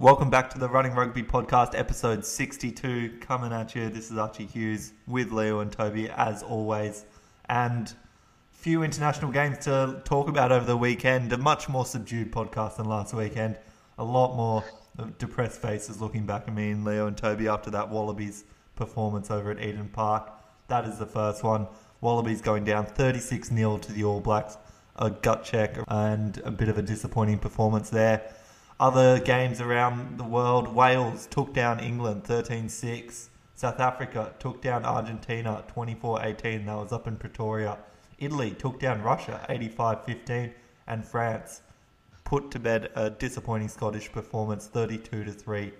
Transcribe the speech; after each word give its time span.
Welcome 0.00 0.30
back 0.30 0.48
to 0.50 0.60
the 0.60 0.68
Running 0.68 0.94
Rugby 0.94 1.24
Podcast, 1.24 1.76
episode 1.76 2.24
62. 2.24 3.18
Coming 3.20 3.52
at 3.52 3.74
you. 3.74 3.88
This 3.88 4.12
is 4.12 4.16
Archie 4.16 4.46
Hughes 4.46 4.92
with 5.08 5.32
Leo 5.32 5.58
and 5.58 5.72
Toby, 5.72 6.08
as 6.08 6.44
always. 6.44 7.04
And 7.48 7.92
few 8.52 8.84
international 8.84 9.32
games 9.32 9.58
to 9.64 10.00
talk 10.04 10.28
about 10.28 10.52
over 10.52 10.64
the 10.64 10.76
weekend. 10.76 11.32
A 11.32 11.36
much 11.36 11.68
more 11.68 11.84
subdued 11.84 12.30
podcast 12.30 12.76
than 12.76 12.86
last 12.86 13.12
weekend. 13.12 13.58
A 13.98 14.04
lot 14.04 14.36
more 14.36 14.62
depressed 15.18 15.60
faces 15.60 16.00
looking 16.00 16.24
back 16.24 16.46
at 16.46 16.54
me 16.54 16.70
and 16.70 16.84
Leo 16.84 17.08
and 17.08 17.16
Toby 17.16 17.48
after 17.48 17.68
that 17.70 17.90
Wallabies 17.90 18.44
performance 18.76 19.32
over 19.32 19.50
at 19.50 19.60
Eden 19.60 19.88
Park. 19.88 20.30
That 20.68 20.84
is 20.84 21.00
the 21.00 21.06
first 21.06 21.42
one. 21.42 21.66
Wallabies 22.02 22.40
going 22.40 22.62
down 22.62 22.86
36 22.86 23.48
0 23.48 23.78
to 23.78 23.92
the 23.92 24.04
All 24.04 24.20
Blacks. 24.20 24.58
A 24.94 25.10
gut 25.10 25.42
check 25.42 25.76
and 25.88 26.38
a 26.44 26.52
bit 26.52 26.68
of 26.68 26.78
a 26.78 26.82
disappointing 26.82 27.40
performance 27.40 27.90
there. 27.90 28.32
Other 28.80 29.18
games 29.18 29.60
around 29.60 30.18
the 30.18 30.24
world, 30.24 30.72
Wales 30.72 31.26
took 31.26 31.52
down 31.52 31.80
England 31.80 32.22
13 32.22 32.68
6. 32.68 33.30
South 33.56 33.80
Africa 33.80 34.32
took 34.38 34.62
down 34.62 34.84
Argentina 34.84 35.64
24 35.66 36.24
18. 36.24 36.66
That 36.66 36.76
was 36.76 36.92
up 36.92 37.08
in 37.08 37.16
Pretoria. 37.16 37.78
Italy 38.20 38.52
took 38.52 38.78
down 38.78 39.02
Russia 39.02 39.44
85 39.48 40.04
15. 40.04 40.54
And 40.86 41.04
France 41.04 41.62
put 42.22 42.52
to 42.52 42.60
bed 42.60 42.90
a 42.94 43.10
disappointing 43.10 43.68
Scottish 43.68 44.12
performance 44.12 44.68
32 44.68 45.24
3. 45.24 45.72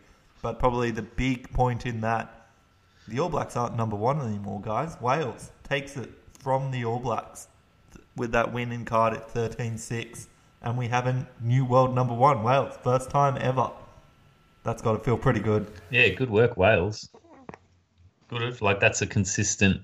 But 0.43 0.59
probably 0.59 0.91
the 0.91 1.03
big 1.03 1.53
point 1.53 1.87
in 1.87 2.01
that, 2.01 2.49
the 3.07 3.21
All 3.21 3.29
Blacks 3.29 3.57
aren't 3.57 3.77
number 3.77 3.97
one 3.97 4.21
anymore, 4.21 4.61
guys. 4.61 5.01
Wales 5.01 5.53
takes 5.63 5.97
it 5.97 6.11
from 6.33 6.73
the 6.73 6.85
All 6.85 6.99
Blacks 6.99 7.47
with 8.17 8.33
that 8.33 8.53
win 8.53 8.73
in 8.73 8.85
Cardiff 8.85 9.23
13 9.29 9.79
6 9.79 10.27
and 10.62 10.77
we 10.77 10.89
have 10.89 11.06
a 11.06 11.27
new 11.41 11.64
world 11.64 11.95
number 11.95 12.14
one, 12.14 12.42
Wales, 12.42 12.77
first 12.83 13.11
time 13.11 13.39
ever. 13.41 13.70
That's 14.64 14.83
got 14.83 14.92
to 14.92 14.98
feel 14.98 15.17
pretty 15.17 15.41
good. 15.41 15.70
Yeah, 15.91 16.09
good 16.09 16.31
work, 16.31 16.56
Wales. 16.56 17.09
Good. 18.28 18.61
Like 18.61 18.81
that's 18.81 19.01
a 19.03 19.06
consistent. 19.06 19.81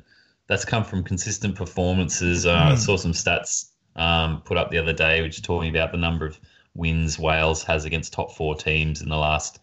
That's 0.46 0.64
come 0.64 0.84
from 0.84 1.02
consistent 1.02 1.54
performances. 1.54 2.44
Uh, 2.44 2.70
I 2.72 2.74
saw 2.74 2.98
some 2.98 3.12
stats 3.12 3.70
um, 3.96 4.42
put 4.42 4.58
up 4.58 4.70
the 4.70 4.78
other 4.78 4.92
day, 4.92 5.22
which 5.22 5.38
are 5.38 5.42
talking 5.42 5.70
about 5.70 5.92
the 5.92 5.98
number 5.98 6.26
of 6.26 6.38
wins 6.74 7.18
Wales 7.18 7.62
has 7.62 7.84
against 7.84 8.12
top 8.12 8.32
four 8.32 8.54
teams 8.54 9.00
in 9.00 9.08
the 9.08 9.16
last 9.16 9.60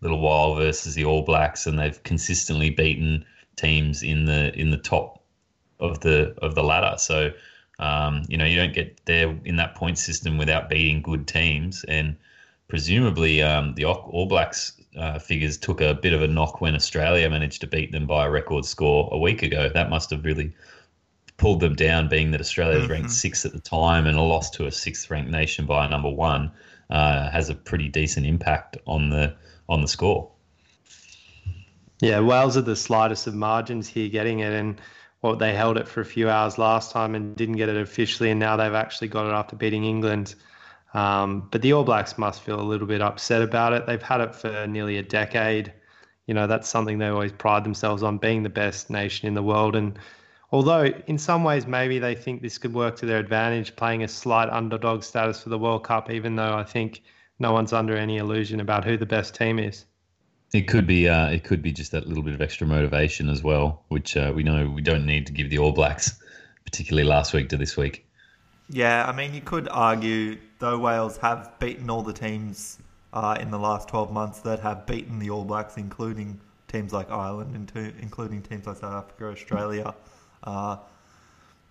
little 0.00 0.20
while 0.20 0.54
versus 0.56 0.94
the 0.94 1.04
All 1.04 1.22
Blacks, 1.22 1.66
and 1.66 1.78
they've 1.78 2.02
consistently 2.02 2.70
beaten 2.70 3.24
teams 3.56 4.02
in 4.02 4.24
the 4.24 4.52
in 4.58 4.70
the 4.70 4.76
top 4.76 5.22
of 5.78 6.00
the 6.00 6.34
of 6.42 6.54
the 6.54 6.62
ladder. 6.62 6.96
So 6.98 7.30
um, 7.78 8.22
you 8.28 8.36
know 8.36 8.44
you 8.44 8.56
don't 8.56 8.72
get 8.72 9.04
there 9.04 9.36
in 9.44 9.56
that 9.56 9.74
point 9.74 9.98
system 9.98 10.38
without 10.38 10.68
beating 10.68 11.02
good 11.02 11.26
teams, 11.26 11.84
and 11.84 12.16
presumably 12.68 13.42
um, 13.42 13.74
the 13.74 13.84
All 13.84 14.08
All 14.12 14.26
Blacks 14.26 14.80
uh, 14.96 15.18
figures 15.18 15.58
took 15.58 15.80
a 15.80 15.94
bit 15.94 16.12
of 16.12 16.22
a 16.22 16.28
knock 16.28 16.60
when 16.60 16.74
Australia 16.74 17.28
managed 17.28 17.60
to 17.60 17.66
beat 17.66 17.92
them 17.92 18.06
by 18.06 18.26
a 18.26 18.30
record 18.30 18.64
score 18.64 19.08
a 19.12 19.18
week 19.18 19.42
ago. 19.42 19.68
That 19.68 19.90
must 19.90 20.10
have 20.10 20.24
really 20.24 20.54
pulled 21.36 21.60
them 21.60 21.74
down, 21.74 22.08
being 22.08 22.30
that 22.30 22.40
Australia 22.40 22.78
was 22.78 22.88
ranked 22.88 23.10
sixth 23.10 23.44
at 23.44 23.52
the 23.52 23.60
time 23.60 24.06
and 24.06 24.16
a 24.16 24.22
loss 24.22 24.50
to 24.50 24.66
a 24.66 24.70
sixth 24.70 25.10
ranked 25.10 25.30
nation 25.30 25.66
by 25.66 25.84
a 25.84 25.88
number 25.88 26.10
one 26.10 26.52
uh, 26.90 27.30
has 27.30 27.48
a 27.48 27.54
pretty 27.54 27.88
decent 27.88 28.26
impact 28.26 28.76
on 28.86 29.10
the 29.10 29.34
on 29.68 29.80
the 29.80 29.88
score. 29.88 30.30
Yeah, 32.00 32.20
Wales 32.20 32.56
are 32.56 32.62
the 32.62 32.76
slightest 32.76 33.26
of 33.26 33.34
margins 33.34 33.88
here 33.88 34.08
getting 34.08 34.40
it, 34.40 34.52
and 34.52 34.80
well, 35.24 35.36
they 35.36 35.54
held 35.54 35.78
it 35.78 35.88
for 35.88 36.02
a 36.02 36.04
few 36.04 36.28
hours 36.28 36.58
last 36.58 36.92
time 36.92 37.14
and 37.14 37.34
didn't 37.34 37.56
get 37.56 37.70
it 37.70 37.78
officially, 37.78 38.30
and 38.30 38.38
now 38.38 38.58
they've 38.58 38.74
actually 38.74 39.08
got 39.08 39.26
it 39.26 39.32
after 39.32 39.56
beating 39.56 39.86
England. 39.86 40.34
Um, 40.92 41.48
but 41.50 41.62
the 41.62 41.72
All 41.72 41.82
Blacks 41.82 42.18
must 42.18 42.42
feel 42.42 42.60
a 42.60 42.62
little 42.62 42.86
bit 42.86 43.00
upset 43.00 43.40
about 43.40 43.72
it. 43.72 43.86
They've 43.86 44.02
had 44.02 44.20
it 44.20 44.34
for 44.34 44.66
nearly 44.66 44.98
a 44.98 45.02
decade. 45.02 45.72
You 46.26 46.34
know, 46.34 46.46
that's 46.46 46.68
something 46.68 46.98
they 46.98 47.06
always 47.06 47.32
pride 47.32 47.64
themselves 47.64 48.02
on, 48.02 48.18
being 48.18 48.42
the 48.42 48.50
best 48.50 48.90
nation 48.90 49.26
in 49.26 49.32
the 49.32 49.42
world. 49.42 49.76
And 49.76 49.98
although 50.52 50.92
in 51.06 51.16
some 51.16 51.42
ways 51.42 51.66
maybe 51.66 51.98
they 51.98 52.14
think 52.14 52.42
this 52.42 52.58
could 52.58 52.74
work 52.74 52.94
to 52.96 53.06
their 53.06 53.18
advantage, 53.18 53.76
playing 53.76 54.04
a 54.04 54.08
slight 54.08 54.50
underdog 54.50 55.02
status 55.02 55.42
for 55.42 55.48
the 55.48 55.58
World 55.58 55.84
Cup, 55.84 56.10
even 56.10 56.36
though 56.36 56.54
I 56.54 56.64
think 56.64 57.00
no 57.38 57.50
one's 57.50 57.72
under 57.72 57.96
any 57.96 58.18
illusion 58.18 58.60
about 58.60 58.84
who 58.84 58.98
the 58.98 59.06
best 59.06 59.34
team 59.34 59.58
is. 59.58 59.86
It 60.54 60.68
could 60.68 60.86
be 60.86 61.08
uh, 61.08 61.30
it 61.30 61.42
could 61.42 61.62
be 61.62 61.72
just 61.72 61.90
that 61.90 62.06
little 62.06 62.22
bit 62.22 62.32
of 62.32 62.40
extra 62.40 62.64
motivation 62.64 63.28
as 63.28 63.42
well, 63.42 63.82
which 63.88 64.16
uh, 64.16 64.32
we 64.32 64.44
know 64.44 64.70
we 64.70 64.82
don't 64.82 65.04
need 65.04 65.26
to 65.26 65.32
give 65.32 65.50
the 65.50 65.58
All 65.58 65.72
Blacks, 65.72 66.16
particularly 66.64 67.08
last 67.08 67.34
week 67.34 67.48
to 67.48 67.56
this 67.56 67.76
week. 67.76 68.06
Yeah, 68.68 69.04
I 69.04 69.10
mean, 69.10 69.34
you 69.34 69.40
could 69.40 69.68
argue, 69.68 70.38
though 70.60 70.78
Wales 70.78 71.16
have 71.16 71.58
beaten 71.58 71.90
all 71.90 72.02
the 72.02 72.12
teams 72.12 72.78
uh, 73.12 73.36
in 73.40 73.50
the 73.50 73.58
last 73.58 73.88
12 73.88 74.12
months 74.12 74.40
that 74.42 74.60
have 74.60 74.86
beaten 74.86 75.18
the 75.18 75.30
All 75.30 75.44
Blacks, 75.44 75.76
including 75.76 76.40
teams 76.68 76.92
like 76.92 77.10
Ireland, 77.10 77.56
into, 77.56 77.92
including 78.00 78.40
teams 78.40 78.68
like 78.68 78.76
South 78.76 78.94
Africa, 78.94 79.26
Australia, 79.30 79.92
uh, 80.44 80.76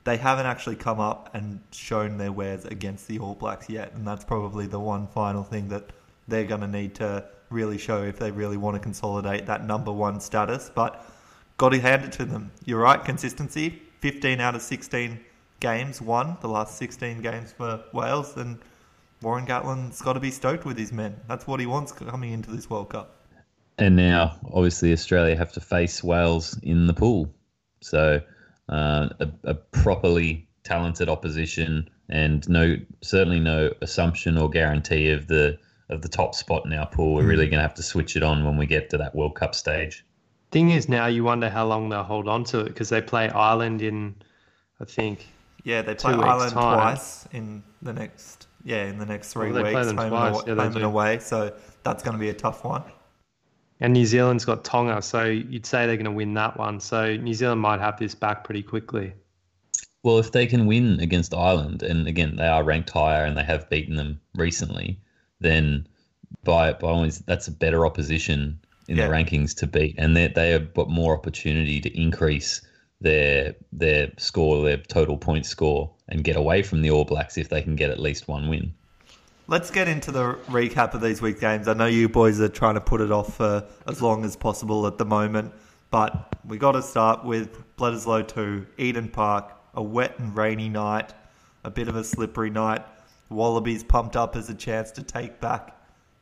they 0.03 0.17
haven't 0.17 0.45
actually 0.45 0.75
come 0.75 0.99
up 0.99 1.29
and 1.33 1.61
shown 1.71 2.17
their 2.17 2.33
wares 2.33 2.65
against 2.65 3.07
the 3.07 3.19
All 3.19 3.35
Blacks 3.35 3.69
yet. 3.69 3.93
And 3.93 4.05
that's 4.05 4.25
probably 4.25 4.67
the 4.67 4.79
one 4.79 5.07
final 5.07 5.43
thing 5.43 5.69
that 5.69 5.89
they're 6.27 6.43
going 6.43 6.61
to 6.61 6.67
need 6.67 6.95
to 6.95 7.23
really 7.53 7.77
show 7.77 8.03
if 8.03 8.19
they 8.19 8.31
really 8.31 8.57
want 8.57 8.75
to 8.75 8.79
consolidate 8.79 9.45
that 9.45 9.65
number 9.65 9.91
one 9.91 10.19
status. 10.19 10.71
But 10.73 11.05
got 11.57 11.69
to 11.69 11.79
hand 11.79 12.03
it 12.03 12.11
to 12.13 12.25
them. 12.25 12.51
You're 12.65 12.81
right, 12.81 13.03
consistency. 13.03 13.81
15 14.01 14.41
out 14.41 14.55
of 14.55 14.61
16 14.61 15.19
games 15.61 16.01
won, 16.01 16.35
the 16.41 16.49
last 16.49 16.77
16 16.77 17.21
games 17.21 17.53
for 17.53 17.81
Wales. 17.93 18.35
And 18.35 18.59
Warren 19.21 19.45
Gatland's 19.45 20.01
got 20.01 20.13
to 20.13 20.19
be 20.19 20.31
stoked 20.31 20.65
with 20.65 20.77
his 20.77 20.91
men. 20.91 21.15
That's 21.29 21.47
what 21.47 21.59
he 21.59 21.65
wants 21.65 21.93
coming 21.93 22.33
into 22.33 22.51
this 22.51 22.69
World 22.69 22.89
Cup. 22.89 23.15
And 23.77 23.95
now, 23.95 24.35
obviously, 24.51 24.91
Australia 24.91 25.35
have 25.37 25.53
to 25.53 25.61
face 25.61 26.03
Wales 26.03 26.59
in 26.61 26.87
the 26.87 26.93
pool. 26.93 27.33
So, 27.81 28.21
uh, 28.69 29.09
a, 29.19 29.29
a 29.43 29.53
properly 29.53 30.47
talented 30.63 31.09
opposition, 31.09 31.89
and 32.09 32.47
no, 32.47 32.77
certainly 33.01 33.39
no 33.39 33.71
assumption 33.81 34.37
or 34.37 34.49
guarantee 34.49 35.09
of 35.09 35.27
the 35.27 35.57
of 35.93 36.01
the 36.01 36.09
top 36.09 36.35
spot 36.35 36.65
in 36.65 36.73
our 36.73 36.87
pool. 36.87 37.13
We're 37.15 37.23
really 37.27 37.45
hmm. 37.45 37.51
going 37.51 37.59
to 37.59 37.67
have 37.67 37.75
to 37.75 37.83
switch 37.83 38.15
it 38.15 38.23
on 38.23 38.43
when 38.43 38.57
we 38.57 38.65
get 38.65 38.89
to 38.89 38.97
that 38.97 39.15
World 39.15 39.35
Cup 39.35 39.55
stage. 39.55 40.05
Thing 40.51 40.69
is, 40.71 40.87
now 40.87 41.07
you 41.07 41.23
wonder 41.23 41.49
how 41.49 41.65
long 41.65 41.89
they'll 41.89 42.03
hold 42.03 42.27
on 42.27 42.43
to 42.45 42.59
it 42.59 42.65
because 42.65 42.89
they 42.89 43.01
play 43.01 43.29
Ireland 43.29 43.81
in, 43.81 44.15
I 44.79 44.85
think, 44.85 45.25
Yeah, 45.63 45.81
they 45.81 45.95
play 45.95 46.11
Two 46.11 46.17
weeks' 46.17 46.29
Ireland 46.29 46.51
time. 46.53 46.77
twice 46.77 47.27
in 47.31 47.63
the 47.81 47.93
next 47.93 48.47
yeah 48.65 48.85
in 48.85 48.97
the 48.97 49.05
next 49.05 49.33
three 49.33 49.51
they 49.51 49.61
play 49.61 49.73
weeks, 49.75 49.87
home, 49.87 50.09
twice. 50.09 50.39
and, 50.39 50.47
Yeah, 50.47 50.63
home 50.63 50.75
and 50.75 50.85
away. 50.85 51.19
So 51.19 51.53
that's 51.83 52.03
going 52.03 52.13
to 52.13 52.19
be 52.19 52.29
a 52.29 52.33
tough 52.33 52.63
one. 52.63 52.83
and 53.79 53.93
New 53.93 54.05
Zealand's 54.05 54.45
got 54.45 54.63
Tonga, 54.63 55.01
so 55.01 55.25
you'd 55.25 55.65
say 55.65 55.87
they're 55.87 55.97
going 55.97 56.05
to 56.05 56.11
win 56.11 56.33
that 56.35 56.57
one. 56.57 56.79
So 56.79 57.15
New 57.17 57.33
Zealand 57.33 57.59
might 57.61 57.79
have 57.79 57.97
this 57.97 58.15
back 58.15 58.43
pretty 58.43 58.61
quickly. 58.63 59.13
Well, 60.03 60.19
if 60.19 60.31
they 60.31 60.45
can 60.45 60.65
win 60.67 60.99
against 60.99 61.33
Ireland, 61.33 61.81
and 61.81 62.07
again 62.07 62.35
they 62.35 62.47
are 62.47 62.63
ranked 62.63 62.91
higher 62.91 63.25
and 63.25 63.35
they 63.37 63.43
have 63.43 63.69
beaten 63.69 63.95
them 63.95 64.21
recently, 64.35 64.99
then 65.43 65.87
by 66.43 66.73
by 66.73 66.87
all 66.89 67.01
means 67.01 67.19
that's 67.19 67.47
a 67.47 67.51
better 67.51 67.85
opposition 67.85 68.59
in 68.87 68.97
Yeah. 68.97 69.07
the 69.07 69.13
rankings 69.13 69.55
to 69.59 69.67
beat, 69.67 69.95
and 69.97 70.15
they 70.17 70.27
they 70.27 70.49
have 70.51 70.73
got 70.73 70.89
more 70.89 71.13
opportunity 71.15 71.79
to 71.79 71.89
increase 71.99 72.61
their 73.01 73.55
their 73.71 74.11
score, 74.17 74.63
their 74.63 74.77
total 74.77 75.17
point 75.17 75.45
score, 75.45 75.91
and 76.09 76.23
get 76.23 76.35
away 76.35 76.63
from 76.63 76.81
the 76.81 76.89
All 76.89 77.05
Blacks 77.05 77.37
if 77.37 77.49
they 77.49 77.61
can 77.61 77.75
get 77.75 77.89
at 77.91 77.99
least 77.99 78.27
one 78.27 78.47
win. 78.49 78.73
Let's 79.47 79.69
get 79.71 79.89
into 79.89 80.11
the 80.11 80.35
recap 80.47 80.93
of 80.93 81.01
these 81.01 81.21
week 81.21 81.39
games. 81.41 81.67
I 81.67 81.73
know 81.73 81.85
you 81.85 82.07
boys 82.07 82.39
are 82.39 82.47
trying 82.47 82.75
to 82.75 82.81
put 82.81 83.01
it 83.01 83.11
off 83.11 83.35
for 83.35 83.65
as 83.87 84.01
long 84.01 84.23
as 84.23 84.37
possible 84.37 84.87
at 84.87 84.97
the 84.97 85.05
moment, 85.05 85.53
but 85.91 86.33
we 86.47 86.57
got 86.57 86.71
to 86.73 86.81
start 86.81 87.25
with 87.25 87.49
Bledisloe 87.75 88.25
2, 88.25 88.65
Eden 88.77 89.09
Park, 89.09 89.51
a 89.73 89.83
wet 89.83 90.17
and 90.17 90.33
rainy 90.35 90.69
night, 90.69 91.13
a 91.65 91.69
bit 91.69 91.89
of 91.89 91.95
a 91.97 92.05
slippery 92.05 92.49
night. 92.49 92.83
Wallabies 93.33 93.83
pumped 93.83 94.15
up 94.15 94.35
as 94.35 94.49
a 94.49 94.53
chance 94.53 94.91
to 94.91 95.03
take 95.03 95.39
back 95.39 95.77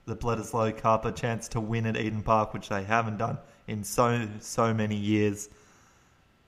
the 0.05 0.15
Bledisloe 0.15 0.75
Cup, 0.77 1.05
a 1.05 1.11
chance 1.11 1.47
to 1.49 1.59
win 1.59 1.85
at 1.85 1.97
Eden 1.97 2.23
Park, 2.23 2.53
which 2.53 2.69
they 2.69 2.83
haven't 2.83 3.17
done 3.17 3.37
in 3.67 3.83
so 3.83 4.27
so 4.39 4.73
many 4.73 4.95
years, 4.95 5.49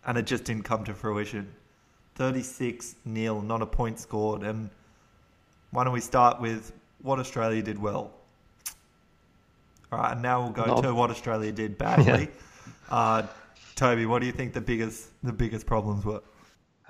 and 0.05 0.17
it 0.17 0.25
just 0.25 0.43
didn't 0.43 0.63
come 0.63 0.83
to 0.85 0.93
fruition. 0.93 1.53
36 2.15 2.95
nil, 3.05 3.41
not 3.41 3.61
a 3.61 3.65
point 3.65 3.99
scored. 3.99 4.43
And 4.43 4.69
why 5.71 5.83
don't 5.83 5.93
we 5.93 6.01
start 6.01 6.39
with 6.39 6.71
what 7.01 7.19
Australia 7.19 7.61
did 7.61 7.79
well? 7.79 8.11
All 9.91 9.99
right, 9.99 10.13
and 10.13 10.21
now 10.21 10.41
we'll 10.41 10.51
go 10.51 10.81
to 10.81 10.93
what 10.93 11.09
Australia 11.09 11.51
did 11.51 11.77
badly. 11.77 12.29
uh, 12.89 13.23
Toby, 13.75 14.05
what 14.05 14.19
do 14.19 14.25
you 14.25 14.31
think 14.31 14.53
the 14.53 14.61
biggest 14.61 15.09
the 15.23 15.33
biggest 15.33 15.65
problems 15.65 16.05
were? 16.05 16.21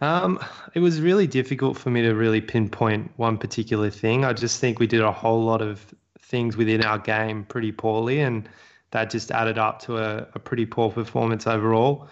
Um, 0.03 0.43
it 0.73 0.81
was 0.81 0.99
really 0.99 1.27
difficult 1.27 1.77
for 1.77 1.89
me 1.89 2.01
to 2.01 2.11
really 2.13 2.41
pinpoint 2.41 3.11
one 3.15 3.37
particular 3.37 3.89
thing. 3.89 4.25
I 4.25 4.33
just 4.33 4.59
think 4.59 4.77
we 4.77 4.85
did 4.85 4.99
a 4.99 5.13
whole 5.13 5.45
lot 5.45 5.61
of 5.61 5.95
things 6.19 6.57
within 6.57 6.83
our 6.83 6.99
game 6.99 7.45
pretty 7.45 7.71
poorly, 7.71 8.19
and 8.19 8.49
that 8.91 9.09
just 9.09 9.31
added 9.31 9.57
up 9.57 9.81
to 9.83 9.97
a, 9.97 10.27
a 10.33 10.39
pretty 10.39 10.65
poor 10.65 10.91
performance 10.91 11.47
overall. 11.47 12.09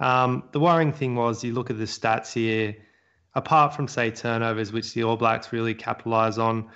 Um, 0.00 0.44
the 0.52 0.58
worrying 0.58 0.94
thing 0.94 1.16
was 1.16 1.44
you 1.44 1.52
look 1.52 1.68
at 1.68 1.76
the 1.76 1.84
stats 1.84 2.32
here, 2.32 2.76
apart 3.34 3.74
from, 3.76 3.88
say, 3.88 4.10
turnovers, 4.10 4.72
which 4.72 4.94
the 4.94 5.04
All 5.04 5.18
Blacks 5.18 5.52
really 5.52 5.74
capitalise 5.74 6.38
on, 6.38 6.70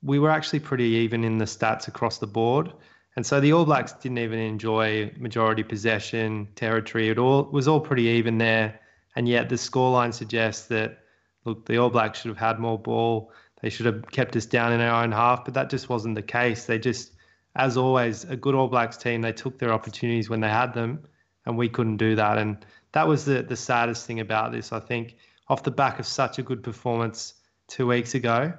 we 0.00 0.20
were 0.20 0.30
actually 0.30 0.60
pretty 0.60 0.90
even 1.04 1.24
in 1.24 1.38
the 1.38 1.44
stats 1.44 1.88
across 1.88 2.18
the 2.18 2.28
board. 2.28 2.72
And 3.16 3.26
so 3.26 3.40
the 3.40 3.52
All 3.52 3.64
Blacks 3.64 3.92
didn't 3.94 4.18
even 4.18 4.38
enjoy 4.38 5.12
majority 5.18 5.64
possession, 5.64 6.46
territory. 6.54 7.08
It 7.08 7.18
all 7.18 7.40
it 7.40 7.52
was 7.52 7.66
all 7.66 7.80
pretty 7.80 8.04
even 8.04 8.38
there. 8.38 8.78
And 9.16 9.28
yet 9.28 9.48
the 9.48 9.56
scoreline 9.56 10.12
suggests 10.12 10.66
that 10.68 10.98
look, 11.44 11.66
the 11.66 11.78
All 11.78 11.90
Blacks 11.90 12.20
should 12.20 12.30
have 12.30 12.38
had 12.38 12.58
more 12.58 12.78
ball. 12.78 13.32
They 13.62 13.70
should 13.70 13.86
have 13.86 14.10
kept 14.10 14.36
us 14.36 14.46
down 14.46 14.72
in 14.72 14.80
our 14.80 15.02
own 15.02 15.12
half, 15.12 15.44
but 15.44 15.54
that 15.54 15.70
just 15.70 15.88
wasn't 15.88 16.16
the 16.16 16.22
case. 16.22 16.66
They 16.66 16.78
just, 16.78 17.12
as 17.56 17.76
always, 17.76 18.24
a 18.24 18.36
good 18.36 18.54
All 18.54 18.68
Blacks 18.68 18.96
team, 18.96 19.22
they 19.22 19.32
took 19.32 19.58
their 19.58 19.72
opportunities 19.72 20.28
when 20.28 20.40
they 20.40 20.48
had 20.48 20.74
them, 20.74 21.04
and 21.46 21.56
we 21.56 21.68
couldn't 21.68 21.96
do 21.96 22.16
that. 22.16 22.38
And 22.38 22.64
that 22.92 23.06
was 23.06 23.24
the 23.24 23.42
the 23.42 23.56
saddest 23.56 24.06
thing 24.06 24.20
about 24.20 24.52
this. 24.52 24.72
I 24.72 24.80
think 24.80 25.16
off 25.48 25.62
the 25.62 25.70
back 25.70 25.98
of 25.98 26.06
such 26.06 26.38
a 26.38 26.42
good 26.42 26.62
performance 26.62 27.34
two 27.68 27.86
weeks 27.86 28.14
ago, 28.14 28.52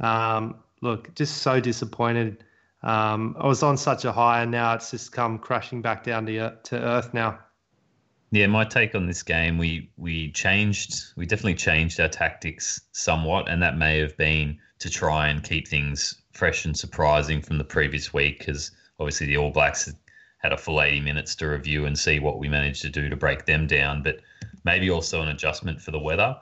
um, 0.00 0.56
look, 0.80 1.14
just 1.14 1.38
so 1.38 1.60
disappointed. 1.60 2.44
Um, 2.82 3.36
I 3.38 3.46
was 3.46 3.62
on 3.62 3.76
such 3.76 4.04
a 4.04 4.12
high, 4.12 4.42
and 4.42 4.50
now 4.50 4.74
it's 4.74 4.90
just 4.90 5.12
come 5.12 5.38
crashing 5.38 5.82
back 5.82 6.02
down 6.02 6.26
to 6.26 6.56
to 6.64 6.80
earth 6.80 7.12
now. 7.14 7.38
Yeah, 8.32 8.46
my 8.46 8.64
take 8.64 8.94
on 8.94 9.06
this 9.06 9.22
game, 9.24 9.58
we 9.58 9.90
we 9.96 10.30
changed, 10.32 11.12
we 11.16 11.26
definitely 11.26 11.56
changed 11.56 11.98
our 11.98 12.08
tactics 12.08 12.80
somewhat, 12.92 13.48
and 13.48 13.60
that 13.62 13.76
may 13.76 13.98
have 13.98 14.16
been 14.16 14.58
to 14.78 14.88
try 14.88 15.28
and 15.28 15.42
keep 15.42 15.66
things 15.66 16.14
fresh 16.32 16.64
and 16.64 16.76
surprising 16.76 17.42
from 17.42 17.58
the 17.58 17.64
previous 17.64 18.12
week, 18.14 18.38
because 18.38 18.70
obviously 19.00 19.26
the 19.26 19.36
All 19.36 19.50
Blacks 19.50 19.86
had- 19.86 20.52
a 20.52 20.56
full 20.56 20.80
80 20.80 21.00
minutes 21.00 21.34
to 21.36 21.46
review 21.48 21.84
and 21.84 21.98
see 21.98 22.18
what 22.18 22.38
we 22.38 22.48
managed 22.48 22.80
to 22.82 22.88
do 22.88 23.10
to 23.10 23.16
break 23.16 23.44
them 23.44 23.66
down, 23.66 24.02
but 24.02 24.20
maybe 24.64 24.88
also 24.88 25.20
an 25.20 25.28
adjustment 25.28 25.82
for 25.82 25.90
the 25.90 25.98
weather, 25.98 26.34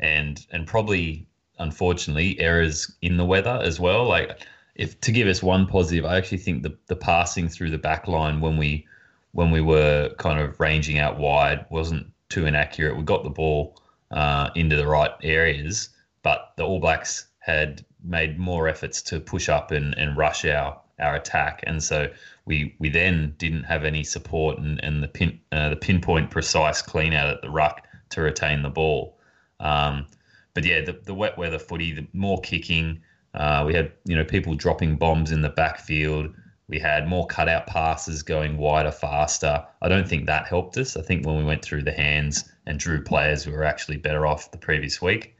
and 0.00 0.46
and 0.50 0.66
probably 0.66 1.26
unfortunately 1.58 2.38
errors 2.40 2.90
in 3.02 3.16
the 3.16 3.24
weather 3.24 3.58
as 3.62 3.80
well. 3.80 4.04
Like 4.04 4.40
if 4.74 5.00
to 5.00 5.12
give 5.12 5.28
us 5.28 5.42
one 5.42 5.66
positive, 5.66 6.04
I 6.04 6.16
actually 6.16 6.38
think 6.38 6.64
the 6.64 6.76
the 6.88 6.96
passing 6.96 7.48
through 7.48 7.70
the 7.70 7.78
back 7.78 8.08
line 8.08 8.40
when 8.40 8.56
we 8.58 8.86
when 9.36 9.50
we 9.50 9.60
were 9.60 10.08
kind 10.16 10.40
of 10.40 10.58
ranging 10.58 10.98
out 10.98 11.18
wide 11.18 11.66
wasn't 11.68 12.10
too 12.30 12.46
inaccurate. 12.46 12.96
We 12.96 13.02
got 13.02 13.22
the 13.22 13.28
ball 13.28 13.78
uh, 14.10 14.48
into 14.54 14.76
the 14.76 14.86
right 14.86 15.10
areas, 15.22 15.90
but 16.22 16.52
the 16.56 16.64
All 16.64 16.80
Blacks 16.80 17.26
had 17.40 17.84
made 18.02 18.38
more 18.38 18.66
efforts 18.66 19.02
to 19.02 19.20
push 19.20 19.50
up 19.50 19.70
and, 19.72 19.96
and 19.98 20.16
rush 20.16 20.44
our 20.46 20.80
our 20.98 21.16
attack, 21.16 21.62
and 21.66 21.82
so 21.82 22.08
we 22.46 22.74
we 22.78 22.88
then 22.88 23.34
didn't 23.36 23.64
have 23.64 23.84
any 23.84 24.02
support 24.02 24.56
and, 24.56 24.82
and 24.82 25.02
the 25.02 25.08
pin 25.08 25.38
uh, 25.52 25.68
the 25.68 25.76
pinpoint 25.76 26.30
precise 26.30 26.80
clean 26.80 27.12
out 27.12 27.28
at 27.28 27.42
the 27.42 27.50
ruck 27.50 27.86
to 28.08 28.22
retain 28.22 28.62
the 28.62 28.70
ball. 28.70 29.18
Um, 29.60 30.06
but 30.54 30.64
yeah, 30.64 30.80
the, 30.80 30.98
the 31.04 31.12
wet 31.12 31.36
weather 31.36 31.58
footy, 31.58 31.92
the 31.92 32.06
more 32.14 32.40
kicking. 32.40 33.02
Uh, 33.34 33.64
we 33.66 33.74
had 33.74 33.92
you 34.06 34.16
know 34.16 34.24
people 34.24 34.54
dropping 34.54 34.96
bombs 34.96 35.30
in 35.30 35.42
the 35.42 35.50
backfield. 35.50 36.34
We 36.68 36.78
had 36.80 37.06
more 37.06 37.26
cutout 37.26 37.66
passes 37.68 38.22
going 38.24 38.56
wider, 38.56 38.90
faster. 38.90 39.64
I 39.82 39.88
don't 39.88 40.08
think 40.08 40.26
that 40.26 40.46
helped 40.48 40.76
us. 40.78 40.96
I 40.96 41.02
think 41.02 41.24
when 41.24 41.36
we 41.36 41.44
went 41.44 41.62
through 41.62 41.84
the 41.84 41.92
hands 41.92 42.50
and 42.66 42.78
drew 42.78 43.02
players, 43.02 43.46
we 43.46 43.52
were 43.52 43.62
actually 43.62 43.98
better 43.98 44.26
off 44.26 44.50
the 44.50 44.58
previous 44.58 45.00
week. 45.00 45.36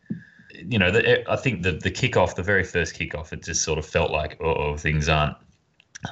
You 0.55 0.79
know, 0.79 0.91
the, 0.93 1.29
I 1.31 1.37
think 1.37 1.63
the 1.63 1.73
the 1.73 1.91
kickoff, 1.91 2.37
the 2.37 2.43
very 2.45 2.63
first 2.65 2.95
kickoff, 2.95 3.33
it 3.33 3.43
just 3.43 3.63
sort 3.63 3.79
of 3.79 3.85
felt 3.85 4.11
like, 4.13 4.41
oh, 4.41 4.77
things 4.77 5.09
aren't 5.09 5.37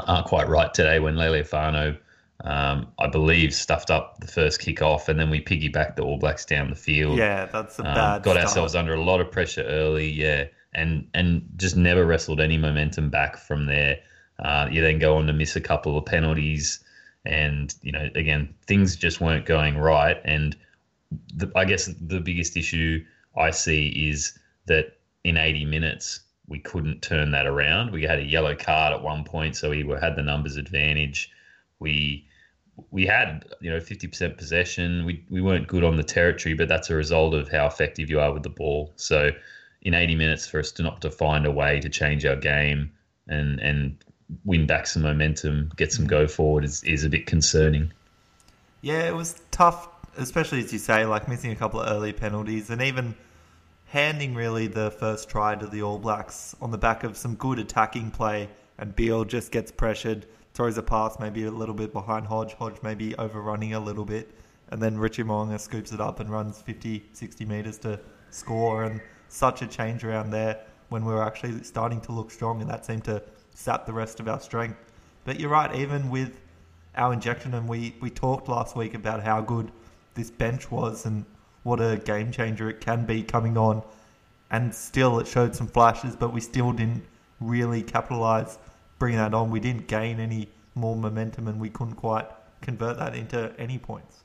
aren't 0.07 0.27
quite 0.27 0.49
right 0.49 0.75
today. 0.75 0.99
When 0.99 1.15
Lealiifano, 1.15 1.97
um, 2.43 2.89
I 2.99 3.07
believe, 3.07 3.55
stuffed 3.55 3.91
up 3.93 4.19
the 4.19 4.27
first 4.27 4.61
kickoff, 4.61 5.09
and 5.09 5.19
then 5.19 5.31
we 5.31 5.41
piggybacked 5.41 5.95
the 5.95 6.03
All 6.03 6.19
Blacks 6.19 6.45
down 6.45 6.71
the 6.71 6.77
field. 6.77 7.19
Yeah, 7.19 7.47
that's 7.47 7.79
a 7.79 7.87
Um, 7.89 7.95
bad. 7.95 8.23
got 8.25 8.33
start. 8.33 8.47
ourselves 8.49 8.75
under 8.75 8.95
a 8.95 9.03
lot 9.03 9.21
of 9.21 9.31
pressure 9.31 9.63
early, 9.63 10.11
yeah, 10.11 10.47
and 10.75 11.07
and 11.15 11.49
just 11.57 11.77
never 11.77 12.05
wrestled 12.05 12.41
any 12.41 12.59
momentum 12.59 13.11
back 13.11 13.37
from 13.39 13.67
there. 13.67 13.99
Uh, 14.39 14.69
you 14.71 14.83
then 14.83 14.99
go 14.99 15.17
on 15.17 15.27
to 15.27 15.33
miss 15.33 15.57
a 15.57 15.61
couple 15.61 15.97
of 15.97 16.05
penalties, 16.05 16.83
and 17.25 17.75
you 17.83 17.93
know 17.93 18.09
again 18.15 18.55
things 18.67 18.97
just 18.97 19.21
weren't 19.21 19.47
going 19.47 19.79
right. 19.79 20.21
And 20.25 20.57
the, 21.35 21.51
I 21.55 21.65
guess 21.65 21.87
the 22.01 22.21
biggest 22.21 22.57
issue 22.57 23.05
I 23.37 23.51
see 23.51 24.09
is 24.09 24.39
that 24.67 24.97
in 25.23 25.37
80 25.37 25.65
minutes 25.67 26.21
we 26.47 26.59
couldn't 26.59 27.01
turn 27.01 27.31
that 27.31 27.47
around. 27.47 27.93
We 27.93 28.03
had 28.03 28.19
a 28.19 28.25
yellow 28.25 28.55
card 28.55 28.93
at 28.93 29.03
one 29.03 29.25
point, 29.25 29.57
so 29.57 29.71
we 29.71 29.83
were, 29.85 29.99
had 29.99 30.17
the 30.17 30.23
numbers 30.23 30.57
advantage. 30.57 31.31
We 31.79 32.27
we 32.91 33.07
had 33.07 33.45
you 33.61 33.71
know 33.71 33.79
50% 33.79 34.37
possession. 34.37 35.05
We 35.05 35.25
we 35.31 35.41
weren't 35.41 35.69
good 35.69 35.85
on 35.85 35.97
the 35.97 36.03
territory, 36.03 36.55
but 36.55 36.69
that's 36.69 36.91
a 36.91 36.95
result 36.95 37.35
of 37.35 37.49
how 37.49 37.67
effective 37.67 38.11
you 38.11 38.21
are 38.21 38.33
with 38.33 38.43
the 38.43 38.51
ball. 38.51 38.93
So 38.97 39.31
in 39.83 39.95
80 39.95 40.17
minutes 40.17 40.47
for 40.47 40.59
us 40.59 40.73
to 40.73 40.83
not 40.83 41.01
to 41.03 41.11
find 41.11 41.47
a 41.47 41.53
way 41.53 41.79
to 41.81 41.89
change 41.89 42.25
our 42.27 42.37
game 42.37 42.91
and 43.29 43.61
and 43.61 44.04
win 44.45 44.67
back 44.67 44.87
some 44.87 45.03
momentum, 45.03 45.71
get 45.77 45.93
some 45.93 46.07
go 46.07 46.27
forward 46.27 46.65
is, 46.65 46.83
is 46.85 47.05
a 47.05 47.09
bit 47.09 47.27
concerning. 47.27 47.93
Yeah, 48.81 49.09
it 49.09 49.15
was 49.15 49.41
tough, 49.51 49.89
especially 50.17 50.61
as 50.61 50.73
you 50.73 50.79
say, 50.79 51.07
like 51.07 51.29
missing 51.29 51.51
a 51.51 51.57
couple 51.57 51.81
of 51.81 51.91
early 51.91 52.13
penalties 52.13 52.71
and 52.71 52.83
even 52.83 53.15
handing 53.87 54.35
really 54.35 54.67
the 54.67 54.91
first 54.91 55.29
try 55.29 55.55
to 55.55 55.67
the 55.67 55.83
All 55.83 55.99
Blacks 55.99 56.55
on 56.61 56.71
the 56.71 56.79
back 56.79 57.05
of 57.05 57.17
some 57.17 57.35
good 57.37 57.59
attacking 57.59 58.11
play. 58.11 58.49
And 58.79 58.95
Beale 58.95 59.25
just 59.25 59.53
gets 59.53 59.71
pressured, 59.71 60.27
throws 60.53 60.77
a 60.79 60.83
pass 60.83 61.19
maybe 61.21 61.45
a 61.45 61.51
little 61.51 61.75
bit 61.75 61.93
behind 61.93 62.27
Hodge. 62.27 62.55
Hodge 62.55 62.77
maybe 62.83 63.15
overrunning 63.17 63.75
a 63.75 63.81
little 63.81 64.05
bit. 64.05 64.31
And 64.71 64.83
then 64.83 64.99
Richie 64.99 65.23
Mo'unga 65.23 65.61
scoops 65.61 65.93
it 65.93 66.01
up 66.01 66.19
and 66.19 66.29
runs 66.29 66.61
50, 66.61 67.05
60 67.13 67.45
metres 67.45 67.79
to 67.79 68.01
score. 68.31 68.83
And 68.85 69.01
such 69.29 69.63
a 69.63 69.67
change 69.67 70.05
around 70.05 70.31
there 70.31 70.61
when 70.89 71.05
we 71.05 71.13
were 71.13 71.23
actually 71.23 71.63
starting 71.65 72.01
to 72.03 72.13
look 72.13 72.31
strong, 72.31 72.61
and 72.61 72.71
that 72.71 72.87
seemed 72.87 73.05
to 73.05 73.23
sap 73.55 73.87
the 73.87 73.93
rest 73.93 74.21
of 74.21 74.29
our 74.29 74.41
strength. 74.41 74.77
But 75.25 75.41
you're 75.41 75.51
right, 75.51 75.75
even 75.75 76.11
with 76.11 76.39
our 76.97 77.13
injection, 77.13 77.55
and 77.55 77.69
we, 77.69 77.95
we 78.01 78.11
talked 78.11 78.49
last 78.49 78.77
week 78.77 78.95
about 78.95 79.23
how 79.23 79.41
good 79.41 79.73
this 80.15 80.31
bench 80.31 80.71
was 80.71 81.07
and 81.07 81.25
what 81.63 81.81
a 81.81 81.97
game 81.97 82.31
changer 82.31 82.69
it 82.69 82.81
can 82.81 83.05
be 83.07 83.23
coming 83.23 83.57
on. 83.57 83.83
And 84.51 84.73
still, 84.75 85.19
it 85.19 85.27
showed 85.27 85.57
some 85.57 85.67
flashes, 85.67 86.15
but 86.15 86.33
we 86.33 86.41
still 86.41 86.73
didn't 86.73 87.05
really 87.41 87.83
capitalize 87.83 88.59
bringing 88.99 89.19
that 89.19 89.35
on. 89.35 89.51
We 89.51 89.61
didn't 89.61 89.89
gain 89.89 90.21
any 90.21 90.49
more 90.75 90.95
momentum, 90.97 91.49
and 91.49 91.59
we 91.59 91.71
couldn't 91.71 91.95
quite 91.95 92.27
convert 92.61 92.99
that 92.99 93.15
into 93.15 93.53
any 93.59 93.79
points. 93.79 94.25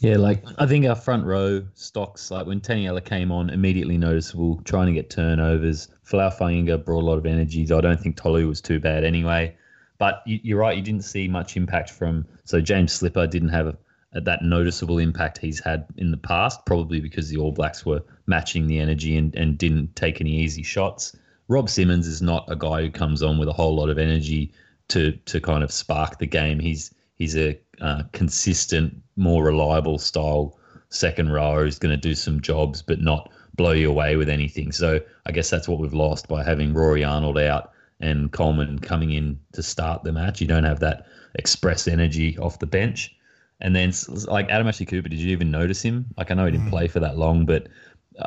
Yeah, 0.00 0.16
like 0.16 0.44
I 0.58 0.66
think 0.66 0.86
our 0.86 0.96
front 0.96 1.24
row 1.24 1.64
stocks, 1.74 2.30
like 2.30 2.46
when 2.46 2.60
Taniela 2.60 3.02
came 3.04 3.30
on, 3.30 3.50
immediately 3.50 3.96
noticeable, 3.96 4.60
trying 4.64 4.86
to 4.86 4.92
get 4.92 5.08
turnovers. 5.08 5.88
Folau 6.04 6.32
Fainga'a 6.32 6.84
brought 6.84 7.02
a 7.02 7.06
lot 7.06 7.18
of 7.18 7.26
energy. 7.26 7.64
though 7.64 7.78
I 7.78 7.80
don't 7.80 8.00
think 8.00 8.16
Tolu 8.16 8.48
was 8.48 8.60
too 8.60 8.78
bad 8.78 9.04
anyway. 9.04 9.56
But 9.98 10.22
you, 10.26 10.40
you're 10.42 10.58
right, 10.58 10.76
you 10.76 10.82
didn't 10.82 11.04
see 11.04 11.28
much 11.28 11.56
impact 11.56 11.90
from. 11.90 12.26
So 12.44 12.60
James 12.60 12.92
Slipper 12.92 13.26
didn't 13.26 13.50
have 13.50 13.68
a, 13.68 14.20
that 14.20 14.42
noticeable 14.42 14.98
impact 14.98 15.38
he's 15.38 15.60
had 15.60 15.86
in 15.96 16.10
the 16.10 16.16
past, 16.16 16.64
probably 16.66 17.00
because 17.00 17.28
the 17.28 17.38
All 17.38 17.52
Blacks 17.52 17.86
were 17.86 18.02
matching 18.26 18.66
the 18.66 18.78
energy 18.78 19.16
and, 19.16 19.34
and 19.34 19.56
didn't 19.56 19.96
take 19.96 20.20
any 20.20 20.32
easy 20.32 20.62
shots. 20.62 21.16
Rob 21.48 21.68
Simmons 21.68 22.06
is 22.06 22.22
not 22.22 22.44
a 22.48 22.56
guy 22.56 22.82
who 22.82 22.90
comes 22.90 23.22
on 23.22 23.38
with 23.38 23.48
a 23.48 23.52
whole 23.52 23.76
lot 23.76 23.90
of 23.90 23.98
energy 23.98 24.52
to 24.88 25.12
to 25.12 25.40
kind 25.40 25.62
of 25.62 25.72
spark 25.72 26.18
the 26.18 26.26
game. 26.26 26.58
He's 26.58 26.92
he's 27.16 27.36
a 27.36 27.58
uh, 27.80 28.02
consistent, 28.12 28.94
more 29.16 29.44
reliable 29.44 29.98
style 29.98 30.58
second 30.90 31.32
rower 31.32 31.64
who's 31.64 31.78
going 31.78 31.94
to 31.94 32.00
do 32.00 32.14
some 32.14 32.40
jobs, 32.40 32.82
but 32.82 33.00
not 33.00 33.30
blow 33.54 33.72
you 33.72 33.90
away 33.90 34.16
with 34.16 34.28
anything. 34.28 34.72
So 34.72 35.00
I 35.26 35.32
guess 35.32 35.50
that's 35.50 35.68
what 35.68 35.80
we've 35.80 35.94
lost 35.94 36.28
by 36.28 36.42
having 36.44 36.74
Rory 36.74 37.04
Arnold 37.04 37.38
out 37.38 37.72
and 38.00 38.30
Coleman 38.32 38.78
coming 38.78 39.12
in 39.12 39.38
to 39.52 39.62
start 39.62 40.02
the 40.04 40.12
match. 40.12 40.40
You 40.40 40.46
don't 40.46 40.64
have 40.64 40.80
that 40.80 41.06
express 41.36 41.88
energy 41.88 42.36
off 42.38 42.58
the 42.58 42.66
bench. 42.66 43.14
And 43.60 43.74
then 43.74 43.92
like 44.26 44.50
Adam 44.50 44.66
Ashley 44.66 44.86
Cooper, 44.86 45.08
did 45.08 45.18
you 45.20 45.30
even 45.32 45.50
notice 45.50 45.80
him? 45.80 46.06
Like 46.16 46.30
I 46.30 46.34
know 46.34 46.44
he 46.44 46.50
didn't 46.52 46.70
play 46.70 46.88
for 46.88 47.00
that 47.00 47.16
long, 47.16 47.46
but 47.46 47.68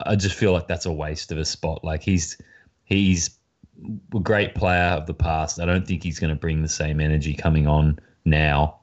I 0.06 0.16
just 0.16 0.36
feel 0.36 0.54
like 0.54 0.68
that's 0.68 0.86
a 0.86 0.92
waste 0.92 1.32
of 1.32 1.38
a 1.38 1.46
spot. 1.46 1.84
Like 1.84 2.02
he's 2.02 2.38
he's 2.86 3.38
a 4.16 4.20
great 4.20 4.56
player 4.56 4.96
of 4.96 5.06
the 5.06 5.14
past. 5.14 5.60
I 5.60 5.66
don't 5.66 5.86
think 5.86 6.02
he's 6.04 6.20
going 6.20 6.34
to 6.34 6.40
bring 6.40 6.62
the 6.62 6.70
same 6.70 7.00
energy 7.00 7.34
coming 7.34 7.68
on 7.68 8.00
now. 8.26 8.80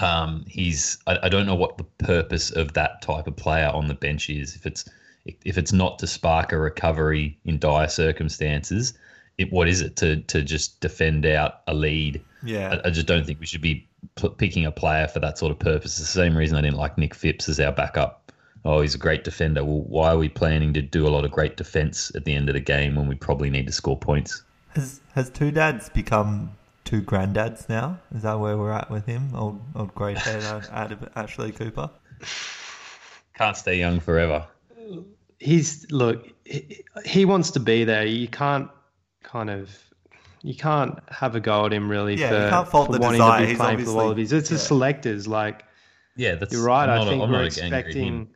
um, 0.00 0.44
he's 0.46 0.98
I, 1.06 1.18
I 1.24 1.28
don't 1.28 1.46
know 1.46 1.54
what 1.54 1.76
the 1.78 1.84
purpose 1.84 2.50
of 2.50 2.72
that 2.74 3.02
type 3.02 3.26
of 3.26 3.36
player 3.36 3.68
on 3.68 3.88
the 3.88 3.94
bench 3.94 4.30
is. 4.30 4.54
If 4.54 4.66
it's 4.66 4.88
if 5.24 5.58
it's 5.58 5.72
not 5.72 5.98
to 5.98 6.06
spark 6.06 6.52
a 6.52 6.58
recovery 6.58 7.38
in 7.44 7.58
dire 7.58 7.88
circumstances, 7.88 8.94
it 9.38 9.52
what 9.52 9.68
is 9.68 9.80
it 9.80 9.96
to 9.96 10.16
to 10.22 10.42
just 10.42 10.80
defend 10.80 11.26
out 11.26 11.62
a 11.66 11.74
lead? 11.74 12.22
Yeah, 12.42 12.80
I, 12.84 12.88
I 12.88 12.90
just 12.90 13.06
don't 13.06 13.26
think 13.26 13.40
we 13.40 13.46
should 13.46 13.60
be 13.60 13.86
p- 14.16 14.34
picking 14.36 14.64
a 14.64 14.72
player 14.72 15.08
for 15.08 15.20
that 15.20 15.38
sort 15.38 15.52
of 15.52 15.58
purpose. 15.58 15.98
It's 15.98 16.12
the 16.12 16.20
same 16.20 16.36
reason 16.36 16.56
I 16.56 16.60
didn't 16.60 16.76
like 16.76 16.98
Nick 16.98 17.14
Phipps 17.14 17.48
as 17.48 17.60
our 17.60 17.72
backup. 17.72 18.32
Oh, 18.64 18.82
he's 18.82 18.94
a 18.94 18.98
great 18.98 19.24
defender. 19.24 19.64
Well, 19.64 19.82
why 19.82 20.10
are 20.10 20.18
we 20.18 20.28
planning 20.28 20.74
to 20.74 20.82
do 20.82 21.06
a 21.06 21.08
lot 21.08 21.24
of 21.24 21.30
great 21.30 21.56
defense 21.56 22.12
at 22.14 22.26
the 22.26 22.34
end 22.34 22.50
of 22.50 22.54
the 22.54 22.60
game 22.60 22.94
when 22.94 23.08
we 23.08 23.14
probably 23.14 23.48
need 23.48 23.66
to 23.66 23.72
score 23.72 23.98
points? 23.98 24.42
Has 24.74 25.00
has 25.14 25.30
two 25.30 25.50
dads 25.50 25.88
become 25.88 26.52
two 26.84 27.02
granddads 27.02 27.68
now? 27.68 27.98
Is 28.14 28.22
that 28.22 28.38
where 28.38 28.56
we're 28.56 28.72
at 28.72 28.90
with 28.90 29.06
him? 29.06 29.34
Old 29.34 29.60
old 29.74 29.94
grey 29.94 30.14
head 30.14 30.42
uh, 30.44 30.96
Ashley 31.16 31.52
Cooper. 31.52 31.90
Can't 33.34 33.56
stay 33.56 33.78
young 33.78 34.00
forever. 34.00 34.46
He's 35.38 35.90
look. 35.90 36.28
He, 36.44 36.84
he 37.04 37.24
wants 37.24 37.50
to 37.52 37.60
be 37.60 37.84
there. 37.84 38.06
You 38.06 38.28
can't 38.28 38.68
kind 39.22 39.50
of. 39.50 39.70
You 40.42 40.54
can't 40.54 40.98
have 41.10 41.34
a 41.34 41.40
go 41.40 41.66
at 41.66 41.72
him 41.72 41.90
really 41.90 42.14
Yeah, 42.14 42.30
for, 42.30 42.44
you 42.44 42.50
can't 42.50 42.68
fault 42.68 42.86
for 42.86 42.92
the 42.94 42.98
wanting 43.00 43.18
desire. 43.20 43.40
to 43.40 43.44
be 43.44 43.48
He's 43.50 43.58
playing 43.58 43.78
for 43.78 43.84
the 43.84 43.90
obviously- 43.90 43.94
Wallabies. 43.94 44.32
It's 44.32 44.50
yeah. 44.50 44.54
the 44.56 44.58
selectors. 44.62 45.28
Like 45.28 45.64
Yeah, 46.16 46.36
that's 46.36 46.52
you're 46.52 46.64
right. 46.64 46.88
I'm 46.88 47.02
I 47.02 47.04
think 47.04 47.22
I'm 47.22 47.30
we're 47.30 47.42
not 47.42 47.58
angry 47.58 47.78
at 47.78 47.84
him. 47.84 47.88
expecting 47.88 48.28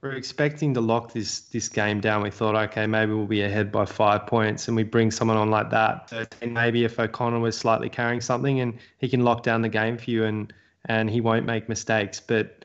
we're 0.00 0.12
expecting 0.12 0.74
to 0.74 0.80
lock 0.82 1.12
this 1.14 1.40
this 1.48 1.68
game 1.68 2.00
down. 2.00 2.22
We 2.22 2.30
thought, 2.30 2.54
okay, 2.54 2.86
maybe 2.86 3.12
we'll 3.14 3.24
be 3.26 3.40
ahead 3.42 3.72
by 3.72 3.86
five 3.86 4.26
points, 4.26 4.68
and 4.68 4.76
we 4.76 4.82
bring 4.82 5.10
someone 5.10 5.38
on 5.38 5.50
like 5.50 5.70
that. 5.70 6.12
And 6.42 6.52
maybe 6.52 6.84
if 6.84 6.98
O'Connor 6.98 7.40
was 7.40 7.56
slightly 7.56 7.88
carrying 7.88 8.20
something, 8.20 8.60
and 8.60 8.78
he 8.98 9.08
can 9.08 9.20
lock 9.20 9.42
down 9.42 9.62
the 9.62 9.68
game 9.70 9.96
for 9.96 10.10
you, 10.10 10.24
and 10.24 10.52
and 10.86 11.08
he 11.08 11.22
won't 11.22 11.46
make 11.46 11.70
mistakes. 11.70 12.20
But 12.20 12.63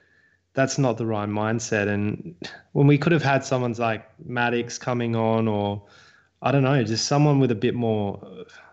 that's 0.59 0.77
not 0.77 0.97
the 0.97 1.05
right 1.05 1.29
mindset. 1.29 1.87
And 1.87 2.35
when 2.73 2.85
we 2.85 2.97
could 2.97 3.13
have 3.13 3.23
had 3.23 3.45
someone's 3.45 3.79
like 3.79 4.05
Maddocks 4.27 4.77
coming 4.77 5.15
on, 5.15 5.47
or 5.47 5.81
I 6.41 6.51
don't 6.51 6.63
know, 6.63 6.83
just 6.83 7.07
someone 7.07 7.39
with 7.39 7.51
a 7.51 7.55
bit 7.55 7.75
more 7.75 8.21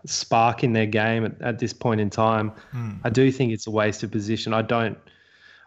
spark 0.05 0.65
in 0.65 0.73
their 0.73 0.85
game 0.85 1.23
at, 1.23 1.41
at 1.41 1.59
this 1.59 1.71
point 1.71 2.01
in 2.01 2.09
time, 2.09 2.51
hmm. 2.71 2.95
I 3.05 3.09
do 3.09 3.31
think 3.31 3.53
it's 3.53 3.67
a 3.67 3.71
waste 3.71 4.03
of 4.03 4.11
position. 4.11 4.53
I 4.53 4.63
don't. 4.63 4.97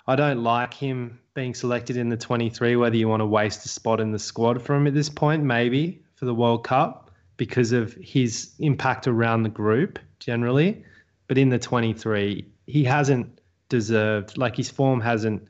I 0.06 0.16
don't 0.16 0.42
like 0.42 0.74
him 0.74 1.20
being 1.34 1.54
selected 1.54 1.96
in 1.96 2.08
the 2.08 2.16
23, 2.16 2.76
whether 2.76 2.96
you 2.96 3.08
want 3.08 3.20
to 3.20 3.26
waste 3.26 3.64
a 3.64 3.68
spot 3.68 4.00
in 4.00 4.12
the 4.12 4.18
squad 4.18 4.60
for 4.60 4.74
him 4.74 4.86
at 4.86 4.94
this 4.94 5.08
point, 5.08 5.42
maybe 5.44 6.02
for 6.16 6.26
the 6.26 6.34
World 6.34 6.64
Cup, 6.64 7.10
because 7.36 7.70
of 7.72 7.94
his 7.94 8.52
impact 8.58 9.06
around 9.06 9.44
the 9.44 9.48
group 9.48 9.98
generally. 10.18 10.84
But 11.28 11.38
in 11.38 11.48
the 11.48 11.60
23, 11.60 12.44
he 12.66 12.84
hasn't 12.84 13.40
deserved, 13.68 14.36
like 14.36 14.56
his 14.56 14.68
form 14.68 15.00
hasn't 15.00 15.46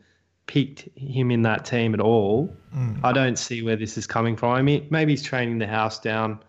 picked 0.51 0.89
him 0.97 1.31
in 1.31 1.43
that 1.43 1.65
team 1.65 1.95
at 1.95 2.01
all. 2.01 2.53
Mm. 2.75 2.99
I 3.05 3.13
don't 3.13 3.39
see 3.39 3.63
where 3.63 3.77
this 3.77 3.97
is 3.97 4.05
coming 4.05 4.37
from. 4.37 4.51
I 4.53 4.63
mean, 4.63 4.85
maybe 4.91 5.13
he's 5.13 5.23
training 5.23 5.59
the 5.59 5.67
house 5.69 6.01
down. 6.01 6.41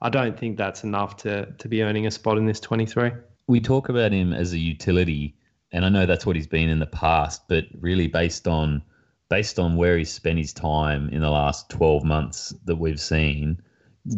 I 0.00 0.08
don't 0.08 0.38
think 0.38 0.56
that's 0.56 0.84
enough 0.84 1.16
to, 1.18 1.46
to 1.58 1.68
be 1.68 1.82
earning 1.82 2.06
a 2.06 2.12
spot 2.12 2.38
in 2.38 2.46
this 2.46 2.60
23. 2.60 3.10
we 3.48 3.60
talk 3.60 3.88
about 3.88 4.12
him 4.12 4.32
as 4.32 4.52
a 4.52 4.58
utility, 4.58 5.34
and 5.72 5.84
I 5.84 5.88
know 5.88 6.06
that's 6.06 6.24
what 6.24 6.36
he's 6.36 6.46
been 6.46 6.68
in 6.68 6.78
the 6.78 6.86
past, 6.86 7.48
but 7.48 7.64
really 7.80 8.06
based 8.06 8.46
on 8.46 8.82
based 9.28 9.58
on 9.58 9.74
where 9.76 9.98
he's 9.98 10.12
spent 10.12 10.38
his 10.38 10.52
time 10.52 11.08
in 11.08 11.20
the 11.20 11.30
last 11.30 11.68
twelve 11.70 12.04
months 12.04 12.54
that 12.66 12.76
we've 12.76 13.00
seen, 13.00 13.60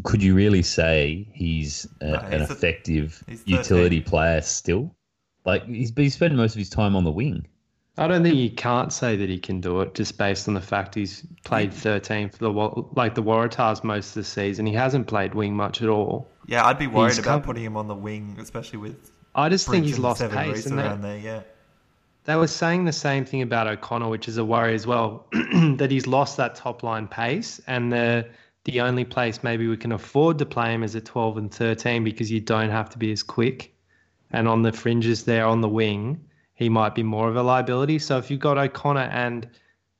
could 0.04 0.22
you 0.22 0.34
really 0.34 0.62
say 0.62 1.26
he's, 1.32 1.86
a, 2.02 2.06
No, 2.06 2.18
an 2.18 2.40
he's 2.40 2.50
a- 2.50 2.52
effective 2.52 3.24
he's 3.26 3.40
13. 3.40 3.56
utility 3.56 4.00
player 4.02 4.40
still? 4.42 4.94
Like 5.46 5.64
he's 5.66 5.90
he's 5.96 6.14
spent 6.14 6.34
most 6.34 6.54
of 6.54 6.58
his 6.58 6.70
time 6.70 6.94
on 6.96 7.04
the 7.04 7.10
wing. 7.10 7.46
I 7.98 8.06
don't 8.06 8.22
think 8.22 8.36
you 8.36 8.50
can't 8.50 8.90
say 8.92 9.16
that 9.16 9.28
he 9.28 9.38
can 9.38 9.60
do 9.60 9.82
it 9.82 9.94
just 9.94 10.16
based 10.16 10.48
on 10.48 10.54
the 10.54 10.62
fact 10.62 10.94
he's 10.94 11.26
played 11.44 11.74
13 11.74 12.30
for 12.30 12.38
the 12.38 12.50
like 12.96 13.14
the 13.14 13.22
Waratahs 13.22 13.84
most 13.84 14.08
of 14.08 14.14
the 14.14 14.24
season. 14.24 14.64
He 14.64 14.72
hasn't 14.72 15.06
played 15.06 15.34
wing 15.34 15.54
much 15.54 15.82
at 15.82 15.88
all. 15.90 16.26
Yeah, 16.46 16.64
I'd 16.64 16.78
be 16.78 16.86
worried 16.86 17.10
He's 17.10 17.18
about 17.18 17.30
come- 17.30 17.42
putting 17.42 17.64
him 17.64 17.76
on 17.76 17.88
the 17.88 17.94
wing, 17.94 18.38
especially 18.40 18.78
with 18.78 19.10
I 19.34 19.48
just 19.48 19.68
think 19.68 19.84
he's 19.84 19.98
lost 19.98 20.20
pace, 20.30 20.66
and 20.66 20.78
around 20.78 21.02
there. 21.02 21.18
Yeah, 21.18 21.40
they 22.24 22.36
were 22.36 22.46
saying 22.46 22.86
the 22.86 22.92
same 22.92 23.24
thing 23.26 23.42
about 23.42 23.66
O'Connor, 23.66 24.08
which 24.08 24.26
is 24.28 24.38
a 24.38 24.44
worry 24.44 24.74
as 24.74 24.86
well, 24.86 25.26
that 25.32 25.88
he's 25.90 26.06
lost 26.06 26.38
that 26.38 26.54
top 26.54 26.82
line 26.82 27.08
pace, 27.08 27.60
and 27.66 27.92
the 27.92 28.26
the 28.64 28.80
only 28.80 29.04
place 29.04 29.42
maybe 29.42 29.66
we 29.68 29.76
can 29.76 29.92
afford 29.92 30.38
to 30.38 30.46
play 30.46 30.72
him 30.72 30.82
is 30.82 30.94
at 30.96 31.04
12 31.04 31.36
and 31.36 31.52
13 31.52 32.04
because 32.04 32.30
you 32.30 32.40
don't 32.40 32.70
have 32.70 32.88
to 32.90 32.98
be 32.98 33.12
as 33.12 33.22
quick, 33.22 33.74
and 34.30 34.48
on 34.48 34.62
the 34.62 34.72
fringes 34.72 35.24
there 35.24 35.44
on 35.46 35.60
the 35.60 35.68
wing, 35.68 36.24
he 36.62 36.68
might 36.68 36.94
be 36.94 37.02
more 37.02 37.28
of 37.28 37.36
a 37.36 37.42
liability. 37.42 37.98
So 37.98 38.18
if 38.18 38.30
you've 38.30 38.40
got 38.40 38.58
O'Connor 38.58 39.10
and 39.12 39.48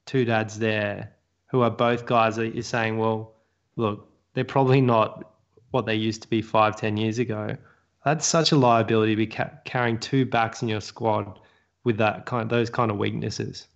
two 0.07 0.25
dads 0.25 0.59
there, 0.59 1.13
who 1.47 1.61
are 1.61 1.71
both 1.71 2.07
guys 2.07 2.37
that 2.37 2.55
you're 2.55 2.63
saying, 2.63 2.99
well, 2.99 3.35
look, 3.77 4.09
they're 4.35 4.45
probably 4.45 4.81
not 4.81 5.35
what 5.71 5.87
they 5.87 5.95
used 5.95 6.23
to 6.23 6.29
be 6.29 6.41
five, 6.41 6.77
ten 6.77 6.97
years 6.97 7.19
ago. 7.19 7.57
That's 8.05 8.27
such 8.27 8.53
a 8.53 8.57
liability 8.57 9.13
to 9.13 9.17
be 9.17 9.27
ca- 9.27 9.51
carrying 9.65 9.99
two 9.99 10.25
backs 10.25 10.63
in 10.63 10.69
your 10.69 10.81
squad 10.81 11.39
with 11.85 11.99
that 11.99 12.27
kind, 12.27 12.49
those 12.49 12.71
kind 12.71 12.91
of 12.91 12.99
weaknesses. 12.99 13.69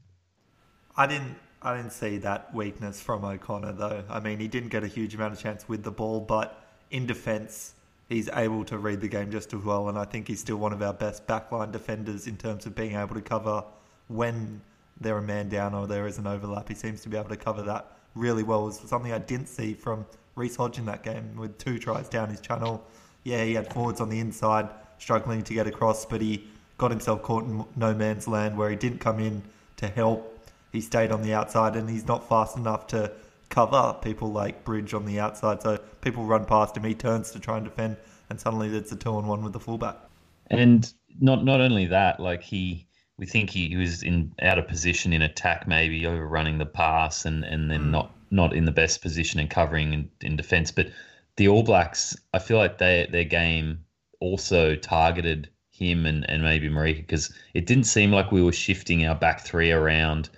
I 0.97 1.07
didn't. 1.07 1.37
I 1.63 1.77
didn't 1.77 1.93
see 1.93 2.19
that 2.19 2.55
weakness 2.55 3.01
from 3.01 3.25
O'Connor 3.25 3.73
though. 3.73 4.05
I 4.09 4.21
mean, 4.21 4.39
he 4.39 4.47
didn't 4.47 4.69
get 4.69 4.85
a 4.85 4.87
huge 4.87 5.15
amount 5.15 5.33
of 5.33 5.41
chance 5.41 5.69
with 5.69 5.83
the 5.83 5.91
ball, 5.91 6.21
but 6.21 6.63
in 6.91 7.07
defence, 7.07 7.75
he's 8.09 8.29
able 8.33 8.65
to 8.65 8.79
read 8.79 9.01
the 9.01 9.09
game 9.09 9.31
just 9.31 9.53
as 9.53 9.63
well. 9.63 9.89
And 9.89 9.99
I 9.99 10.05
think 10.05 10.29
he's 10.29 10.41
still 10.41 10.57
one 10.57 10.73
of 10.73 10.83
our 10.83 10.93
best 10.93 11.27
backline 11.27 11.73
defenders 11.73 12.27
in 12.27 12.37
terms 12.37 12.67
of 12.67 12.75
being 12.75 12.97
able 12.97 13.15
to 13.15 13.21
cover 13.21 13.65
when 14.09 14.61
they're 15.01 15.19
a 15.19 15.23
man 15.23 15.49
down 15.49 15.75
or 15.75 15.87
there 15.87 16.07
is 16.07 16.19
an 16.19 16.27
overlap. 16.27 16.69
He 16.69 16.75
seems 16.75 17.03
to 17.03 17.09
be 17.09 17.17
able 17.17 17.29
to 17.29 17.37
cover 17.37 17.63
that 17.63 17.93
really 18.15 18.43
well. 18.43 18.63
It 18.63 18.67
was 18.67 18.79
something 18.79 19.13
I 19.13 19.19
didn't 19.19 19.49
see 19.49 19.75
from 19.75 20.07
Reece 20.37 20.57
Hodge 20.57 20.79
in 20.79 20.87
that 20.87 21.03
game 21.03 21.37
with 21.37 21.59
two 21.59 21.79
tries 21.79 22.09
down 22.09 22.29
his 22.29 22.41
channel. 22.41 22.85
Yeah, 23.25 23.45
he 23.45 23.55
had 23.55 23.73
forwards 23.73 24.01
on 24.01 24.09
the 24.09 24.21
inside 24.21 24.69
struggling 24.99 25.43
to 25.43 25.55
get 25.55 25.67
across, 25.67 26.07
but 26.07 26.21
he 26.21 26.47
got 26.79 26.91
himself 26.91 27.23
caught 27.23 27.45
in 27.45 27.65
no 27.75 27.95
man's 27.95 28.29
land 28.29 28.57
where 28.57 28.71
he 28.71 28.77
didn't 28.77 28.99
come 28.99 29.19
in 29.19 29.43
to 29.77 29.89
help. 29.89 30.33
He 30.73 30.81
stayed 30.81 31.11
on 31.11 31.23
the 31.23 31.35
outside 31.35 31.75
and 31.77 31.89
he's 31.89 32.07
not 32.07 32.29
fast 32.29 32.57
enough 32.57 32.87
to 32.89 33.13
cover 33.49 33.97
people 34.03 34.33
like 34.33 34.65
Bridge 34.65 34.95
on 34.95 35.05
the 35.05 35.21
outside. 35.21 35.63
So 35.63 35.79
people 36.01 36.25
run 36.25 36.45
past 36.45 36.77
him, 36.77 36.85
he 36.85 36.95
turns 36.95 37.31
to 37.33 37.41
try 37.41 37.57
and 37.57 37.65
defend, 37.65 37.97
and 38.31 38.41
suddenly 38.41 38.69
it's 38.77 38.93
a 38.93 38.97
two 38.97 39.11
on 39.11 39.27
one 39.27 39.43
with 39.43 39.53
the 39.53 39.61
fullback. 39.61 39.97
And 40.49 40.91
not 41.21 41.45
not 41.45 41.61
only 41.61 41.87
that, 41.87 42.21
like 42.21 42.43
he, 42.43 42.87
we 43.19 43.27
think 43.27 43.51
he, 43.51 43.69
he 43.69 43.77
was 43.77 44.03
in 44.03 44.33
out 44.43 44.59
of 44.59 44.69
position 44.69 45.13
in 45.13 45.23
attack, 45.23 45.67
maybe 45.67 46.07
overrunning 46.07 46.59
the 46.59 46.67
pass, 46.67 47.25
and 47.25 47.45
and 47.45 47.71
then 47.71 47.85
hmm. 47.85 47.91
not 47.91 48.13
not 48.31 48.55
in 48.55 48.65
the 48.65 48.73
best 48.73 49.03
position 49.03 49.41
and 49.41 49.51
covering 49.51 49.93
in, 49.93 50.11
in 50.21 50.37
defence. 50.37 50.71
But 50.71 50.91
the 51.37 51.49
All 51.49 51.63
Blacks, 51.63 52.17
I 52.33 52.39
feel 52.39 52.59
like 52.59 52.79
they 52.79 53.09
their 53.11 53.25
game 53.25 53.85
also 54.21 54.75
targeted 54.77 55.51
him 55.71 56.07
and, 56.07 56.29
and 56.31 56.43
maybe 56.43 56.69
Marika 56.71 56.99
because 56.99 57.33
it 57.53 57.67
didn't 57.67 57.85
seem 57.85 58.11
like 58.11 58.33
we 58.33 58.43
were 58.43 58.53
shifting 58.53 59.05
our 59.05 59.15
back 59.15 59.41
three 59.41 59.71
around 59.71 60.31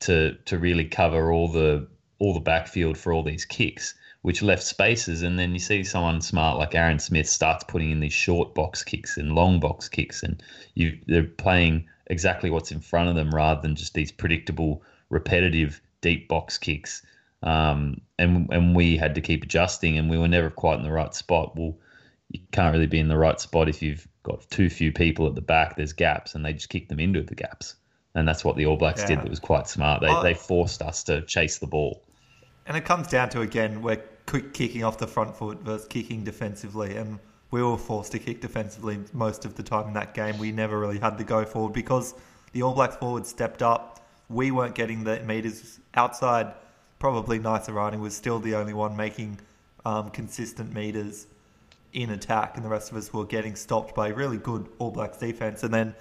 to 0.00 0.34
to 0.44 0.58
really 0.58 0.84
cover 0.84 1.32
all 1.32 1.48
the 1.48 1.86
all 2.24 2.32
the 2.32 2.40
backfield 2.40 2.96
for 2.96 3.12
all 3.12 3.22
these 3.22 3.44
kicks, 3.44 3.94
which 4.22 4.40
left 4.42 4.62
spaces. 4.62 5.20
And 5.22 5.38
then 5.38 5.52
you 5.52 5.58
see 5.58 5.84
someone 5.84 6.22
smart 6.22 6.56
like 6.58 6.74
Aaron 6.74 6.98
Smith 6.98 7.28
starts 7.28 7.64
putting 7.64 7.90
in 7.90 8.00
these 8.00 8.14
short 8.14 8.54
box 8.54 8.82
kicks 8.82 9.18
and 9.18 9.34
long 9.34 9.60
box 9.60 9.88
kicks, 9.90 10.22
and 10.22 10.42
you 10.74 10.98
they're 11.06 11.24
playing 11.24 11.86
exactly 12.06 12.48
what's 12.50 12.72
in 12.72 12.80
front 12.80 13.10
of 13.10 13.14
them 13.14 13.30
rather 13.34 13.60
than 13.60 13.74
just 13.74 13.92
these 13.92 14.10
predictable, 14.10 14.82
repetitive 15.10 15.82
deep 16.00 16.26
box 16.28 16.56
kicks. 16.56 17.02
Um, 17.42 18.00
and 18.18 18.48
and 18.50 18.74
we 18.74 18.96
had 18.96 19.14
to 19.16 19.20
keep 19.20 19.44
adjusting, 19.44 19.98
and 19.98 20.08
we 20.08 20.16
were 20.16 20.28
never 20.28 20.48
quite 20.48 20.78
in 20.78 20.82
the 20.82 20.92
right 20.92 21.14
spot. 21.14 21.54
Well, 21.56 21.76
you 22.30 22.40
can't 22.52 22.72
really 22.72 22.86
be 22.86 23.00
in 23.00 23.08
the 23.08 23.18
right 23.18 23.38
spot 23.38 23.68
if 23.68 23.82
you've 23.82 24.08
got 24.22 24.48
too 24.48 24.70
few 24.70 24.92
people 24.92 25.26
at 25.26 25.34
the 25.34 25.42
back. 25.42 25.76
There's 25.76 25.92
gaps, 25.92 26.34
and 26.34 26.42
they 26.42 26.54
just 26.54 26.70
kick 26.70 26.88
them 26.88 27.00
into 27.00 27.22
the 27.22 27.34
gaps, 27.34 27.74
and 28.14 28.26
that's 28.26 28.46
what 28.46 28.56
the 28.56 28.64
All 28.64 28.78
Blacks 28.78 29.04
did. 29.04 29.18
That 29.18 29.28
was 29.28 29.40
quite 29.40 29.68
smart. 29.68 30.00
They 30.00 30.08
Oh. 30.08 30.22
they 30.22 30.32
forced 30.32 30.80
us 30.80 31.04
to 31.04 31.20
chase 31.26 31.58
the 31.58 31.66
ball. 31.66 32.02
And 32.66 32.76
it 32.76 32.84
comes 32.84 33.08
down 33.08 33.28
to 33.30 33.42
again, 33.42 33.82
we're 33.82 34.02
kicking 34.26 34.84
off 34.84 34.98
the 34.98 35.06
front 35.06 35.36
foot 35.36 35.60
versus 35.60 35.86
kicking 35.86 36.24
defensively, 36.24 36.96
and 36.96 37.18
we 37.50 37.62
were 37.62 37.76
forced 37.76 38.12
to 38.12 38.18
kick 38.18 38.40
defensively 38.40 38.98
most 39.12 39.44
of 39.44 39.54
the 39.54 39.62
time 39.62 39.88
in 39.88 39.94
that 39.94 40.14
game. 40.14 40.38
We 40.38 40.50
never 40.50 40.78
really 40.78 40.98
had 40.98 41.18
the 41.18 41.24
go 41.24 41.44
forward 41.44 41.72
because 41.72 42.14
the 42.52 42.62
All 42.62 42.74
Blacks 42.74 42.96
forward 42.96 43.26
stepped 43.26 43.62
up. 43.62 44.04
We 44.28 44.50
weren't 44.50 44.74
getting 44.74 45.04
the 45.04 45.20
meters 45.20 45.78
outside. 45.94 46.54
Probably 46.98 47.38
Naisarani 47.38 48.00
was 48.00 48.16
still 48.16 48.38
the 48.38 48.54
only 48.54 48.72
one 48.72 48.96
making 48.96 49.38
um, 49.84 50.10
consistent 50.10 50.72
meters 50.72 51.26
in 51.92 52.10
attack, 52.10 52.56
and 52.56 52.64
the 52.64 52.68
rest 52.68 52.90
of 52.90 52.96
us 52.96 53.12
were 53.12 53.24
getting 53.24 53.54
stopped 53.54 53.94
by 53.94 54.08
really 54.08 54.38
good 54.38 54.68
All 54.78 54.90
Blacks 54.90 55.18
defense. 55.18 55.62
And 55.62 55.72
then 55.72 55.94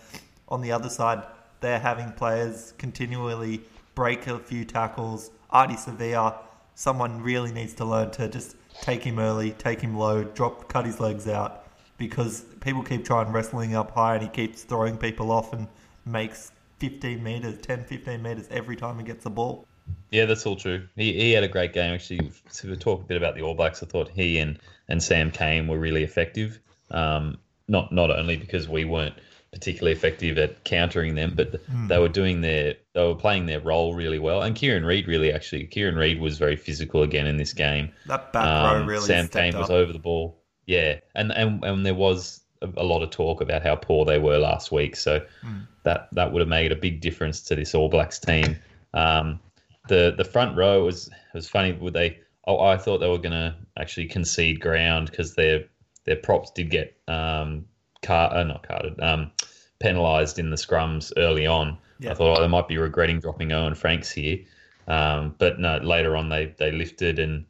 on 0.47 0.61
the 0.61 0.71
other 0.71 0.89
side, 0.89 1.23
they're 1.59 1.79
having 1.79 2.11
players 2.13 2.73
continually 2.77 3.61
break 3.95 4.27
a 4.27 4.39
few 4.39 4.65
tackles. 4.65 5.29
Ardie 5.51 5.77
Savea, 5.77 6.35
someone 6.75 7.21
really 7.21 7.51
needs 7.51 7.73
to 7.75 7.85
learn 7.85 8.11
to 8.11 8.27
just 8.27 8.55
take 8.81 9.03
him 9.03 9.19
early, 9.19 9.51
take 9.51 9.81
him 9.81 9.97
low, 9.97 10.23
drop, 10.23 10.67
cut 10.67 10.85
his 10.85 10.99
legs 10.99 11.27
out, 11.27 11.67
because 11.97 12.41
people 12.61 12.83
keep 12.83 13.05
trying 13.05 13.31
wrestling 13.31 13.75
up 13.75 13.91
high, 13.91 14.15
and 14.15 14.23
he 14.23 14.29
keeps 14.29 14.63
throwing 14.63 14.97
people 14.97 15.31
off 15.31 15.53
and 15.53 15.67
makes 16.05 16.51
15 16.79 17.23
meters, 17.23 17.59
10, 17.61 17.85
15 17.85 18.21
meters 18.21 18.47
every 18.51 18.75
time 18.75 18.97
he 18.97 19.05
gets 19.05 19.23
the 19.23 19.29
ball. 19.29 19.65
Yeah, 20.11 20.25
that's 20.25 20.45
all 20.45 20.55
true. 20.55 20.87
He, 20.95 21.13
he 21.13 21.31
had 21.31 21.43
a 21.43 21.47
great 21.47 21.73
game 21.73 21.93
actually. 21.93 22.31
To 22.53 22.75
talk 22.75 23.01
a 23.01 23.05
bit 23.05 23.17
about 23.17 23.35
the 23.35 23.41
All 23.41 23.53
Blacks, 23.53 23.83
I 23.83 23.85
thought 23.85 24.09
he 24.09 24.37
and, 24.37 24.59
and 24.87 25.01
Sam 25.01 25.31
Cane 25.31 25.67
were 25.67 25.79
really 25.79 26.03
effective. 26.03 26.59
Um, 26.91 27.37
not 27.67 27.91
not 27.91 28.11
only 28.11 28.37
because 28.37 28.67
we 28.67 28.85
weren't 28.85 29.15
particularly 29.53 29.93
effective 29.93 30.37
at 30.37 30.63
countering 30.65 31.15
them, 31.15 31.33
but 31.35 31.61
Hmm. 31.67 31.87
they 31.87 31.97
were 31.99 32.09
doing 32.09 32.41
their 32.41 32.75
they 32.93 33.01
were 33.05 33.15
playing 33.15 33.45
their 33.45 33.59
role 33.61 33.93
really 33.95 34.19
well. 34.19 34.41
And 34.41 34.55
Kieran 34.55 34.83
Read 34.85 35.07
really 35.07 35.31
actually 35.31 35.65
Kieran 35.67 35.95
Read 35.95 36.19
was 36.19 36.37
very 36.37 36.55
physical 36.55 37.03
again 37.03 37.25
in 37.27 37.37
this 37.37 37.53
game. 37.53 37.91
That 38.07 38.33
back 38.33 38.45
row 38.45 38.81
Um, 38.81 38.87
really 38.87 39.05
Sam 39.05 39.27
up. 39.55 39.61
was 39.61 39.69
over 39.71 39.93
the 39.93 39.99
ball. 39.99 40.37
Yeah, 40.65 40.99
and 41.15 41.31
and 41.31 41.63
and 41.63 41.85
there 41.85 41.93
was 41.95 42.41
a, 42.61 42.83
lot 42.83 43.03
of 43.03 43.09
talk 43.11 43.41
about 43.41 43.61
how 43.63 43.75
poor 43.75 44.05
they 44.05 44.19
were 44.19 44.37
last 44.37 44.71
week. 44.71 44.95
So 44.95 45.21
Hmm. 45.41 45.59
that 45.83 46.09
that 46.13 46.31
would 46.31 46.39
have 46.39 46.49
made 46.49 46.71
a 46.71 46.75
big 46.75 46.99
difference 47.01 47.41
to 47.43 47.55
this 47.55 47.75
All 47.75 47.89
Blacks 47.89 48.19
team. 48.19 48.57
Um, 48.93 49.39
the 49.87 50.13
the 50.17 50.23
front 50.25 50.55
row 50.57 50.83
was 50.85 51.09
was 51.33 51.47
funny. 51.49 51.73
Would 51.73 51.93
they? 51.93 52.19
Oh, 52.45 52.59
I 52.59 52.77
thought 52.77 52.97
they 52.99 53.07
were 53.09 53.17
going 53.17 53.31
to 53.31 53.55
actually 53.77 54.07
concede 54.07 54.59
ground 54.59 55.09
because 55.11 55.35
their 55.35 55.65
their 56.05 56.15
props 56.17 56.51
did 56.51 56.69
get 56.69 56.95
um 57.07 57.65
car 58.03 58.33
uh, 58.33 58.43
not 58.43 58.67
carded 58.67 58.99
um 59.01 59.31
penalised 59.79 60.39
in 60.39 60.49
the 60.49 60.55
scrums 60.55 61.11
early 61.17 61.45
on. 61.45 61.77
Yeah. 61.99 62.11
I 62.11 62.13
thought 62.15 62.37
oh, 62.37 62.41
they 62.41 62.47
might 62.47 62.67
be 62.67 62.77
regretting 62.77 63.19
dropping 63.19 63.51
Owen 63.51 63.75
Franks 63.75 64.11
here, 64.11 64.39
um, 64.87 65.35
but 65.37 65.59
no. 65.59 65.77
Later 65.77 66.15
on, 66.15 66.29
they 66.29 66.53
they 66.57 66.71
lifted 66.71 67.19
and 67.19 67.45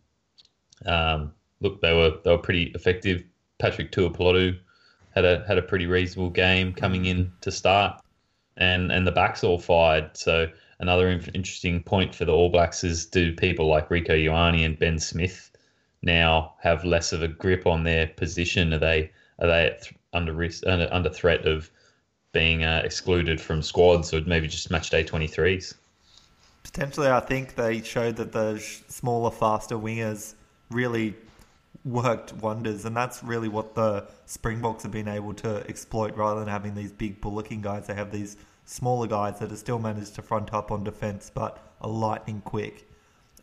um, 0.86 1.34
look, 1.62 1.82
they 1.82 1.94
were 1.94 2.14
they 2.24 2.32
were 2.32 2.38
pretty 2.38 2.72
effective. 2.76 3.24
Patrick 3.60 3.92
Tuipulotu 3.92 4.58
had 5.12 5.26
a 5.26 5.46
had 5.48 5.58
a 5.58 5.62
pretty 5.62 5.86
reasonable 5.86 6.30
game 6.30 6.74
coming 6.74 7.06
in 7.06 7.32
to 7.42 7.52
start, 7.52 8.02
and 8.58 8.92
and 8.92 9.08
the 9.08 9.12
backs 9.12 9.44
all 9.44 9.60
fired. 9.60 10.16
So 10.18 10.48
another 10.80 11.10
in- 11.10 11.32
interesting 11.34 11.82
point 11.84 12.14
for 12.14 12.26
the 12.26 12.34
All 12.34 12.50
Blacks 12.50 12.84
is 12.84 13.06
do 13.06 13.34
people 13.34 13.68
like 13.68 13.90
Rieko 13.90 14.10
Ioane 14.10 14.66
and 14.66 14.78
Ben 14.78 15.00
Smith 15.00 15.52
now 16.02 16.56
have 16.62 16.84
less 16.84 17.14
of 17.14 17.22
a 17.22 17.28
grip 17.28 17.66
on 17.66 17.84
their 17.84 18.08
position? 18.08 18.74
Are 18.74 18.80
they 18.80 19.12
are 19.40 19.48
they 19.48 19.66
at 19.68 19.84
th- 19.84 19.96
under 20.13 20.34
risk 20.34 20.63
under, 20.67 21.10
threat 21.10 21.46
of 21.46 21.70
being 22.32 22.63
uh, 22.63 22.82
excluded 22.84 23.39
from 23.39 23.62
squads 23.62 24.13
or 24.13 24.22
maybe 24.22 24.48
just 24.48 24.72
match 24.72 24.89
day 24.89 25.03
twenty 25.03 25.27
threes? 25.27 25.75
Potentially, 26.63 27.10
I 27.10 27.20
think 27.20 27.55
they 27.55 27.82
showed 27.82 28.15
that 28.15 28.32
the 28.32 28.58
smaller, 28.88 29.32
faster 29.32 29.75
wingers 29.75 30.34
really 30.72 31.15
worked 31.84 32.34
wonders, 32.34 32.86
and 32.86 32.96
that's 32.96 33.22
really 33.22 33.50
what 33.50 33.75
the 33.75 34.08
Springboks 34.25 34.84
have 34.84 34.91
been 34.91 35.10
able 35.10 35.34
to 35.34 35.67
exploit. 35.67 36.15
Rather 36.15 36.39
than 36.39 36.50
having 36.50 36.74
these 36.74 36.91
big 36.91 37.20
bullocking 37.20 37.62
guys, 37.62 37.88
they 37.88 37.93
have 37.93 38.12
these 38.12 38.38
smaller 38.65 39.08
guys 39.08 39.39
that 39.39 39.50
have 39.50 39.60
still 39.60 39.79
managed 39.79 40.15
to 40.15 40.22
front 40.22 40.53
up 40.53 40.72
on 40.72 40.84
defence, 40.86 41.29
but 41.34 41.60
are 41.82 41.89
lightning 41.89 42.41
quick, 42.46 42.88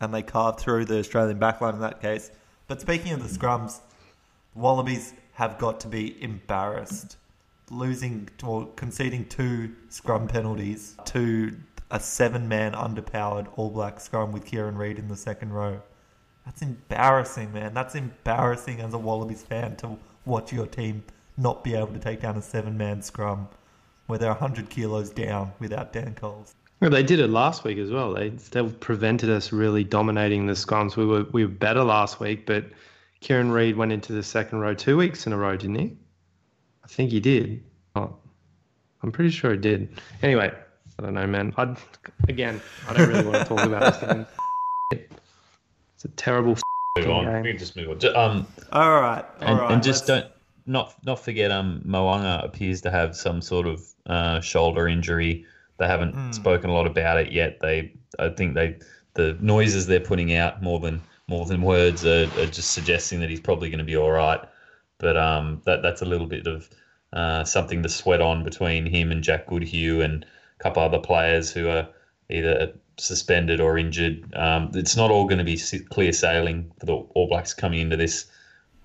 and 0.01 0.15
they 0.15 0.23
carved 0.23 0.59
through 0.59 0.87
the 0.87 0.99
Australian 0.99 1.39
backline 1.39 1.75
in 1.75 1.81
that 1.81 2.01
case. 2.01 2.31
But 2.67 2.81
speaking 2.81 3.13
of 3.13 3.23
the 3.23 3.39
scrums, 3.39 3.81
Wallabies 4.55 5.13
have 5.41 5.57
got 5.57 5.81
to 5.81 5.89
be 5.89 6.23
embarrassed. 6.23 7.17
Losing 7.71 8.29
or 8.45 8.67
conceding 8.77 9.25
two 9.25 9.75
scrum 9.89 10.29
penalties 10.29 10.97
to 11.07 11.57
a 11.91 11.99
seven 11.99 12.47
man 12.47 12.73
underpowered 12.73 13.47
All 13.57 13.71
Black 13.71 14.01
scrum 14.01 14.33
with 14.33 14.45
Kieran 14.45 14.77
Read 14.77 14.99
in 14.99 15.09
the 15.09 15.17
second 15.17 15.55
row. 15.55 15.81
That's 16.45 16.61
embarrassing, 16.61 17.55
man. 17.55 17.73
That's 17.73 17.95
embarrassing 17.95 18.83
as 18.83 18.93
a 18.93 18.99
Wallabies 18.99 19.43
fan 19.43 19.77
to 19.77 19.97
watch 20.27 20.53
your 20.53 20.67
team 20.67 21.03
not 21.39 21.65
be 21.65 21.75
able 21.75 21.95
to 21.95 21.99
take 21.99 22.21
down 22.21 22.37
a 22.37 22.43
seven 22.43 22.77
man 22.77 23.01
scrum 23.01 23.49
where 24.09 24.19
they're 24.19 24.29
100 24.29 24.69
kilos 24.69 25.09
down 25.09 25.53
without 25.59 25.91
Dane 25.95 26.15
Coles. 26.15 26.55
Well, 26.81 26.91
they 26.91 27.03
did 27.03 27.19
it 27.19 27.29
last 27.29 27.65
week 27.65 27.79
as 27.79 27.91
well. 27.91 28.13
They 28.13 28.37
still 28.37 28.69
prevented 28.69 29.31
us 29.31 29.53
really 29.53 29.85
dominating 29.85 30.47
the 30.47 30.53
scrums. 30.53 30.97
We 30.97 31.07
were 31.07 31.25
we 31.33 31.47
were 31.47 31.51
better 31.51 31.83
last 31.83 32.21
week, 32.21 32.45
but 32.45 32.67
Kieran 33.21 33.51
Read 33.51 33.77
went 33.77 33.93
into 33.93 34.13
the 34.13 34.23
second 34.23 34.61
row 34.61 34.75
two 34.75 34.97
weeks 34.97 35.27
in 35.27 35.33
a 35.33 35.37
row, 35.37 35.57
didn't 35.57 35.77
he? 35.79 35.97
I 36.85 36.89
think 36.89 37.11
he 37.11 37.21
did. 37.21 37.63
Oh, 37.95 38.17
I'm 39.03 39.13
pretty 39.13 39.31
sure 39.31 39.53
he 39.53 39.59
did. 39.59 40.01
Anyway, 40.23 40.51
I 40.99 41.03
don't 41.03 41.15
know, 41.15 41.27
man. 41.27 41.53
I 41.57 41.77
again, 42.29 42.61
I 42.89 42.95
don't 42.95 43.09
really 43.09 43.25
want 43.27 43.39
to 43.39 43.45
talk 43.45 43.65
about 43.67 44.01
this 44.01 44.11
game. 44.11 44.27
It's 45.95 46.05
a 46.05 46.09
terrible. 46.09 46.57
Move 46.99 47.09
on. 47.11 47.29
Okay. 47.29 47.43
We 47.43 47.49
can 47.51 47.59
just 47.59 47.77
move 47.77 47.91
on. 47.91 47.99
Ju- 48.01 48.15
Um, 48.15 48.47
All 48.73 49.01
right. 49.01 49.25
all 49.43 49.49
and, 49.49 49.59
right, 49.61 49.71
and 49.73 49.83
just 49.83 50.09
let's- 50.09 50.23
don't 50.25 50.33
not 50.67 50.95
not 51.05 51.21
forget 51.21 51.51
um 51.51 51.83
Mo'unga 51.85 52.43
appears 52.45 52.81
to 52.83 52.91
have 52.91 53.15
some 53.17 53.41
sort 53.43 53.67
of 53.67 53.83
uh, 54.07 54.41
shoulder 54.41 54.89
injury. 54.89 55.45
They 55.79 55.87
haven't 55.87 56.13
Hmm. 56.15 56.33
spoken 56.33 56.71
a 56.71 56.73
lot 56.73 56.87
about 56.87 57.19
it 57.19 57.33
yet. 57.33 57.61
They 57.61 57.93
I 58.19 58.31
think 58.31 58.55
they 58.55 58.79
the 59.15 59.37
noises 59.41 59.87
they're 59.87 60.01
putting 60.01 60.35
out 60.35 60.63
more 60.63 60.81
than 60.81 61.01
more 61.31 61.47
than 61.47 61.63
words 61.63 62.05
are, 62.05 62.25
are 62.39 62.47
just 62.47 62.73
suggesting 62.73 63.21
that 63.21 63.31
he's 63.31 63.41
probably 63.41 63.71
going 63.71 63.79
to 63.79 63.85
be 63.85 63.97
all 63.97 64.11
right. 64.11 64.41
But 64.99 65.17
um 65.17 65.63
that 65.65 65.81
that's 65.81 66.03
a 66.03 66.05
little 66.05 66.27
bit 66.27 66.47
of 66.47 66.69
uh, 67.13 67.45
something 67.45 67.83
to 67.83 67.89
sweat 67.89 68.21
on 68.21 68.45
between 68.45 68.87
him 68.87 69.11
and 69.11 69.25
Jack 69.25 69.47
Goodhue 69.47 70.01
and 70.01 70.25
a 70.25 70.63
couple 70.63 70.83
other 70.83 71.01
players 71.01 71.51
who 71.51 71.69
are 71.69 71.89
either 72.29 72.73
suspended 72.99 73.61
or 73.61 73.79
injured. 73.79 74.33
Um, 74.35 74.71
it's 74.75 74.97
not 74.97 75.11
all 75.11 75.25
going 75.25 75.39
to 75.39 75.45
be 75.45 75.59
clear 75.91 76.13
sailing 76.13 76.71
for 76.79 76.87
the 76.87 76.95
All 76.95 77.29
Blacks 77.29 77.53
coming 77.53 77.81
into 77.81 77.97
this 77.97 78.27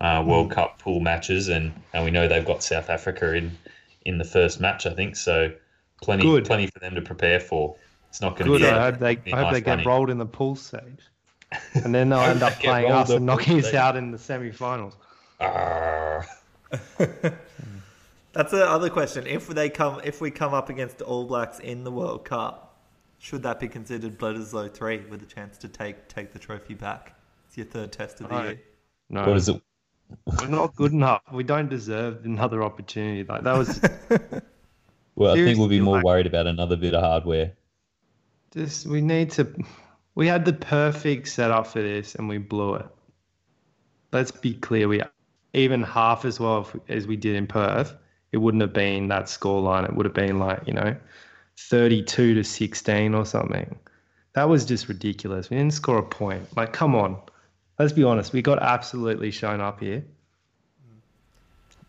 uh, 0.01 0.23
World 0.25 0.51
Cup 0.51 0.79
pool 0.79 0.99
matches, 1.01 1.49
and, 1.49 1.71
and 1.93 2.03
we 2.03 2.11
know 2.11 2.27
they've 2.27 2.45
got 2.45 2.63
South 2.63 2.89
Africa 2.89 3.33
in 3.33 3.55
in 4.05 4.17
the 4.17 4.23
first 4.23 4.59
match, 4.59 4.85
I 4.85 4.93
think. 4.93 5.15
So 5.15 5.51
plenty 6.01 6.23
Good. 6.23 6.45
plenty 6.45 6.67
for 6.67 6.79
them 6.79 6.95
to 6.95 7.01
prepare 7.01 7.39
for. 7.39 7.75
It's 8.09 8.21
not 8.21 8.37
going 8.37 8.51
to 8.51 8.57
be. 8.57 8.65
I 8.65 8.91
hope 8.91 8.99
they 8.99 9.09
I 9.09 9.13
hope 9.15 9.25
nice 9.25 9.53
they 9.53 9.61
get 9.61 9.85
rolled 9.85 10.09
in 10.09 10.17
the 10.17 10.25
pool 10.25 10.55
stage, 10.55 11.01
and 11.73 11.93
then 11.93 12.09
they'll 12.09 12.19
end 12.35 12.43
up 12.43 12.53
playing 12.53 12.91
us 12.91 13.09
and 13.09 13.25
knocking 13.25 13.59
us 13.59 13.73
out 13.73 13.95
in 13.95 14.11
the 14.11 14.17
semi-finals. 14.17 14.95
Arr. 15.39 16.25
Ah. 16.71 16.79
That's 18.33 18.51
the 18.51 18.69
other 18.69 18.89
question. 18.89 19.25
If 19.27 19.47
they 19.47 19.69
come, 19.69 20.01
if 20.03 20.19
we 20.19 20.29
come 20.29 20.53
up 20.53 20.69
against 20.69 20.97
the 20.97 21.05
All 21.05 21.25
Blacks 21.25 21.59
in 21.59 21.83
the 21.85 21.91
World 21.91 22.25
Cup, 22.25 22.77
should 23.17 23.43
that 23.43 23.59
be 23.61 23.67
considered 23.69 24.19
Bledisloe 24.19 24.73
three 24.73 24.97
with 25.09 25.23
a 25.23 25.25
chance 25.25 25.57
to 25.59 25.69
take 25.69 26.07
take 26.09 26.33
the 26.33 26.39
trophy 26.39 26.73
back? 26.73 27.17
It's 27.47 27.55
your 27.57 27.65
third 27.65 27.91
test 27.93 28.19
of 28.19 28.29
the 28.29 28.35
No. 28.37 28.43
year. 28.43 28.61
No, 29.09 29.27
What 29.27 29.37
is 29.37 29.47
it? 29.49 29.61
we're 30.39 30.47
not 30.47 30.75
good 30.75 30.91
enough. 30.91 31.21
We 31.31 31.43
don't 31.43 31.69
deserve 31.69 32.25
another 32.25 32.61
opportunity. 32.61 33.23
Like 33.23 33.43
that 33.43 33.57
was 33.57 33.79
Well, 35.15 35.31
I 35.31 35.35
think 35.35 35.57
we'll 35.57 35.69
be 35.69 35.79
more 35.79 35.95
like- 35.97 36.03
worried 36.03 36.27
about 36.27 36.45
another 36.45 36.75
bit 36.75 36.93
of 36.93 37.01
hardware. 37.01 37.53
just 38.51 38.85
we 38.85 38.99
need 39.01 39.31
to. 39.31 39.47
We 40.15 40.27
had 40.27 40.45
the 40.45 40.53
perfect 40.53 41.27
setup 41.27 41.67
for 41.67 41.81
this, 41.81 42.15
and 42.15 42.27
we 42.27 42.37
blew 42.37 42.75
it. 42.75 42.85
Let's 44.11 44.31
be 44.31 44.53
clear. 44.53 44.87
We 44.87 45.01
even 45.53 45.83
half 45.83 46.25
as 46.25 46.39
well 46.39 46.67
as 46.89 47.05
we 47.05 47.17
did 47.17 47.35
in 47.35 47.47
Perth. 47.47 47.93
It 48.31 48.37
wouldn't 48.37 48.61
have 48.61 48.73
been 48.73 49.09
that 49.09 49.25
scoreline. 49.25 49.85
It 49.85 49.95
would 49.95 50.05
have 50.05 50.15
been 50.15 50.39
like 50.39 50.61
you 50.65 50.73
know, 50.73 50.95
thirty-two 51.57 52.33
to 52.35 52.43
sixteen 52.43 53.13
or 53.13 53.25
something. 53.25 53.77
That 54.33 54.49
was 54.49 54.65
just 54.65 54.89
ridiculous. 54.89 55.49
We 55.49 55.57
didn't 55.57 55.73
score 55.73 55.97
a 55.97 56.03
point. 56.03 56.55
Like, 56.57 56.73
come 56.73 56.95
on. 56.95 57.21
Let's 57.79 57.93
be 57.93 58.03
honest. 58.03 58.33
We 58.33 58.41
got 58.41 58.61
absolutely 58.61 59.31
shown 59.31 59.61
up 59.61 59.79
here. 59.79 60.05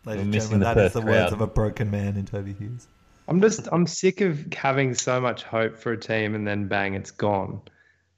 Ladies 0.05 0.23
and 0.23 0.33
gentlemen, 0.33 0.59
the 0.59 0.65
that 0.65 0.77
is 0.77 0.93
Perth 0.93 0.93
the 0.93 1.01
words 1.01 1.33
of 1.33 1.41
a 1.41 1.47
broken 1.47 1.91
man 1.91 2.15
in 2.15 2.25
Toby 2.25 2.53
Hughes. 2.53 2.87
I'm 3.27 3.41
just 3.41 3.67
I'm 3.71 3.87
sick 3.87 4.21
of 4.21 4.53
having 4.53 4.93
so 4.93 5.19
much 5.19 5.43
hope 5.43 5.77
for 5.77 5.91
a 5.91 5.97
team 5.97 6.35
and 6.35 6.47
then 6.47 6.67
bang, 6.67 6.93
it's 6.93 7.11
gone. 7.11 7.61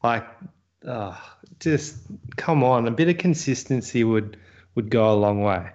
Like, 0.04 0.28
uh, 0.88 1.16
just 1.60 1.98
come 2.38 2.64
on, 2.64 2.88
a 2.88 2.92
bit 2.92 3.10
of 3.10 3.18
consistency 3.18 4.04
would 4.04 4.38
would 4.76 4.90
go 4.90 5.12
a 5.12 5.16
long 5.16 5.42
way. 5.42 5.72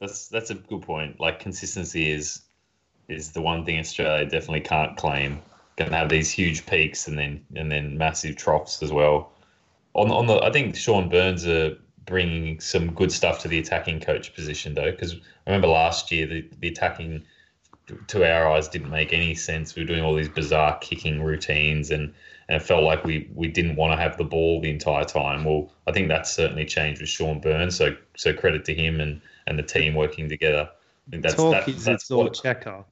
That's 0.00 0.28
that's 0.28 0.50
a 0.50 0.54
good 0.54 0.82
point. 0.82 1.20
Like 1.20 1.40
consistency 1.40 2.10
is 2.10 2.42
is 3.08 3.32
the 3.32 3.40
one 3.40 3.64
thing 3.64 3.78
Australia 3.78 4.24
definitely 4.24 4.60
can't 4.60 4.96
claim. 4.96 5.40
Going 5.76 5.90
to 5.90 5.96
have 5.96 6.08
these 6.08 6.30
huge 6.30 6.66
peaks 6.66 7.06
and 7.06 7.18
then 7.18 7.44
and 7.54 7.70
then 7.70 7.98
massive 7.98 8.36
troughs 8.36 8.82
as 8.82 8.92
well. 8.92 9.32
On 9.94 10.10
on 10.10 10.26
the, 10.26 10.42
I 10.42 10.50
think 10.50 10.76
Sean 10.76 11.08
Burns 11.08 11.46
are 11.46 11.76
bringing 12.04 12.60
some 12.60 12.92
good 12.92 13.12
stuff 13.12 13.40
to 13.40 13.48
the 13.48 13.58
attacking 13.58 14.00
coach 14.00 14.34
position 14.34 14.74
though, 14.74 14.90
because 14.90 15.14
I 15.14 15.50
remember 15.50 15.68
last 15.68 16.10
year 16.10 16.26
the 16.26 16.48
the 16.60 16.68
attacking 16.68 17.24
to 18.08 18.30
our 18.30 18.48
eyes 18.48 18.68
didn't 18.68 18.90
make 18.90 19.12
any 19.12 19.34
sense. 19.34 19.74
We 19.74 19.82
were 19.82 19.86
doing 19.88 20.02
all 20.02 20.14
these 20.14 20.28
bizarre 20.28 20.78
kicking 20.78 21.22
routines 21.22 21.90
and 21.90 22.12
and 22.48 22.60
it 22.60 22.64
felt 22.64 22.84
like 22.84 23.04
we 23.04 23.28
we 23.34 23.48
didn't 23.48 23.76
want 23.76 23.92
to 23.92 24.02
have 24.02 24.16
the 24.16 24.24
ball 24.24 24.60
the 24.60 24.70
entire 24.70 25.04
time. 25.04 25.44
Well, 25.44 25.72
I 25.86 25.92
think 25.92 26.08
that's 26.08 26.32
certainly 26.32 26.64
changed 26.64 27.00
with 27.00 27.10
Sean 27.10 27.40
Burns. 27.40 27.76
So 27.76 27.96
so 28.16 28.32
credit 28.32 28.64
to 28.66 28.74
him 28.74 29.00
and 29.00 29.20
and 29.46 29.58
the 29.58 29.62
team 29.62 29.94
working 29.94 30.28
together. 30.28 30.68
I 31.06 31.10
think 31.10 31.22
that's 31.22 31.34
talk 31.34 31.52
that, 31.52 31.68
is 31.68 31.84
that's 31.84 32.04
it's 32.04 32.10
all 32.10 32.28
Cheika. 32.28 32.84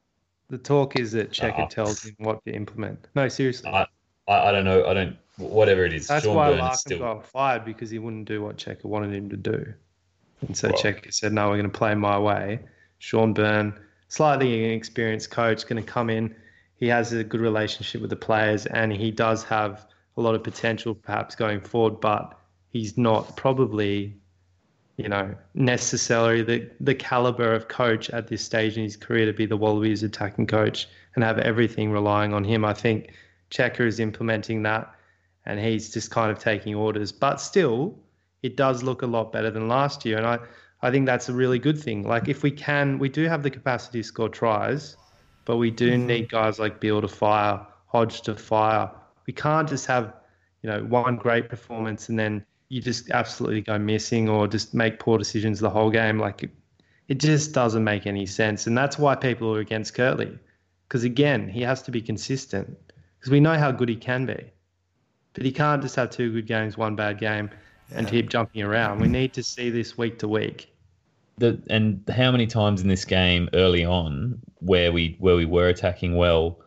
The 0.51 0.59
talk 0.59 0.97
is 0.97 1.13
that 1.13 1.39
uh-huh. 1.39 1.53
Cheika 1.53 1.59
Uh-uh. 1.61 1.69
tells 1.69 2.05
him 2.05 2.15
what 2.19 2.45
to 2.45 2.53
implement. 2.53 3.07
No, 3.15 3.29
seriously. 3.29 3.71
I, 3.71 3.87
I 4.29 4.49
I 4.49 4.53
don't 4.53 4.65
know. 4.65 4.87
I 4.87 4.95
don't 4.95 5.17
whatever 5.37 5.85
it 5.85 5.93
is. 5.93 6.07
That's 6.09 6.25
Sean 6.25 6.37
why 6.37 6.51
Burns 6.51 6.63
Larkham 6.63 6.77
still 6.77 6.99
got 6.99 7.27
fired 7.27 7.65
because 7.65 7.91
he 7.91 7.99
wouldn't 7.99 8.27
do 8.27 8.43
what 8.43 8.57
Cheika 8.57 8.85
wanted 8.85 9.13
him 9.13 9.29
to 9.31 9.37
do. 9.37 9.73
And 10.47 10.57
so 10.57 10.69
Well- 10.69 10.79
Cheika 10.79 11.13
said, 11.13 11.33
"No, 11.33 11.49
we're 11.49 11.57
going 11.57 11.71
to 11.71 11.79
play 11.79 11.95
my 11.95 12.19
way." 12.19 12.61
Shaun 12.99 13.35
Berne 13.35 13.75
slightly 14.15 14.65
inexperienced 14.65 15.31
coach 15.31 15.67
going 15.67 15.83
to 15.83 15.91
come 15.91 16.09
in. 16.09 16.35
He 16.77 16.87
has 16.87 17.13
a 17.13 17.25
good 17.25 17.41
relationship 17.41 18.01
with 18.01 18.11
the 18.11 18.17
players, 18.17 18.67
and 18.67 18.93
he 18.93 19.11
does 19.11 19.43
have 19.45 19.87
a 20.17 20.21
lot 20.21 20.37
of 20.37 20.45
potential, 20.45 20.95
perhaps 20.95 21.35
going 21.35 21.61
forward. 21.61 22.01
But 22.01 22.39
he's 22.69 22.97
not 22.97 23.37
probably, 23.37 24.15
you 24.97 25.09
know, 25.09 25.35
necessarily 25.55 26.43
the 26.43 26.71
the 26.81 26.95
caliber 26.95 27.53
of 27.53 27.67
coach 27.69 28.09
at 28.11 28.29
this 28.29 28.45
stage 28.45 28.77
in 28.77 28.85
his 28.85 28.97
career 28.97 29.27
to 29.27 29.33
be 29.33 29.47
the 29.47 29.57
Wallabies 29.57 30.05
attacking 30.05 30.47
coach 30.47 30.89
and 31.15 31.25
have 31.25 31.39
everything 31.39 31.91
relying 31.91 32.33
on 32.33 32.45
him. 32.45 32.65
I 32.65 32.75
think 32.75 33.13
Cheika 33.51 33.81
is 33.81 33.99
implementing 33.99 34.63
that, 34.63 34.95
and 35.47 35.59
he's 35.59 35.93
just 35.93 36.11
kind 36.11 36.31
of 36.31 36.39
taking 36.39 36.75
orders. 36.75 37.11
But 37.11 37.41
still, 37.41 37.99
it 38.43 38.57
does 38.57 38.85
look 38.85 39.03
a 39.03 39.07
lot 39.07 39.33
better 39.33 39.51
than 39.51 39.67
last 39.67 40.05
year, 40.05 40.19
and 40.19 40.27
I 40.27 40.39
I 40.83 40.91
think 40.91 41.07
that's 41.07 41.29
a 41.29 41.33
really 41.33 41.59
good 41.59 41.79
thing. 41.79 42.03
Like 42.03 42.29
if 42.29 42.43
we 42.43 42.51
can, 42.51 42.99
we 42.99 43.09
do 43.09 43.25
have 43.25 43.43
the 43.43 43.51
capacity 43.51 44.01
to 44.01 44.05
score 44.05 44.29
tries, 44.29 44.97
but 45.45 45.57
we 45.57 45.71
do 45.71 45.93
mm-hmm. 45.93 46.07
need 46.07 46.29
guys 46.29 46.59
like 46.59 46.81
Beale 46.81 47.01
to 47.01 47.09
fire, 47.09 47.67
Hodge 47.87 48.23
to 48.23 48.35
fire. 48.35 48.91
We 49.27 49.33
can't 49.33 49.69
just 49.69 49.87
have, 49.87 50.13
you 50.63 50.71
know, 50.71 50.85
one 50.85 51.17
great 51.17 51.49
performance 51.49 52.09
and 52.09 52.19
then 52.19 52.45
you 52.69 52.81
just 52.81 53.11
absolutely 53.11 53.61
go 53.61 53.79
missing 53.79 54.29
or 54.29 54.49
just 54.49 54.75
make 54.75 54.99
poor 54.99 55.19
decisions 55.19 55.61
the 55.61 55.71
whole 55.71 55.91
game. 55.91 56.19
Like 56.19 56.43
it, 56.43 56.51
it 57.09 57.19
just 57.19 57.53
doesn't 57.53 57.85
make 57.85 58.07
any 58.07 58.27
sense, 58.27 58.67
and 58.67 58.77
that's 58.77 58.99
why 58.99 59.15
people 59.15 59.55
are 59.55 59.61
against 59.61 59.95
Kurtley. 59.95 60.39
Because 60.89 61.05
again, 61.05 61.49
he 61.49 61.61
has 61.63 61.83
to 61.83 61.91
be 61.91 62.01
consistent. 62.01 62.77
Because 63.19 63.31
we 63.31 63.41
know 63.41 63.57
how 63.57 63.71
good 63.71 63.89
he 63.89 63.97
can 63.97 64.27
be, 64.27 64.51
but 65.35 65.45
he 65.45 65.53
can't 65.53 65.83
just 65.83 65.97
have 65.97 66.11
two 66.11 66.33
good 66.33 66.47
games, 66.47 66.77
one 66.77 66.97
bad 66.97 67.19
game, 67.19 67.49
yeah. 67.95 68.01
and 68.01 68.09
keep 68.09 68.29
jumping 68.29 68.63
around. 68.63 69.01
We 69.01 69.09
need 69.09 69.33
to 69.35 69.43
see 69.43 69.71
this 69.71 69.97
week 69.97 70.19
to 70.19 70.29
week 70.29 70.75
the 71.39 71.61
and 71.69 72.03
how 72.15 72.31
many 72.31 72.47
times 72.47 72.81
in 72.81 72.89
this 72.89 73.05
game 73.05 73.49
early 73.55 73.85
on 73.85 74.41
where 74.61 74.93
we 74.93 75.17
where 75.19 75.37
we 75.37 75.45
were 75.45 75.69
attacking 75.69 76.17
well, 76.17 76.61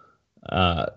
uh, 0.49 0.87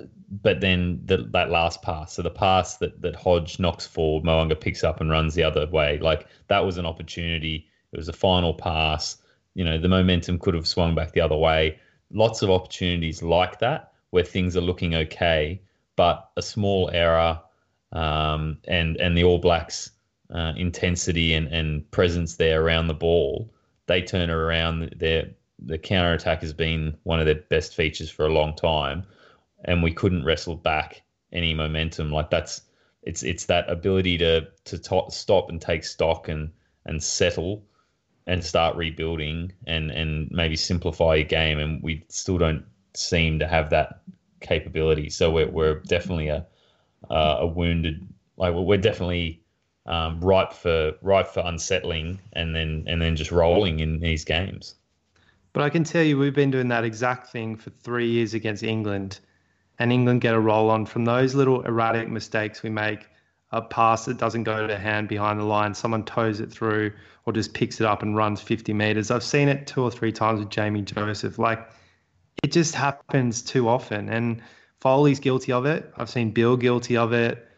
but 0.43 0.61
then 0.61 1.01
the, 1.05 1.19
that 1.33 1.51
last 1.51 1.83
pass, 1.83 2.15
so 2.15 2.23
the 2.23 2.31
pass 2.31 2.77
that 2.79 3.01
that 3.03 3.15
Hodge 3.15 3.59
knocks 3.59 3.87
forward, 3.87 4.25
Mo'unga 4.25 4.59
picks 4.59 4.83
up 4.83 5.01
and 5.01 5.11
runs 5.11 5.35
the 5.35 5.45
other 5.45 5.67
way, 5.69 5.99
like 5.99 6.27
that 6.49 6.65
was 6.65 6.79
an 6.79 6.87
opportunity. 6.87 7.67
It 7.93 7.97
was 7.97 8.09
a 8.09 8.13
final 8.13 8.55
pass. 8.55 9.19
You 9.55 9.65
know, 9.65 9.79
the 9.79 9.89
momentum 9.89 10.39
could 10.39 10.55
have 10.55 10.67
swung 10.67 10.95
back 10.95 11.13
the 11.13 11.21
other 11.21 11.37
way. 11.37 11.79
Lots 12.13 12.43
of 12.43 12.51
opportunities 12.51 13.23
like 13.23 13.59
that 13.61 13.93
where 14.11 14.25
things 14.25 14.57
are 14.57 14.61
looking 14.61 14.95
okay, 14.95 15.61
but 15.97 16.31
a 16.37 16.43
small 16.43 16.91
error 16.93 17.41
um, 17.93 18.59
and 18.67 18.97
and 18.97 19.17
the 19.17 19.25
All 19.25 19.39
Blacks. 19.39 19.93
Uh, 20.33 20.53
intensity 20.57 21.35
and, 21.35 21.49
and 21.49 21.91
presence 21.91 22.37
there 22.37 22.63
around 22.63 22.87
the 22.87 22.95
ball 22.95 23.51
they 23.91 24.01
turn 24.01 24.31
around. 24.31 24.95
Their 24.97 25.31
the 25.59 25.77
counter 25.77 26.13
attack 26.13 26.41
has 26.43 26.53
been 26.53 26.97
one 27.03 27.19
of 27.19 27.27
their 27.27 27.35
best 27.35 27.75
features 27.75 28.09
for 28.09 28.25
a 28.25 28.33
long 28.33 28.55
time, 28.55 29.05
and 29.65 29.83
we 29.83 29.93
couldn't 29.93 30.25
wrestle 30.25 30.55
back 30.55 31.03
any 31.33 31.53
momentum. 31.55 32.13
Like 32.13 32.31
that's 32.31 32.63
it's 33.03 33.25
it's 33.25 33.47
that 33.47 33.69
ability 33.69 34.17
to 34.19 34.47
to 34.67 34.79
to- 34.79 35.11
stop 35.11 35.51
and 35.51 35.61
take 35.61 35.83
stock 35.83 36.29
and 36.29 36.53
and 36.87 37.03
settle 37.03 37.65
and 38.29 38.45
start 38.45 38.77
rebuilding 38.77 39.53
and 39.67 39.91
and 39.91 40.31
maybe 40.31 40.55
simplify 40.55 41.17
your 41.17 41.25
game. 41.25 41.59
And 41.59 41.83
we 41.83 42.05
still 42.09 42.39
don't 42.39 42.65
seem 42.95 43.41
to 43.41 43.49
have 43.49 43.71
that 43.71 44.03
capability. 44.41 45.11
So 45.11 45.33
we're 45.33 45.51
we're 45.51 45.81
definitely 45.81 46.29
a 46.29 46.47
uh, 47.11 47.39
a 47.41 47.47
wounded 47.49 48.07
like 48.37 48.55
we're 48.55 48.77
definitely 48.79 49.40
um, 49.87 50.21
ripe 50.21 50.53
for 50.53 50.93
ripe 51.03 51.29
for 51.29 51.41
unsettling 51.41 52.21
and 52.33 52.55
then 52.55 52.85
and 52.87 53.01
then 53.01 53.17
just 53.17 53.33
rolling 53.33 53.81
in 53.81 54.01
these 54.01 54.25
games. 54.25 54.75
But 55.53 55.65
I 55.65 55.71
can 55.71 55.85
tell 55.85 56.03
you, 56.03 56.17
we've 56.17 56.35
been 56.35 56.51
doing 56.51 56.69
that 56.69 56.85
exact 56.85 57.33
thing 57.33 57.57
for 57.57 57.71
three 57.71 58.09
years 58.09 58.35
against 58.35 58.63
England, 58.63 59.19
and 59.79 59.93
England 59.93 60.21
get 60.21 60.35
a 60.35 60.41
roll 60.41 60.71
on 60.71 60.87
from 60.87 61.05
those 61.05 61.35
little 61.35 61.63
erratic 61.63 62.09
mistakes 62.09 62.63
we 62.63 62.71
make. 62.71 63.09
A 63.53 63.61
pass 63.61 64.05
that 64.05 64.17
doesn't 64.17 64.45
go 64.45 64.69
to 64.69 64.79
hand 64.79 65.09
behind 65.09 65.41
the 65.41 65.45
line, 65.45 65.75
someone 65.75 66.05
toes 66.05 66.39
it 66.39 66.53
through 66.53 66.93
or 67.27 67.33
just 67.33 67.53
picks 67.53 67.81
it 67.81 67.87
up 67.87 68.03
and 68.03 68.17
runs 68.17 68.41
50 68.41 68.73
meters. 68.73 69.11
I've 69.11 69.25
seen 69.25 69.49
it 69.49 69.67
two 69.67 69.83
or 69.83 69.91
three 69.91 70.13
times 70.13 70.39
with 70.39 70.51
Jamie 70.51 70.83
Joseph. 70.83 71.39
Like, 71.39 71.69
it 72.43 72.53
just 72.53 72.75
happens 72.75 73.43
too 73.43 73.69
often. 73.69 74.09
And 74.09 74.41
Foley's 74.81 75.21
guilty 75.21 75.53
of 75.53 75.67
it. 75.67 75.93
I've 75.97 76.09
seen 76.09 76.31
Bill 76.31 76.57
guilty 76.57 76.97
of 76.97 77.13
it. 77.13 77.50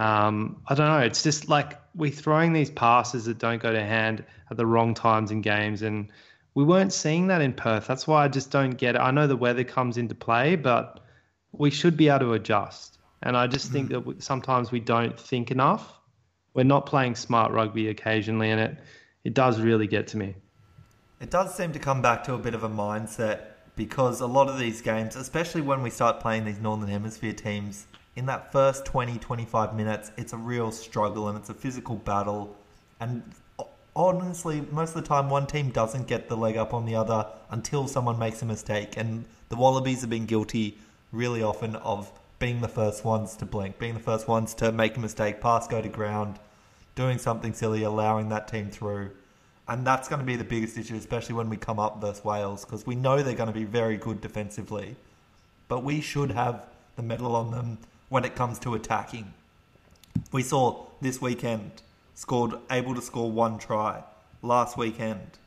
Um, 0.00 0.62
I 0.66 0.74
don't 0.74 0.86
know. 0.86 1.00
It's 1.00 1.22
just 1.22 1.48
like 1.48 1.78
we're 1.94 2.10
throwing 2.10 2.54
these 2.54 2.70
passes 2.70 3.26
that 3.26 3.38
don't 3.38 3.60
go 3.60 3.70
to 3.70 3.82
hand 3.82 4.24
at 4.50 4.56
the 4.56 4.64
wrong 4.64 4.94
times 4.94 5.30
in 5.30 5.42
games, 5.42 5.82
and 5.82 6.08
we 6.54 6.64
weren't 6.64 6.92
seeing 6.92 7.26
that 7.26 7.42
in 7.42 7.52
Perth. 7.52 7.86
That's 7.86 8.06
why 8.06 8.24
I 8.24 8.28
just 8.28 8.50
don't 8.50 8.70
get 8.70 8.94
it. 8.94 8.98
I 8.98 9.10
know 9.10 9.26
the 9.26 9.36
weather 9.36 9.62
comes 9.62 9.98
into 9.98 10.14
play, 10.14 10.56
but 10.56 11.00
we 11.52 11.70
should 11.70 11.98
be 11.98 12.08
able 12.08 12.20
to 12.20 12.32
adjust. 12.32 12.98
And 13.22 13.36
I 13.36 13.46
just 13.46 13.70
think 13.70 13.90
mm. 13.90 14.06
that 14.06 14.22
sometimes 14.22 14.72
we 14.72 14.80
don't 14.80 15.20
think 15.20 15.50
enough. 15.50 16.00
We're 16.54 16.64
not 16.64 16.86
playing 16.86 17.14
smart 17.14 17.52
rugby 17.52 17.88
occasionally, 17.88 18.50
and 18.50 18.60
it 18.60 18.78
it 19.24 19.34
does 19.34 19.60
really 19.60 19.86
get 19.86 20.06
to 20.08 20.16
me. 20.16 20.34
It 21.20 21.30
does 21.30 21.54
seem 21.54 21.72
to 21.72 21.78
come 21.78 22.00
back 22.00 22.24
to 22.24 22.32
a 22.32 22.38
bit 22.38 22.54
of 22.54 22.64
a 22.64 22.70
mindset 22.70 23.40
because 23.76 24.20
a 24.20 24.26
lot 24.26 24.48
of 24.48 24.58
these 24.58 24.80
games, 24.80 25.14
especially 25.14 25.60
when 25.60 25.82
we 25.82 25.90
start 25.90 26.20
playing 26.20 26.46
these 26.46 26.58
Northern 26.58 26.88
Hemisphere 26.88 27.34
teams, 27.34 27.86
in 28.20 28.26
that 28.26 28.52
first 28.52 28.84
20, 28.84 29.16
25 29.16 29.74
minutes, 29.74 30.12
it's 30.18 30.34
a 30.34 30.36
real 30.36 30.70
struggle 30.70 31.28
and 31.28 31.38
it's 31.38 31.48
a 31.48 31.54
physical 31.54 31.96
battle. 31.96 32.54
And 33.00 33.22
honestly, 33.96 34.60
most 34.70 34.94
of 34.94 35.02
the 35.02 35.08
time, 35.08 35.30
one 35.30 35.46
team 35.46 35.70
doesn't 35.70 36.06
get 36.06 36.28
the 36.28 36.36
leg 36.36 36.58
up 36.58 36.74
on 36.74 36.84
the 36.84 36.94
other 36.94 37.26
until 37.48 37.88
someone 37.88 38.18
makes 38.18 38.42
a 38.42 38.44
mistake. 38.44 38.98
And 38.98 39.24
the 39.48 39.56
Wallabies 39.56 40.02
have 40.02 40.10
been 40.10 40.26
guilty 40.26 40.76
really 41.12 41.42
often 41.42 41.76
of 41.76 42.12
being 42.38 42.60
the 42.60 42.68
first 42.68 43.06
ones 43.06 43.36
to 43.36 43.46
blink, 43.46 43.78
being 43.78 43.94
the 43.94 44.00
first 44.00 44.28
ones 44.28 44.52
to 44.56 44.70
make 44.70 44.98
a 44.98 45.00
mistake, 45.00 45.40
pass 45.40 45.66
go 45.66 45.80
to 45.80 45.88
ground, 45.88 46.38
doing 46.96 47.16
something 47.16 47.54
silly, 47.54 47.84
allowing 47.84 48.28
that 48.28 48.48
team 48.48 48.70
through. 48.70 49.12
And 49.66 49.86
that's 49.86 50.08
going 50.08 50.20
to 50.20 50.26
be 50.26 50.36
the 50.36 50.44
biggest 50.44 50.76
issue, 50.76 50.96
especially 50.96 51.36
when 51.36 51.48
we 51.48 51.56
come 51.56 51.78
up 51.78 52.02
versus 52.02 52.22
Wales, 52.22 52.66
because 52.66 52.86
we 52.86 52.96
know 52.96 53.22
they're 53.22 53.32
going 53.32 53.46
to 53.46 53.58
be 53.58 53.64
very 53.64 53.96
good 53.96 54.20
defensively. 54.20 54.94
But 55.68 55.84
we 55.84 56.02
should 56.02 56.32
have 56.32 56.66
the 56.96 57.02
medal 57.02 57.34
on 57.34 57.50
them 57.50 57.78
when 58.10 58.24
it 58.24 58.34
comes 58.34 58.58
to 58.58 58.74
attacking. 58.74 59.32
We 60.30 60.42
saw 60.42 60.84
this 61.00 61.22
weekend 61.22 61.70
scored 62.14 62.52
able 62.70 62.94
to 62.94 63.00
score 63.00 63.32
one 63.32 63.58
try. 63.58 64.02
Last 64.42 64.76
weekend 64.76 65.38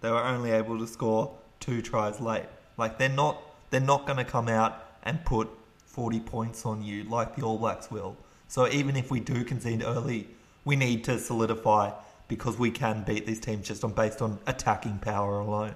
they 0.00 0.10
were 0.10 0.22
only 0.22 0.52
able 0.52 0.78
to 0.78 0.86
score 0.86 1.36
two 1.58 1.82
tries 1.82 2.20
late. 2.20 2.46
Like 2.76 2.98
they're 2.98 3.08
not 3.08 3.42
they're 3.70 3.80
not 3.80 4.06
going 4.06 4.18
to 4.18 4.24
come 4.24 4.48
out 4.48 4.84
and 5.02 5.24
put 5.24 5.48
40 5.86 6.20
points 6.20 6.64
on 6.64 6.82
you 6.82 7.04
like 7.04 7.34
the 7.34 7.42
All 7.42 7.58
Blacks 7.58 7.90
will. 7.90 8.16
So 8.48 8.68
even 8.68 8.96
if 8.96 9.10
we 9.10 9.20
do 9.20 9.44
concede 9.44 9.82
early, 9.82 10.28
we 10.64 10.76
need 10.76 11.04
to 11.04 11.18
solidify 11.18 11.92
because 12.28 12.58
we 12.58 12.70
can 12.70 13.02
beat 13.02 13.26
these 13.26 13.40
teams 13.40 13.66
just 13.66 13.82
on 13.82 13.92
based 13.92 14.20
on 14.22 14.38
attacking 14.46 14.98
power 14.98 15.40
alone. 15.40 15.74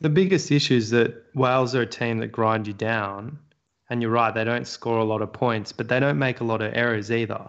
The 0.00 0.10
biggest 0.10 0.50
issue 0.50 0.76
is 0.76 0.90
that 0.90 1.14
Wales 1.34 1.74
are 1.74 1.82
a 1.82 1.86
team 1.86 2.18
that 2.18 2.28
grind 2.28 2.66
you 2.66 2.74
down 2.74 3.38
and 3.88 4.02
you're 4.02 4.10
right, 4.10 4.34
they 4.34 4.44
don't 4.44 4.66
score 4.66 4.98
a 4.98 5.04
lot 5.04 5.22
of 5.22 5.32
points, 5.32 5.72
but 5.72 5.88
they 5.88 6.00
don't 6.00 6.18
make 6.18 6.40
a 6.40 6.44
lot 6.44 6.60
of 6.60 6.72
errors 6.74 7.10
either. 7.10 7.48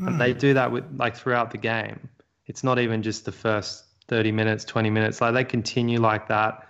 Mm. 0.00 0.06
And 0.06 0.20
they 0.20 0.32
hmm. 0.32 0.38
do 0.38 0.54
that 0.54 0.70
with 0.70 0.84
like 0.96 1.16
throughout 1.16 1.50
the 1.50 1.58
game. 1.58 2.08
It's 2.46 2.64
not 2.64 2.78
even 2.78 3.02
just 3.02 3.24
the 3.24 3.32
first 3.32 3.84
30 4.08 4.32
minutes, 4.32 4.64
20 4.64 4.90
minutes. 4.90 5.20
Like 5.20 5.34
they 5.34 5.44
continue 5.44 6.00
like 6.00 6.28
that. 6.28 6.68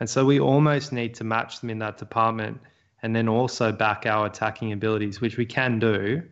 And 0.00 0.08
so 0.08 0.24
we 0.24 0.40
almost 0.40 0.92
need 0.92 1.14
to 1.14 1.24
match 1.24 1.60
them 1.60 1.70
in 1.70 1.78
that 1.78 1.98
department 1.98 2.60
and 3.02 3.14
then 3.14 3.28
also 3.28 3.70
back 3.70 4.06
our 4.06 4.26
attacking 4.26 4.72
abilities, 4.72 5.20
which 5.20 5.36
we 5.36 5.46
can 5.46 5.78
do. 5.78 6.22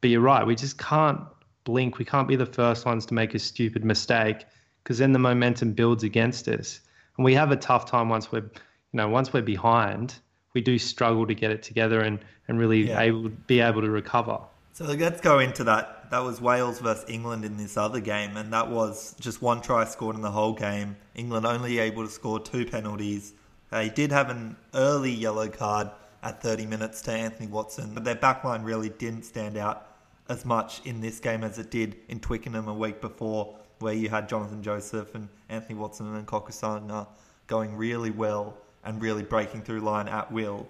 But 0.00 0.10
you're 0.10 0.20
right, 0.20 0.46
we 0.46 0.54
just 0.54 0.78
can't 0.78 1.20
blink. 1.64 1.98
We 1.98 2.04
can't 2.04 2.28
be 2.28 2.36
the 2.36 2.46
first 2.46 2.86
ones 2.86 3.04
to 3.06 3.14
make 3.14 3.34
a 3.34 3.38
stupid 3.38 3.84
mistake 3.84 4.46
because 4.82 4.98
then 4.98 5.12
the 5.12 5.18
momentum 5.18 5.72
builds 5.72 6.02
against 6.04 6.48
us. 6.48 6.80
And 7.16 7.24
we 7.24 7.34
have 7.34 7.50
a 7.50 7.56
tough 7.56 7.84
time 7.84 8.08
once 8.08 8.32
we're, 8.32 8.40
you 8.40 8.94
know, 8.94 9.08
once 9.08 9.32
we're 9.32 9.42
behind 9.42 10.14
we 10.52 10.60
do 10.60 10.78
struggle 10.78 11.26
to 11.26 11.34
get 11.34 11.50
it 11.50 11.62
together 11.62 12.00
and, 12.00 12.18
and 12.48 12.58
really 12.58 12.88
yeah. 12.88 13.00
able 13.00 13.28
be 13.46 13.60
able 13.60 13.80
to 13.80 13.90
recover. 13.90 14.38
So 14.72 14.84
let's 14.84 15.20
go 15.20 15.38
into 15.38 15.64
that. 15.64 16.10
That 16.10 16.20
was 16.20 16.40
Wales 16.40 16.80
versus 16.80 17.04
England 17.08 17.44
in 17.44 17.56
this 17.56 17.76
other 17.76 18.00
game, 18.00 18.36
and 18.36 18.52
that 18.52 18.68
was 18.68 19.14
just 19.20 19.42
one 19.42 19.60
try 19.60 19.84
scored 19.84 20.16
in 20.16 20.22
the 20.22 20.30
whole 20.30 20.54
game. 20.54 20.96
England 21.14 21.46
only 21.46 21.78
able 21.78 22.04
to 22.04 22.10
score 22.10 22.40
two 22.40 22.66
penalties. 22.66 23.34
They 23.70 23.88
did 23.88 24.10
have 24.10 24.30
an 24.30 24.56
early 24.74 25.12
yellow 25.12 25.48
card 25.48 25.90
at 26.22 26.42
30 26.42 26.66
minutes 26.66 27.02
to 27.02 27.12
Anthony 27.12 27.46
Watson, 27.46 27.94
but 27.94 28.04
their 28.04 28.16
backline 28.16 28.64
really 28.64 28.88
didn't 28.88 29.22
stand 29.22 29.56
out 29.56 29.86
as 30.28 30.44
much 30.44 30.80
in 30.84 31.00
this 31.00 31.20
game 31.20 31.44
as 31.44 31.58
it 31.58 31.70
did 31.70 31.96
in 32.08 32.20
Twickenham 32.20 32.68
a 32.68 32.74
week 32.74 33.00
before, 33.00 33.56
where 33.78 33.94
you 33.94 34.08
had 34.08 34.28
Jonathan 34.28 34.62
Joseph 34.62 35.14
and 35.14 35.28
Anthony 35.48 35.78
Watson 35.78 36.14
and 36.14 36.26
Cokanasiga 36.26 37.06
going 37.46 37.76
really 37.76 38.10
well 38.10 38.56
and 38.84 39.00
really 39.00 39.22
breaking 39.22 39.62
through 39.62 39.80
line 39.80 40.08
at 40.08 40.30
will. 40.32 40.68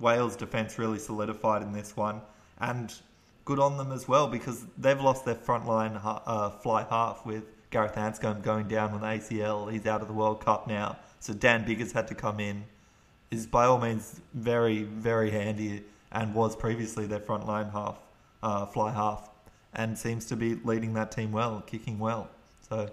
Wales' 0.00 0.36
defence 0.36 0.78
really 0.78 0.98
solidified 0.98 1.62
in 1.62 1.72
this 1.72 1.96
one, 1.96 2.20
and 2.60 2.92
good 3.44 3.58
on 3.58 3.76
them 3.76 3.92
as 3.92 4.08
well 4.08 4.26
because 4.26 4.64
they've 4.78 5.00
lost 5.00 5.24
their 5.24 5.34
front 5.34 5.66
line 5.66 5.98
uh, 6.02 6.50
fly 6.50 6.84
half 6.88 7.24
with 7.24 7.44
Gareth 7.70 7.94
Anscombe 7.94 8.42
going 8.42 8.68
down 8.68 8.92
with 8.92 9.02
ACL. 9.02 9.70
He's 9.70 9.86
out 9.86 10.00
of 10.00 10.08
the 10.08 10.14
World 10.14 10.44
Cup 10.44 10.66
now, 10.66 10.96
so 11.20 11.32
Dan 11.32 11.64
Biggar 11.64 11.92
had 11.92 12.08
to 12.08 12.14
come 12.14 12.40
in. 12.40 12.64
is 13.30 13.46
by 13.46 13.64
all 13.66 13.78
means 13.78 14.20
very, 14.34 14.82
very 14.82 15.30
handy 15.30 15.84
and 16.12 16.34
was 16.34 16.54
previously 16.56 17.06
their 17.06 17.20
front 17.20 17.46
line 17.46 17.68
half, 17.70 17.98
uh, 18.42 18.66
fly 18.66 18.92
half, 18.92 19.30
and 19.74 19.98
seems 19.98 20.26
to 20.26 20.36
be 20.36 20.54
leading 20.64 20.94
that 20.94 21.10
team 21.12 21.32
well, 21.32 21.62
kicking 21.66 21.98
well. 21.98 22.28
So 22.68 22.88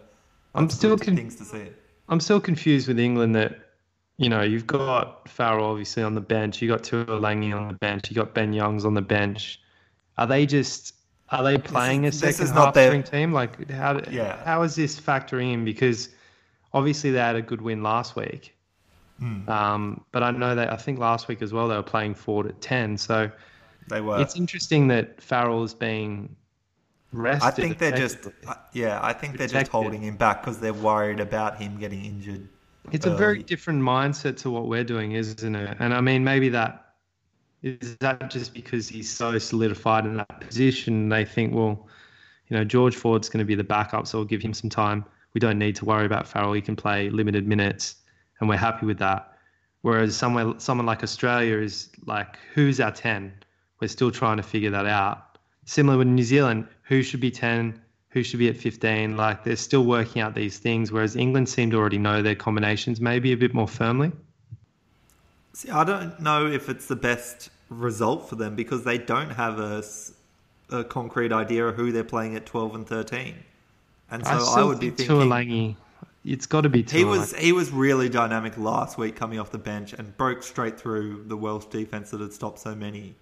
I'm 0.56 0.70
still 0.70 0.98
con- 0.98 1.16
things 1.16 1.36
to 1.38 1.46
see. 1.46 1.68
I'm 2.10 2.20
still 2.20 2.42
confused 2.42 2.88
with 2.88 3.00
England 3.00 3.36
that 3.36 3.71
you 4.18 4.30
know 4.30 4.42
you've 4.42 4.68
got 4.68 5.28
Farrell 5.28 5.66
obviously 5.66 6.04
on 6.04 6.16
the 6.16 6.22
bench, 6.22 6.62
you 6.62 6.68
got 6.68 6.84
Tua 6.84 7.06
Tuilagi 7.06 7.56
on 7.60 7.68
the 7.70 7.74
bench, 7.76 8.10
you 8.10 8.16
got 8.16 8.34
Ben 8.34 8.54
Youngs 8.54 8.86
on 8.86 8.94
the 8.94 9.02
bench. 9.02 9.60
Are 10.18 10.28
they 10.28 10.46
just 10.46 10.96
are 11.30 11.44
they 11.44 11.58
playing 11.58 12.04
is- 12.04 12.22
a 12.22 12.26
this 12.26 12.36
second 12.38 12.50
is 12.50 12.56
not 12.56 12.66
half 12.66 12.74
their- 12.74 12.90
string 12.90 13.04
team? 13.04 13.34
Like 13.34 13.70
how 13.72 14.00
Yeah. 14.10 14.44
how 14.44 14.64
is 14.64 14.76
this 14.76 15.00
factoring 15.00 15.54
in? 15.54 15.66
Because 15.66 16.10
obviously 16.74 17.12
they 17.12 17.20
had 17.20 17.36
a 17.36 17.42
good 17.42 17.62
win 17.62 17.82
last 17.84 18.16
week. 18.16 18.56
Hmm. 19.20 19.48
Um, 19.50 20.02
but 20.12 20.24
I 20.24 20.32
know 20.32 20.56
that 20.56 20.72
I 20.72 20.76
think 20.78 20.98
last 21.00 21.28
week 21.28 21.42
as 21.42 21.54
well 21.54 21.68
they 21.68 21.76
were 21.76 21.84
playing 21.84 22.16
Ford 22.16 22.48
at 22.48 22.60
ten. 22.62 22.98
So 22.98 23.30
They 23.88 24.02
were. 24.02 24.20
it's 24.20 24.36
interesting 24.36 24.88
that 24.90 25.22
Farrell 25.22 25.64
is 25.64 25.74
being 25.74 26.36
rested. 27.14 27.48
I 27.48 27.52
think 27.52 27.78
they're 27.78 27.92
just, 27.96 28.18
yeah, 28.74 29.00
I 29.04 29.14
think 29.14 29.38
they're 29.38 29.48
just 29.48 29.72
holding 29.72 30.02
him 30.02 30.16
back 30.18 30.42
because 30.42 30.60
they're 30.60 30.74
worried 30.74 31.20
about 31.20 31.58
him 31.58 31.78
getting 31.78 32.04
injured. 32.06 32.48
It's 32.92 33.06
a 33.06 33.12
um, 33.12 33.18
very 33.18 33.36
early. 33.36 33.44
different 33.44 33.82
mindset 33.82 34.38
to 34.38 34.50
what 34.50 34.68
we're 34.68 34.84
doing, 34.84 35.14
isn't 35.14 35.56
it? 35.56 35.78
And 35.80 35.94
I 35.94 36.02
mean, 36.02 36.24
maybe 36.24 36.50
that 36.50 36.94
is 37.62 37.96
that 37.98 38.32
just 38.32 38.54
because 38.54 38.88
he's 38.88 39.10
so 39.10 39.38
solidified 39.38 40.06
in 40.06 40.18
that 40.18 40.40
position. 40.42 41.10
They 41.10 41.26
think, 41.26 41.54
well, 41.54 41.88
you 42.48 42.58
know, 42.58 42.64
George 42.64 42.96
Ford's 42.96 43.30
going 43.30 43.40
to 43.40 43.46
be 43.46 43.56
the 43.56 43.64
backup, 43.64 44.08
so 44.08 44.18
we'll 44.18 44.26
give 44.26 44.42
him 44.42 44.54
some 44.54 44.70
time. 44.70 45.06
We 45.34 45.40
don't 45.40 45.60
need 45.60 45.76
to 45.78 45.86
worry 45.86 46.06
about 46.06 46.28
Farrell. 46.28 46.54
He 46.54 46.62
can 46.62 46.76
play 46.76 47.10
limited 47.10 47.48
minutes, 47.48 47.96
and 48.40 48.50
we're 48.50 48.58
happy 48.58 48.86
with 48.86 48.98
that. 49.00 49.38
Whereas 49.82 50.16
somewhere, 50.16 50.54
someone 50.58 50.86
like 50.86 51.04
Australia 51.04 51.58
is 51.58 51.90
like, 52.06 52.38
who's 52.54 52.80
our 52.80 52.92
ten? 52.92 53.34
We're 53.80 53.88
still 53.88 54.12
trying 54.12 54.38
to 54.38 54.44
figure 54.44 54.72
that 54.72 54.86
out. 54.86 55.38
Similar 55.66 56.00
with 56.00 56.08
New 56.08 56.24
Zealand, 56.24 56.68
who 56.84 57.04
should 57.04 57.20
be 57.20 57.32
ten? 57.32 57.80
Who 58.12 58.24
should 58.24 58.40
be 58.40 58.50
at 58.50 58.58
15? 58.58 59.16
Like 59.18 59.44
they're 59.44 59.56
still 59.56 59.86
working 59.86 60.22
out 60.22 60.36
these 60.36 60.58
things, 60.58 60.92
whereas 60.92 61.16
England 61.16 61.48
seem 61.50 61.72
to 61.72 61.78
already 61.78 61.98
know 61.98 62.22
their 62.22 62.36
combinations 62.36 63.00
maybe 63.02 63.32
a 63.32 63.38
bit 63.38 63.54
more 63.54 63.68
firmly. 63.68 64.12
See, 65.54 65.70
I 65.70 65.84
don't 65.84 66.20
know 66.20 66.48
if 66.48 66.70
it's 66.70 66.88
the 66.88 66.96
best 66.96 67.50
result 67.70 68.30
for 68.30 68.36
them 68.36 68.56
because 68.56 68.84
they 68.84 68.98
don't 68.98 69.30
have 69.32 69.60
a 69.60 70.84
concrete 70.86 71.32
idea 71.32 71.68
of 71.68 71.76
who 71.76 71.92
they're 71.92 72.04
playing 72.04 72.36
at 72.36 72.46
12 72.46 72.76
and 72.76 72.88
13. 72.88 73.36
And 74.12 74.26
so 74.26 74.32
I, 74.32 74.40
still 74.40 74.68
would 74.68 74.80
be 74.80 74.90
thinking 74.90 75.16
Tuilagi, 75.16 75.76
it's 76.26 76.46
got 76.46 76.62
to 76.62 76.70
be 76.70 76.84
Tuilagi. 76.84 76.98
he 76.98 77.04
was 77.06 77.34
he 77.36 77.52
was 77.54 77.72
really 77.72 78.10
dynamic 78.10 78.58
last 78.58 78.98
week 78.98 79.16
coming 79.16 79.40
off 79.40 79.52
the 79.52 79.58
bench 79.58 79.94
and 79.94 80.16
broke 80.18 80.44
straight 80.44 80.78
through 80.80 81.24
the 81.28 81.38
Welsh 81.38 81.66
defense 81.66 82.12
that 82.12 82.20
had 82.20 82.34
stopped 82.34 82.60
so 82.60 82.76
many. 82.76 83.16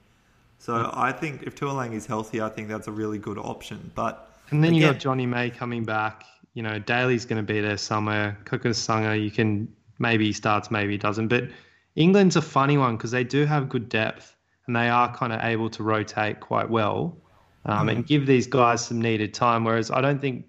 So 0.58 0.74
Mm. 0.74 0.98
I 0.98 1.12
think 1.12 1.44
if 1.44 1.56
Tuolang 1.56 1.94
is 1.94 2.06
healthy, 2.08 2.42
I 2.42 2.50
think 2.50 2.68
that's 2.68 2.88
a 2.88 2.92
really 2.92 3.18
good 3.20 3.38
option. 3.38 3.92
But 3.96 4.29
And 4.52 4.64
then 4.64 4.74
you 4.74 4.82
got 4.82 5.00
Jonny 5.00 5.26
May 5.26 5.50
coming 5.50 5.84
back. 5.84 6.24
You 6.54 6.64
know, 6.64 6.80
Daly's 6.80 7.26
going 7.26 7.46
to 7.46 7.54
be 7.54 7.62
there 7.62 7.78
somewhere. 7.78 8.38
Cokanasiga, 8.46 9.22
you 9.22 9.32
can 9.32 9.68
maybe 10.00 10.26
he 10.26 10.34
starts, 10.34 10.72
maybe 10.72 10.94
he 10.94 10.98
doesn't. 10.98 11.28
But 11.28 11.46
England's 11.96 12.36
a 12.36 12.42
funny 12.42 12.78
one 12.78 12.98
because 12.98 13.12
they 13.12 13.24
do 13.24 13.46
have 13.46 13.70
good 13.70 13.90
depth 13.90 14.36
and 14.66 14.76
they 14.76 14.90
are 14.90 15.14
kind 15.16 15.34
of 15.34 15.42
able 15.44 15.70
to 15.72 15.84
rotate 15.84 16.40
quite 16.40 16.70
well 16.70 17.18
um, 17.66 17.80
Mm-hmm. 17.80 17.90
and 17.90 18.08
give 18.08 18.26
these 18.26 18.48
guys 18.48 18.86
some 18.86 19.02
needed 19.02 19.34
time. 19.34 19.64
Whereas 19.66 19.92
I 19.92 20.02
don't 20.02 20.20
think, 20.20 20.46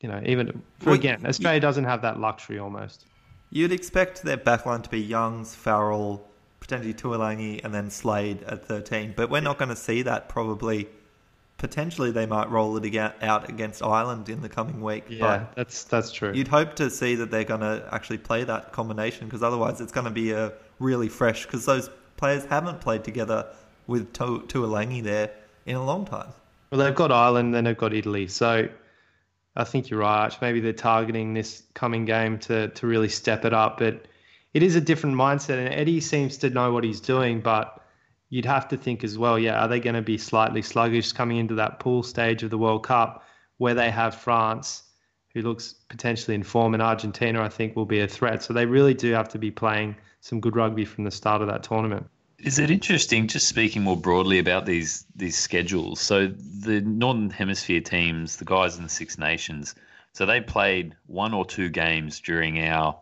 you 0.00 0.08
know, 0.08 0.20
even 0.26 0.62
for 0.80 0.86
Well, 0.90 0.94
again, 0.94 1.24
Australia 1.24 1.60
doesn't 1.60 1.84
have 1.84 2.02
that 2.02 2.18
luxury 2.18 2.58
almost. 2.58 3.06
You'd 3.50 3.72
expect 3.72 4.22
their 4.22 4.36
backline 4.36 4.82
to 4.82 4.90
be 4.90 5.00
Youngs, 5.00 5.54
Farrell, 5.54 6.26
potentially 6.60 6.92
Tuilagi, 6.92 7.64
and 7.64 7.72
then 7.72 7.90
Slade 7.90 8.42
at 8.42 8.66
13. 8.66 9.14
But 9.16 9.30
we're 9.30 9.40
not 9.40 9.56
going 9.56 9.68
to 9.68 9.76
see 9.76 10.02
that 10.02 10.28
probably. 10.28 10.88
Potentially, 11.58 12.10
they 12.10 12.26
might 12.26 12.50
roll 12.50 12.76
it 12.76 12.96
out 13.22 13.48
against 13.48 13.82
Ireland 13.82 14.28
in 14.28 14.42
the 14.42 14.48
coming 14.48 14.82
week. 14.82 15.04
Yeah, 15.08 15.46
that's 15.54 15.84
that's 15.84 16.12
true. 16.12 16.32
You'd 16.34 16.48
hope 16.48 16.74
to 16.76 16.90
see 16.90 17.14
that 17.14 17.30
they're 17.30 17.44
going 17.44 17.62
to 17.62 17.88
actually 17.90 18.18
play 18.18 18.44
that 18.44 18.72
combination 18.72 19.26
because 19.26 19.42
otherwise 19.42 19.80
it's 19.80 19.92
going 19.92 20.04
to 20.04 20.10
be 20.10 20.32
a 20.32 20.52
really 20.78 21.08
fresh 21.08 21.46
because 21.46 21.64
those 21.64 21.88
players 22.18 22.44
haven't 22.44 22.80
played 22.80 23.04
together 23.04 23.46
with 23.86 24.12
Tu- 24.12 24.44
Tuilagi 24.48 25.02
there 25.02 25.30
in 25.64 25.76
a 25.76 25.84
long 25.84 26.04
time. 26.04 26.28
Well, 26.70 26.80
they've 26.80 26.94
got 26.94 27.10
Ireland, 27.10 27.54
then 27.54 27.64
they've 27.64 27.76
got 27.76 27.94
Italy. 27.94 28.28
So 28.28 28.68
I 29.54 29.64
think 29.64 29.88
you're 29.88 30.00
right. 30.00 30.36
Maybe 30.42 30.60
they're 30.60 30.72
targeting 30.72 31.32
this 31.32 31.62
coming 31.74 32.04
game 32.04 32.38
to 32.40 32.68
to 32.68 32.86
really 32.86 33.08
step 33.08 33.44
it 33.44 33.54
up. 33.54 33.78
But 33.78 34.06
it 34.52 34.62
is 34.62 34.76
a 34.76 34.80
different 34.80 35.16
mindset, 35.16 35.58
and 35.58 35.72
Eddie 35.72 36.00
seems 36.00 36.36
to 36.38 36.50
know 36.50 36.72
what 36.72 36.84
he's 36.84 37.00
doing. 37.00 37.40
But 37.40 37.80
you'd 38.28 38.44
have 38.44 38.68
to 38.68 38.76
think 38.76 39.04
as 39.04 39.16
well. 39.18 39.38
Yeah, 39.38 39.62
are 39.62 39.68
they 39.68 39.80
going 39.80 39.94
to 39.94 40.02
be 40.02 40.18
slightly 40.18 40.62
sluggish 40.62 41.12
coming 41.12 41.38
into 41.38 41.54
that 41.56 41.80
pool 41.80 42.02
stage 42.02 42.42
of 42.42 42.50
the 42.50 42.58
World 42.58 42.84
Cup, 42.84 43.24
where 43.58 43.74
they 43.74 43.90
have 43.90 44.14
France, 44.14 44.82
who 45.34 45.42
looks 45.42 45.74
potentially 45.88 46.34
in 46.34 46.42
form, 46.42 46.74
and 46.74 46.82
Argentina, 46.82 47.42
I 47.42 47.48
think, 47.48 47.76
will 47.76 47.86
be 47.86 48.00
a 48.00 48.08
threat. 48.08 48.42
So 48.42 48.52
they 48.52 48.66
really 48.66 48.94
do 48.94 49.12
have 49.12 49.28
to 49.30 49.38
be 49.38 49.50
playing 49.50 49.96
some 50.20 50.40
good 50.40 50.56
rugby 50.56 50.84
from 50.84 51.04
the 51.04 51.10
start 51.10 51.42
of 51.42 51.48
that 51.48 51.62
tournament. 51.62 52.06
Is 52.38 52.58
it 52.58 52.70
interesting, 52.70 53.28
just 53.28 53.48
speaking 53.48 53.82
more 53.82 53.96
broadly 53.96 54.38
about 54.38 54.66
these 54.66 55.06
these 55.14 55.38
schedules? 55.38 56.00
So 56.00 56.28
the 56.28 56.82
Northern 56.82 57.30
Hemisphere 57.30 57.80
teams, 57.80 58.36
the 58.36 58.44
guys 58.44 58.76
in 58.76 58.82
the 58.82 58.90
Six 58.90 59.16
Nations, 59.16 59.74
so 60.12 60.26
they 60.26 60.42
played 60.42 60.94
one 61.06 61.32
or 61.32 61.46
two 61.46 61.70
games 61.70 62.20
during 62.20 62.62
our 62.62 62.98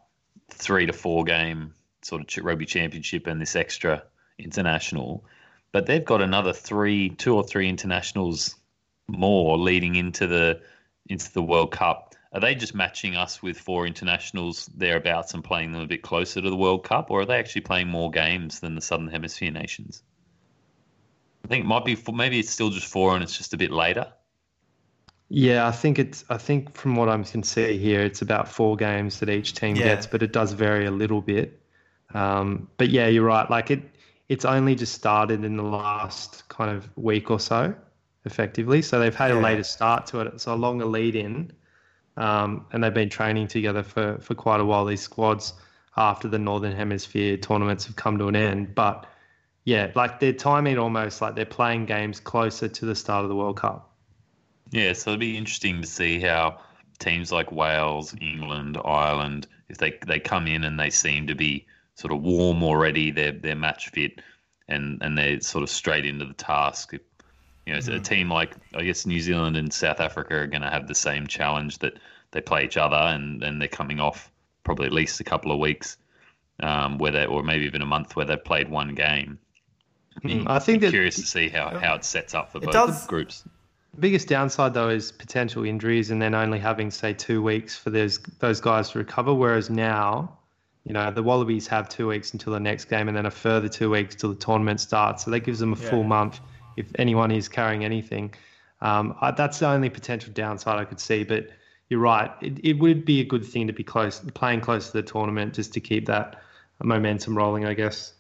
three 0.51 0.87
to 0.87 0.93
four 0.93 1.25
game 1.25 1.75
sort 2.03 2.23
of 2.23 2.45
rugby 2.45 2.67
championship 2.67 3.27
and 3.27 3.41
this 3.41 3.57
extra 3.57 4.05
international, 4.39 5.25
but 5.73 5.87
they've 5.87 6.05
got 6.05 6.23
another 6.23 6.53
three, 6.53 7.11
two 7.11 7.35
or 7.35 7.45
three 7.45 7.69
internationals 7.69 8.57
more 9.09 9.59
leading 9.59 9.97
into 9.97 10.27
the 10.27 10.61
into 11.09 11.33
the 11.33 11.43
World 11.43 11.71
Cup. 11.73 12.15
Are 12.33 12.41
they 12.41 12.55
just 12.55 12.75
matching 12.75 13.15
us 13.17 13.43
with 13.43 13.59
four 13.59 13.87
internationals 13.87 14.67
thereabouts 14.77 15.35
and 15.35 15.45
playing 15.45 15.73
them 15.73 15.83
a 15.83 15.87
bit 15.87 16.03
closer 16.03 16.41
to 16.41 16.51
the 16.51 16.57
World 16.57 16.85
Cup, 16.85 17.11
or 17.11 17.21
are 17.21 17.27
they 17.27 17.39
actually 17.39 17.61
playing 17.61 17.89
more 17.89 18.11
games 18.11 18.61
than 18.61 18.75
the 18.75 18.81
Southern 18.81 19.09
Hemisphere 19.09 19.53
nations? 19.53 20.03
I 21.45 21.49
think 21.49 21.65
it 21.65 21.69
might 21.69 21.85
be 21.85 21.95
four, 21.95 22.15
maybe 22.15 22.39
it's 22.39 22.51
still 22.51 22.71
just 22.71 22.87
four 22.87 23.15
and 23.15 23.23
it's 23.23 23.37
just 23.37 23.53
a 23.53 23.57
bit 23.57 23.71
later. 23.71 24.13
Yeah, 25.29 25.67
I 25.67 25.73
think 25.73 25.99
it's. 25.99 26.25
I 26.29 26.37
think 26.37 26.75
from 26.77 26.97
what 26.97 27.09
I 27.09 27.21
can 27.23 27.43
see 27.43 27.79
here, 27.79 28.03
it's 28.03 28.23
about 28.23 28.49
four 28.49 28.77
games 28.77 29.21
that 29.21 29.29
each 29.29 29.55
team 29.55 29.77
Yeah. 29.77 29.85
gets, 29.85 30.07
but 30.07 30.23
it 30.23 30.33
does 30.33 30.53
vary 30.53 30.87
a 30.87 30.91
little 30.91 31.21
bit. 31.21 31.61
Um, 32.13 32.69
but 32.77 32.91
yeah, 32.91 33.09
you're 33.09 33.25
right. 33.25 33.49
Like 33.51 33.71
it, 33.71 33.83
it's 34.29 34.45
only 34.45 34.75
just 34.75 34.95
started 34.95 35.45
in 35.45 35.57
the 35.57 35.63
last 35.63 36.49
kind 36.49 36.71
of 36.71 36.89
week 36.97 37.31
or 37.31 37.39
so, 37.39 37.75
effectively. 38.25 38.83
So 38.83 38.99
they've 38.99 39.15
had 39.15 39.31
a 39.31 39.39
later 39.39 39.65
start 39.65 40.07
to 40.07 40.21
it. 40.21 40.41
So 40.41 40.55
a 40.55 40.57
longer 40.57 40.87
lead 40.87 41.15
in, 41.15 41.53
um, 42.17 42.67
and 42.73 42.83
they've 42.83 42.95
been 42.95 43.11
training 43.11 43.49
together 43.49 43.83
for 43.83 44.19
for 44.19 44.35
quite 44.35 44.61
a 44.61 44.65
while. 44.65 44.85
These 44.87 45.03
squads 45.03 45.55
after 45.97 46.29
the 46.29 46.39
Northern 46.39 46.73
Hemisphere 46.73 47.37
tournaments 47.37 47.87
have 47.87 47.97
come 47.97 48.19
to 48.19 48.29
an 48.29 48.37
end, 48.37 48.75
but 48.75 49.07
yeah, 49.65 49.91
like 49.95 50.21
they're 50.21 50.33
timing 50.33 50.79
almost 50.79 51.23
like 51.23 51.35
they're 51.35 51.47
playing 51.47 51.87
games 51.87 52.21
closer 52.21 52.69
to 52.69 52.87
the 52.87 52.95
start 52.95 53.25
of 53.25 53.29
the 53.29 53.37
World 53.37 53.57
Cup. 53.57 53.91
Yeah, 54.71 54.93
so 54.93 55.13
it'll 55.13 55.21
be 55.21 55.37
interesting 55.37 55.81
to 55.81 55.87
see 55.87 56.21
how 56.21 56.59
teams 56.99 57.31
like 57.31 57.53
Wales, 57.53 58.15
England, 58.21 58.79
Ireland, 58.85 59.47
if 59.69 59.79
they 59.79 59.99
they 60.07 60.19
come 60.19 60.47
in 60.47 60.65
and 60.65 60.79
they 60.79 60.91
seem 60.91 61.27
to 61.29 61.35
be 61.35 61.67
sort 61.95 62.13
of 62.13 62.23
warm 62.23 62.63
already, 62.63 63.11
they're 63.11 63.33
they're 63.33 63.55
match 63.57 63.89
fit, 63.91 64.21
and 64.69 65.01
and 65.03 65.17
they're 65.17 65.41
sort 65.41 65.63
of 65.63 65.71
straight 65.71 66.05
into 66.07 66.25
the 66.25 66.35
task. 66.35 66.93
You 67.67 67.73
know, 67.73 67.79
a 67.95 68.01
team 68.01 68.31
like 68.31 68.55
I 68.75 68.83
guess 68.83 69.07
New 69.07 69.21
Zealand 69.21 69.57
and 69.57 69.73
South 69.73 70.01
Africa 70.01 70.35
are 70.35 70.47
going 70.47 70.63
to 70.63 70.71
have 70.71 70.87
the 70.87 70.95
same 70.95 71.27
challenge 71.27 71.79
that 71.79 71.95
they 72.33 72.41
play 72.41 72.65
each 72.65 72.77
other, 72.77 72.97
and 72.97 73.43
and 73.43 73.61
they're 73.61 73.69
coming 73.69 74.01
off 74.01 74.31
probably 74.65 74.87
at 74.87 74.93
least 74.93 75.21
a 75.21 75.25
couple 75.25 75.53
of 75.53 75.59
weeks, 75.59 75.97
um, 76.61 76.99
where 76.99 77.13
they 77.13 77.27
or 77.27 77.43
maybe 77.43 77.65
even 77.65 77.83
a 77.83 77.87
month 77.87 78.17
where 78.17 78.27
they've 78.27 78.45
played 78.45 78.69
one 78.69 78.95
game. 78.95 79.39
Be, 80.23 80.35
Mm, 80.37 80.49
I 80.49 80.59
think 80.61 80.81
that- 80.83 80.91
curious 80.91 81.17
to 81.17 81.23
see 81.27 81.49
how, 81.49 81.77
how 81.77 81.97
it 81.97 82.05
sets 82.05 82.35
up 82.35 82.53
for 82.53 82.61
both 82.61 82.73
does- 82.73 83.07
groups. 83.07 83.45
The 83.95 84.01
biggest 84.01 84.29
downside 84.29 84.73
though 84.75 84.89
is 84.89 85.11
potential 85.13 85.65
injuries 85.65 86.11
and 86.11 86.21
then 86.23 86.35
only 86.35 86.59
having 86.59 86.91
say 86.91 87.13
two 87.15 87.43
weeks 87.43 87.77
for 87.77 87.91
those 87.91 88.19
those 88.41 88.61
guys 88.61 88.91
to 88.91 88.99
recover. 88.99 89.33
Whereas 89.35 89.71
now, 89.71 90.37
you 90.85 90.93
know, 90.93 91.11
the 91.11 91.23
Wallabies 91.23 91.67
have 91.69 91.89
two 91.89 92.09
weeks 92.09 92.33
until 92.33 92.53
the 92.53 92.61
next 92.61 92.87
game 92.87 93.09
and 93.09 93.17
then 93.17 93.27
a 93.27 93.31
further 93.31 93.69
two 93.69 93.91
weeks 93.91 94.15
till 94.15 94.31
the 94.31 94.37
tournament 94.39 94.81
starts. 94.81 95.25
So 95.25 95.31
that 95.31 95.41
gives 95.41 95.59
them 95.59 95.73
a 95.73 95.77
full 95.77 96.05
month 96.05 96.41
if 96.77 96.87
anyone 96.99 97.31
is 97.31 97.49
carrying 97.49 97.85
anything. 97.85 98.35
Um, 98.81 99.17
I, 99.21 99.31
that's 99.31 99.59
the 99.61 99.69
only 99.69 99.89
potential 99.89 100.33
downside 100.35 100.79
I 100.79 100.85
could 100.85 101.01
see. 101.01 101.25
But 101.25 101.49
you're 101.89 102.01
right; 102.01 102.31
it, 102.43 102.63
it 102.63 102.73
would 102.75 103.05
be 103.05 103.21
a 103.21 103.25
good 103.25 103.45
thing 103.45 103.67
to 103.69 103.73
be 103.73 103.83
close, 103.85 104.21
playing 104.35 104.61
close 104.61 104.89
to 104.91 104.93
the 104.93 105.03
tournament, 105.03 105.55
just 105.55 105.73
to 105.75 105.81
keep 105.81 106.07
that 106.07 106.43
momentum 106.83 107.37
rolling. 107.37 107.65
I 107.65 107.73
guess. 107.75 108.13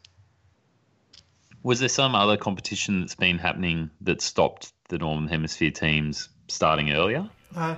Was 1.62 1.80
there 1.80 1.88
some 1.88 2.14
other 2.14 2.36
competition 2.36 3.00
that's 3.00 3.14
been 3.14 3.38
happening 3.38 3.90
that 4.02 4.20
stopped 4.20 4.72
the 4.88 4.98
Northern 4.98 5.28
Hemisphere 5.28 5.70
teams 5.70 6.28
starting 6.48 6.92
earlier? 6.92 7.28
No. 7.54 7.76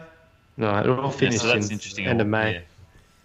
No, 0.57 0.79
it 0.79 0.89
all 0.89 1.05
Yeah, 1.05 1.11
finished 1.11 1.41
so 1.43 1.49
that's 1.49 1.67
in 1.67 1.73
interesting. 1.73 2.07
end 2.07 2.21
of 2.21 2.27
May. 2.27 2.55
Yeah. 2.55 2.61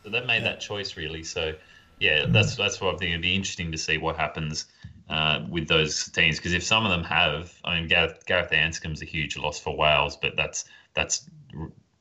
So 0.03 0.09
they 0.09 0.25
made 0.25 0.43
that 0.43 0.59
choice 0.59 0.97
really. 0.97 1.23
So 1.23 1.53
yeah, 1.99 2.25
that's 2.27 2.55
that's 2.55 2.81
what 2.81 2.95
I 2.95 2.97
think. 2.97 3.11
It'd 3.11 3.21
be 3.21 3.35
interesting 3.35 3.71
to 3.71 3.77
see 3.77 3.97
what 3.97 4.15
happens 4.15 4.65
uh, 5.09 5.45
with 5.49 5.67
those 5.67 6.09
teams 6.09 6.37
because 6.37 6.53
if 6.53 6.63
some 6.63 6.85
of 6.85 6.91
them 6.91 7.03
have, 7.03 7.53
I 7.63 7.79
mean, 7.79 7.87
Gareth, 7.87 8.25
Gareth 8.25 8.51
Anscombe's 8.51 9.01
a 9.01 9.05
huge 9.05 9.37
loss 9.37 9.59
for 9.59 9.75
Wales, 9.75 10.17
but 10.17 10.35
that's 10.35 10.65
that's 10.93 11.29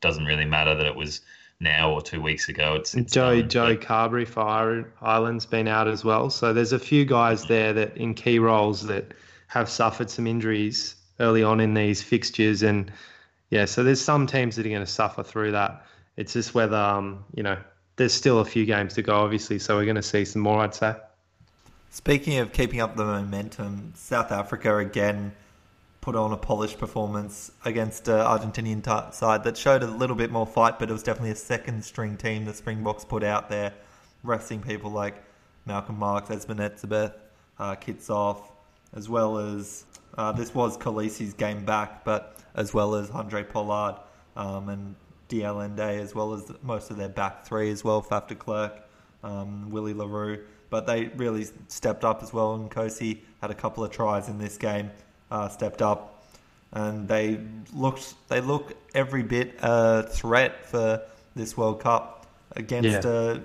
doesn't 0.00 0.24
really 0.24 0.46
matter 0.46 0.74
that 0.74 0.86
it 0.86 0.94
was 0.94 1.20
now 1.60 1.92
or 1.92 2.00
two 2.00 2.22
weeks 2.22 2.48
ago. 2.48 2.74
It's, 2.74 2.94
it's 2.94 3.12
Joe 3.12 3.42
Joe 3.42 3.76
Carbery 3.76 4.26
for 4.26 4.90
Ireland's 5.02 5.44
been 5.44 5.68
out 5.68 5.88
as 5.88 6.04
well. 6.04 6.30
So 6.30 6.52
there's 6.52 6.72
a 6.72 6.78
few 6.78 7.04
guys 7.04 7.44
there 7.44 7.72
that 7.74 7.96
in 7.96 8.14
key 8.14 8.38
roles 8.38 8.86
that 8.86 9.12
have 9.48 9.68
suffered 9.68 10.08
some 10.08 10.26
injuries 10.26 10.94
early 11.18 11.42
on 11.42 11.60
in 11.60 11.74
these 11.74 12.02
fixtures, 12.02 12.62
and 12.62 12.90
yeah, 13.50 13.66
so 13.66 13.84
there's 13.84 14.00
some 14.00 14.26
teams 14.26 14.56
that 14.56 14.64
are 14.64 14.70
going 14.70 14.80
to 14.80 14.86
suffer 14.86 15.22
through 15.22 15.52
that. 15.52 15.84
It's 16.16 16.32
just 16.32 16.54
whether 16.54 16.76
um, 16.76 17.24
you 17.34 17.42
know 17.42 17.58
there's 18.00 18.14
still 18.14 18.38
a 18.38 18.44
few 18.46 18.64
games 18.64 18.94
to 18.94 19.02
go, 19.02 19.14
obviously, 19.14 19.58
so 19.58 19.76
we're 19.76 19.84
going 19.84 19.94
to 19.94 20.02
see 20.02 20.24
some 20.24 20.40
more, 20.40 20.60
I'd 20.60 20.74
say. 20.74 20.94
Speaking 21.90 22.38
of 22.38 22.50
keeping 22.50 22.80
up 22.80 22.96
the 22.96 23.04
momentum, 23.04 23.92
South 23.94 24.32
Africa 24.32 24.78
again 24.78 25.32
put 26.00 26.16
on 26.16 26.32
a 26.32 26.36
polished 26.38 26.78
performance 26.78 27.52
against 27.66 28.08
an 28.08 28.20
Argentinian 28.20 28.82
t- 28.82 29.14
side 29.14 29.44
that 29.44 29.58
showed 29.58 29.82
a 29.82 29.86
little 29.86 30.16
bit 30.16 30.30
more 30.30 30.46
fight, 30.46 30.78
but 30.78 30.88
it 30.88 30.94
was 30.94 31.02
definitely 31.02 31.32
a 31.32 31.36
second 31.36 31.84
string 31.84 32.16
team 32.16 32.46
the 32.46 32.54
Springboks 32.54 33.04
put 33.04 33.22
out 33.22 33.50
there, 33.50 33.74
resting 34.22 34.62
people 34.62 34.90
like 34.90 35.22
Malcolm 35.66 35.98
Marx, 35.98 36.30
Eben 36.30 36.56
Etzebeth, 36.56 37.12
uh, 37.58 37.76
Kitshoff, 37.76 38.44
as 38.94 39.10
well 39.10 39.36
as 39.36 39.84
uh, 40.16 40.32
this 40.32 40.54
was 40.54 40.78
Kolisi's 40.78 41.34
game 41.34 41.66
back, 41.66 42.02
but 42.06 42.38
as 42.54 42.72
well 42.72 42.94
as 42.94 43.10
Handré 43.10 43.46
Pollard 43.46 43.96
um, 44.36 44.70
and 44.70 44.94
Allende, 45.32 46.00
as 46.00 46.14
well 46.14 46.32
as 46.32 46.52
most 46.62 46.90
of 46.90 46.96
their 46.96 47.08
back 47.08 47.44
three 47.44 47.70
as 47.70 47.84
well, 47.84 48.02
Faf 48.02 48.28
de 48.28 48.34
Klerk, 48.34 48.72
um, 49.22 49.70
Willie 49.70 49.94
le 49.94 50.06
Roux. 50.06 50.38
But 50.68 50.86
they 50.86 51.06
really 51.16 51.46
stepped 51.68 52.04
up 52.04 52.22
as 52.22 52.32
well, 52.32 52.54
and 52.54 52.70
Nkosi 52.70 53.18
had 53.40 53.50
a 53.50 53.54
couple 53.54 53.82
of 53.82 53.90
tries 53.90 54.28
in 54.28 54.38
this 54.38 54.56
game, 54.56 54.90
uh, 55.30 55.48
stepped 55.48 55.82
up, 55.82 56.24
and 56.72 57.08
they 57.08 57.40
looked 57.74 58.14
they 58.28 58.40
look 58.40 58.74
every 58.94 59.22
bit 59.22 59.56
a 59.62 60.04
threat 60.04 60.64
for 60.64 61.02
this 61.34 61.56
World 61.56 61.80
Cup 61.80 62.26
against 62.52 63.04
yeah. 63.04 63.10
uh, 63.10 63.40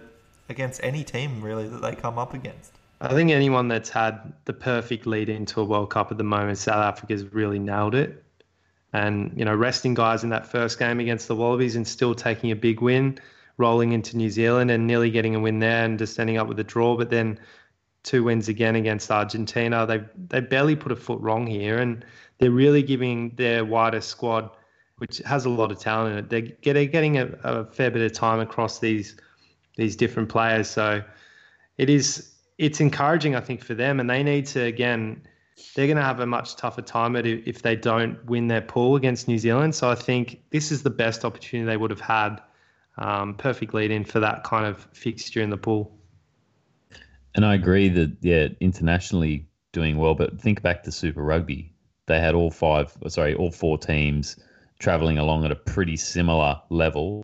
against 0.50 0.82
any 0.84 1.04
team 1.04 1.42
really 1.42 1.68
that 1.68 1.82
they 1.82 1.96
come 1.96 2.20
up 2.20 2.34
against. 2.34 2.72
I 3.02 3.14
think 3.14 3.32
anyone 3.32 3.68
that's 3.68 3.90
had 3.90 4.34
the 4.46 4.54
perfect 4.54 5.06
lead 5.06 5.30
into 5.30 5.62
a 5.62 5.64
World 5.64 5.90
Cup 5.90 6.12
at 6.12 6.18
the 6.18 6.24
moment, 6.24 6.58
South 6.58 6.84
Africa's 6.84 7.24
really 7.34 7.60
nailed 7.60 7.96
it 7.96 8.24
and 8.96 9.34
you 9.36 9.44
know 9.44 9.54
resting 9.54 9.94
guys 9.94 10.24
in 10.24 10.30
that 10.30 10.48
first 10.48 10.80
game 10.80 11.00
against 11.00 11.28
the 11.28 11.36
Wallabies 11.36 11.76
and 11.76 11.88
still 11.88 12.16
taking 12.16 12.52
a 12.52 12.56
big 12.56 12.82
win, 12.82 13.20
rolling 13.58 13.92
into 13.92 14.16
New 14.16 14.30
Zealand 14.30 14.72
and 14.72 14.88
nearly 14.88 15.12
getting 15.12 15.36
a 15.36 15.40
win 15.40 15.60
there 15.60 15.84
and 15.84 16.00
just 16.00 16.18
ending 16.20 16.38
up 16.38 16.48
with 16.48 16.60
a 16.60 16.64
draw, 16.64 16.96
but 16.96 17.10
then 17.10 17.38
two 18.04 18.24
wins 18.24 18.48
again 18.48 18.76
against 18.76 19.12
Argentina. 19.12 19.86
They 19.86 20.02
they 20.30 20.40
barely 20.40 20.76
put 20.76 20.92
a 20.94 20.96
foot 20.96 21.20
wrong 21.20 21.46
here, 21.46 21.78
and 21.80 22.06
they're 22.38 22.52
really 22.52 22.84
giving 22.84 23.36
their 23.36 23.66
wider 23.66 24.02
squad, 24.02 24.50
which 24.98 25.18
has 25.20 25.44
a 25.46 25.50
lot 25.50 25.72
of 25.72 25.80
talent 25.80 26.14
in 26.14 26.40
it. 26.40 26.56
They're, 26.64 26.86
getting 26.86 27.18
a, 27.18 27.28
a 27.44 27.66
fair 27.66 27.92
bit 27.92 28.02
of 28.02 28.14
time 28.14 28.40
across 28.40 28.80
these 28.80 29.18
these 29.76 29.98
different 29.98 30.30
players, 30.30 30.70
so 30.70 31.04
it 31.78 31.90
is 31.90 32.32
it's 32.58 32.80
encouraging, 32.80 33.36
I 33.36 33.42
think, 33.42 33.62
for 33.62 33.74
them, 33.74 34.00
and 34.00 34.10
they 34.10 34.24
need 34.24 34.46
to 34.48 34.62
again 34.64 35.22
they're 35.74 35.88
going 35.88 35.98
to 35.98 36.04
have 36.04 36.20
a 36.20 36.26
much 36.26 36.56
tougher 36.56 36.82
time 36.82 37.16
at 37.16 37.26
if 37.26 37.62
they 37.62 37.76
don't 37.76 38.24
win 38.26 38.48
their 38.48 38.62
pool 38.62 38.96
against 38.96 39.28
New 39.28 39.38
Zealand. 39.38 39.74
So 39.74 39.90
I 39.90 39.96
think 39.96 40.42
this 40.50 40.72
is 40.72 40.84
the 40.84 40.90
best 40.90 41.24
opportunity 41.24 41.66
they 41.66 41.78
would 41.78 41.92
have 41.92 42.02
had. 42.02 42.42
Um, 42.98 43.36
perfect 43.36 43.74
lead 43.74 43.92
in 43.92 44.06
for 44.06 44.20
that 44.22 44.44
kind 44.44 44.66
of 44.66 44.88
fixture 44.94 45.42
in 45.42 45.50
the 45.50 45.58
pool. 45.58 45.98
And 47.36 47.46
I 47.46 47.54
agree 47.54 47.90
that 47.90 48.16
yeah, 48.22 48.48
internationally 48.62 49.48
doing 49.74 49.98
well, 49.98 50.16
but 50.16 50.40
think 50.40 50.62
back 50.62 50.84
to 50.84 50.92
Super 50.92 51.22
Rugby. 51.22 51.74
They 52.06 52.20
had 52.20 52.36
all 52.36 52.52
five, 52.52 52.98
sorry, 53.08 53.36
all 53.36 53.52
four 53.52 53.78
teams 53.78 54.38
traveling 54.80 55.18
along 55.18 55.46
at 55.46 55.52
a 55.52 55.56
pretty 55.56 55.98
similar 55.98 56.62
level. 56.70 57.24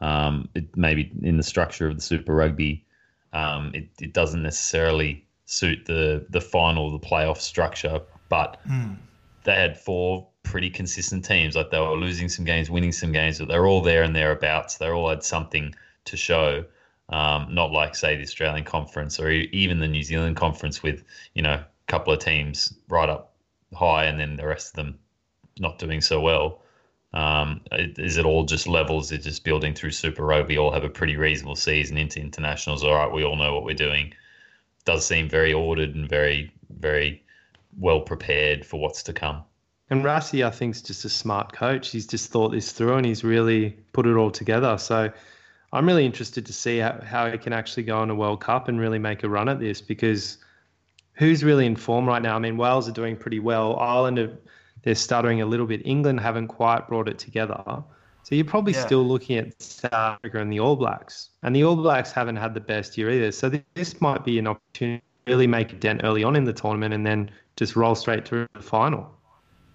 Um, 0.00 0.48
it 0.54 0.76
maybe 0.76 1.10
in 1.22 1.38
the 1.38 1.42
structure 1.42 1.88
of 1.88 1.96
the 1.96 2.02
Super 2.02 2.34
Rugby, 2.34 2.84
um, 3.32 3.70
it, 3.74 3.88
it 4.00 4.12
doesn't 4.12 4.42
necessarily 4.42 5.25
suit 5.46 5.86
the 5.86 6.26
the 6.28 6.40
final, 6.40 6.90
the 6.90 6.98
playoff 6.98 7.38
structure. 7.38 8.00
But 8.28 8.58
mm. 8.68 8.96
they 9.44 9.54
had 9.54 9.78
four 9.78 10.26
pretty 10.42 10.68
consistent 10.70 11.24
teams. 11.24 11.56
Like 11.56 11.70
they 11.70 11.80
were 11.80 11.96
losing 11.96 12.28
some 12.28 12.44
games, 12.44 12.70
winning 12.70 12.92
some 12.92 13.12
games, 13.12 13.38
but 13.38 13.48
they're 13.48 13.66
all 13.66 13.80
there 13.80 14.02
and 14.02 14.14
thereabouts. 14.14 14.76
They 14.76 14.88
all 14.88 15.08
had 15.08 15.22
something 15.24 15.74
to 16.04 16.16
show. 16.16 16.64
Um, 17.08 17.54
not 17.54 17.70
like 17.70 17.94
say 17.94 18.16
the 18.16 18.22
Australian 18.22 18.64
Conference 18.64 19.20
or 19.20 19.30
even 19.30 19.78
the 19.78 19.86
New 19.86 20.02
Zealand 20.02 20.36
Conference 20.36 20.82
with 20.82 21.04
you 21.34 21.42
know 21.42 21.54
a 21.54 21.66
couple 21.86 22.12
of 22.12 22.18
teams 22.18 22.74
right 22.88 23.08
up 23.08 23.34
high 23.74 24.04
and 24.04 24.18
then 24.18 24.36
the 24.36 24.46
rest 24.46 24.70
of 24.70 24.74
them 24.74 24.98
not 25.58 25.78
doing 25.78 26.00
so 26.00 26.20
well. 26.20 26.62
Um, 27.12 27.60
is 27.70 28.16
it 28.16 28.26
all 28.26 28.44
just 28.44 28.66
levels? 28.66 29.12
It's 29.12 29.24
just 29.24 29.44
building 29.44 29.72
through 29.72 29.92
Super 29.92 30.24
Rugby. 30.24 30.58
All 30.58 30.72
have 30.72 30.84
a 30.84 30.88
pretty 30.88 31.16
reasonable 31.16 31.56
season 31.56 31.96
into 31.96 32.20
internationals. 32.20 32.82
All 32.82 32.94
right, 32.94 33.10
we 33.10 33.24
all 33.24 33.36
know 33.36 33.54
what 33.54 33.64
we're 33.64 33.74
doing 33.74 34.12
does 34.86 35.06
seem 35.06 35.28
very 35.28 35.52
ordered 35.52 35.94
and 35.94 36.08
very, 36.08 36.50
very 36.78 37.22
well 37.78 38.00
prepared 38.00 38.64
for 38.64 38.80
what's 38.80 39.02
to 39.02 39.12
come. 39.12 39.42
And 39.90 40.02
Rassie, 40.02 40.44
I 40.44 40.50
think, 40.50 40.74
is 40.74 40.82
just 40.82 41.04
a 41.04 41.08
smart 41.08 41.52
coach. 41.52 41.90
He's 41.90 42.06
just 42.06 42.30
thought 42.30 42.52
this 42.52 42.72
through 42.72 42.94
and 42.94 43.06
he's 43.06 43.22
really 43.22 43.70
put 43.92 44.06
it 44.06 44.16
all 44.16 44.30
together. 44.30 44.78
So 44.78 45.12
I'm 45.72 45.86
really 45.86 46.06
interested 46.06 46.46
to 46.46 46.52
see 46.52 46.78
how, 46.78 47.00
how 47.04 47.30
he 47.30 47.38
can 47.38 47.52
actually 47.52 47.82
go 47.82 47.98
on 47.98 48.10
a 48.10 48.14
World 48.14 48.40
Cup 48.40 48.68
and 48.68 48.80
really 48.80 48.98
make 48.98 49.22
a 49.22 49.28
run 49.28 49.48
at 49.48 49.60
this 49.60 49.80
because 49.80 50.38
who's 51.14 51.44
really 51.44 51.66
in 51.66 51.76
form 51.76 52.06
right 52.06 52.22
now? 52.22 52.34
I 52.34 52.38
mean, 52.38 52.56
Wales 52.56 52.88
are 52.88 52.92
doing 52.92 53.16
pretty 53.16 53.38
well. 53.38 53.78
Ireland, 53.78 54.18
are, 54.18 54.38
they're 54.82 54.94
stuttering 54.94 55.40
a 55.40 55.46
little 55.46 55.66
bit. 55.66 55.82
England 55.84 56.20
haven't 56.20 56.48
quite 56.48 56.88
brought 56.88 57.08
it 57.08 57.18
together. 57.18 57.62
So 58.26 58.34
you're 58.34 58.44
probably 58.44 58.72
yeah. 58.72 58.84
still 58.84 59.04
looking 59.04 59.38
at 59.38 59.62
South 59.62 59.92
Africa 59.92 60.40
and 60.40 60.52
the 60.52 60.58
All 60.58 60.74
Blacks. 60.74 61.30
And 61.44 61.54
the 61.54 61.62
All 61.62 61.76
Blacks 61.76 62.10
haven't 62.10 62.34
had 62.34 62.54
the 62.54 62.60
best 62.60 62.98
year 62.98 63.08
either. 63.08 63.30
So 63.30 63.48
this 63.74 64.00
might 64.00 64.24
be 64.24 64.36
an 64.40 64.48
opportunity 64.48 65.00
to 65.26 65.32
really 65.32 65.46
make 65.46 65.72
a 65.72 65.76
dent 65.76 66.00
early 66.02 66.24
on 66.24 66.34
in 66.34 66.42
the 66.42 66.52
tournament 66.52 66.92
and 66.92 67.06
then 67.06 67.30
just 67.54 67.76
roll 67.76 67.94
straight 67.94 68.24
to 68.24 68.48
the 68.52 68.62
final. 68.62 69.08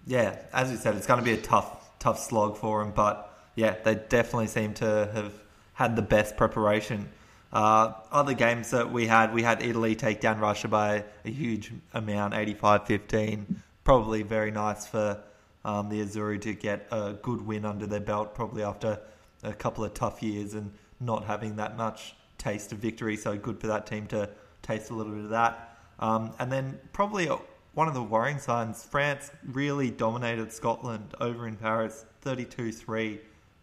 Yeah, 0.06 0.36
as 0.52 0.70
you 0.70 0.76
said, 0.76 0.96
it's 0.96 1.06
going 1.06 1.18
to 1.18 1.24
be 1.24 1.32
a 1.32 1.40
tough, 1.40 1.98
tough 1.98 2.18
slog 2.18 2.58
for 2.58 2.84
them. 2.84 2.92
But 2.94 3.34
yeah, 3.54 3.76
they 3.84 3.94
definitely 3.94 4.48
seem 4.48 4.74
to 4.74 5.10
have 5.14 5.32
had 5.72 5.96
the 5.96 6.02
best 6.02 6.36
preparation. 6.36 7.08
Uh, 7.54 7.94
other 8.10 8.34
games 8.34 8.70
that 8.72 8.92
we 8.92 9.06
had, 9.06 9.32
we 9.32 9.42
had 9.42 9.62
Italy 9.62 9.94
take 9.94 10.20
down 10.20 10.40
Russia 10.40 10.68
by 10.68 11.04
a 11.24 11.30
huge 11.30 11.72
amount, 11.94 12.34
85-15. 12.34 13.46
Probably 13.82 14.22
very 14.22 14.50
nice 14.50 14.86
for 14.86 15.22
um, 15.64 15.88
the 15.88 16.04
Azzurri 16.04 16.40
to 16.42 16.54
get 16.54 16.86
a 16.90 17.14
good 17.14 17.46
win 17.46 17.64
under 17.64 17.86
their 17.86 18.00
belt, 18.00 18.34
probably 18.34 18.62
after 18.62 18.98
a 19.42 19.52
couple 19.52 19.84
of 19.84 19.94
tough 19.94 20.22
years 20.22 20.54
and 20.54 20.72
not 21.00 21.24
having 21.24 21.56
that 21.56 21.76
much 21.76 22.14
taste 22.38 22.72
of 22.72 22.78
victory. 22.78 23.16
So 23.16 23.36
good 23.36 23.60
for 23.60 23.68
that 23.68 23.86
team 23.86 24.06
to 24.08 24.28
taste 24.62 24.90
a 24.90 24.94
little 24.94 25.12
bit 25.12 25.24
of 25.24 25.30
that. 25.30 25.76
Um, 25.98 26.32
and 26.38 26.50
then 26.50 26.78
probably 26.92 27.28
one 27.74 27.88
of 27.88 27.94
the 27.94 28.02
worrying 28.02 28.38
signs 28.38 28.84
France 28.84 29.30
really 29.46 29.90
dominated 29.90 30.52
Scotland 30.52 31.14
over 31.20 31.46
in 31.46 31.56
Paris 31.56 32.04
32 32.22 32.72
3. 32.72 33.20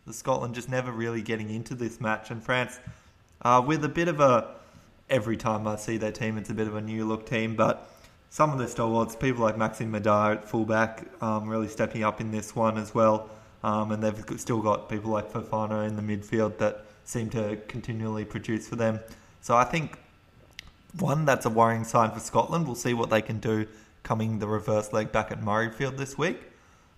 The 0.07 0.13
Scotland 0.13 0.55
just 0.55 0.69
never 0.69 0.91
really 0.91 1.21
getting 1.21 1.49
into 1.49 1.75
this 1.75 2.01
match. 2.01 2.31
And 2.31 2.41
France, 2.41 2.79
uh, 3.41 3.63
with 3.65 3.83
a 3.83 3.89
bit 3.89 4.07
of 4.07 4.19
a. 4.19 4.55
Every 5.09 5.37
time 5.37 5.65
I 5.65 5.75
see 5.75 5.97
their 5.97 6.11
team, 6.11 6.37
it's 6.37 6.51
a 6.51 6.53
bit 6.53 6.67
of 6.67 6.75
a 6.75 6.81
new 6.81 7.03
look 7.03 7.25
team, 7.25 7.55
but 7.55 7.89
some 8.29 8.51
of 8.51 8.59
the 8.59 8.67
stalwarts, 8.67 9.15
people 9.15 9.43
like 9.43 9.57
Maxime 9.57 9.91
Médard 9.91 10.37
at 10.37 10.47
fullback, 10.47 11.05
um, 11.21 11.49
really 11.49 11.67
stepping 11.67 12.03
up 12.03 12.21
in 12.21 12.31
this 12.31 12.55
one 12.55 12.77
as 12.77 12.93
well. 12.93 13.29
Um, 13.63 13.91
and 13.91 14.01
they've 14.01 14.39
still 14.39 14.61
got 14.61 14.87
people 14.87 15.11
like 15.11 15.31
Fofana 15.31 15.87
in 15.87 15.95
the 15.95 16.01
midfield 16.01 16.57
that 16.59 16.85
seem 17.03 17.29
to 17.31 17.57
continually 17.67 18.23
produce 18.23 18.67
for 18.69 18.75
them. 18.75 18.99
So 19.41 19.57
I 19.57 19.63
think 19.63 19.99
one 20.99 21.25
that's 21.25 21.45
a 21.45 21.49
worrying 21.49 21.83
sign 21.83 22.11
for 22.11 22.19
Scotland. 22.19 22.65
We'll 22.65 22.75
see 22.75 22.93
what 22.93 23.09
they 23.09 23.21
can 23.21 23.39
do 23.39 23.67
coming 24.03 24.39
the 24.39 24.47
reverse 24.47 24.93
leg 24.93 25.11
back 25.11 25.31
at 25.31 25.41
Murrayfield 25.41 25.97
this 25.97 26.17
week. 26.17 26.37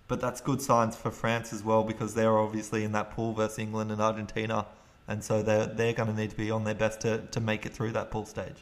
But 0.08 0.20
that's 0.20 0.40
good 0.40 0.60
signs 0.60 0.94
for 0.94 1.10
France 1.10 1.52
as 1.52 1.64
well 1.64 1.82
because 1.82 2.14
they're 2.14 2.38
obviously 2.38 2.84
in 2.84 2.92
that 2.92 3.10
pool 3.12 3.32
versus 3.32 3.58
England 3.58 3.90
and 3.90 4.00
Argentina, 4.00 4.66
and 5.08 5.24
so 5.24 5.42
they're 5.42 5.66
they're 5.66 5.94
going 5.94 6.08
to 6.08 6.14
need 6.14 6.30
to 6.30 6.36
be 6.36 6.50
on 6.50 6.64
their 6.64 6.74
best 6.74 7.00
to, 7.00 7.18
to 7.18 7.40
make 7.40 7.64
it 7.64 7.72
through 7.72 7.92
that 7.92 8.10
pool 8.10 8.26
stage. 8.26 8.56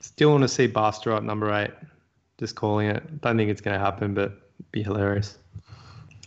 Still 0.00 0.30
want 0.30 0.42
to 0.42 0.48
see 0.48 0.68
Basta 0.68 1.14
at 1.14 1.24
number 1.24 1.52
eight. 1.52 1.72
Just 2.42 2.56
calling 2.56 2.88
it. 2.88 3.20
Don't 3.20 3.36
think 3.36 3.52
it's 3.52 3.60
going 3.60 3.78
to 3.78 3.78
happen, 3.78 4.14
but 4.14 4.32
be 4.72 4.82
hilarious. 4.82 5.38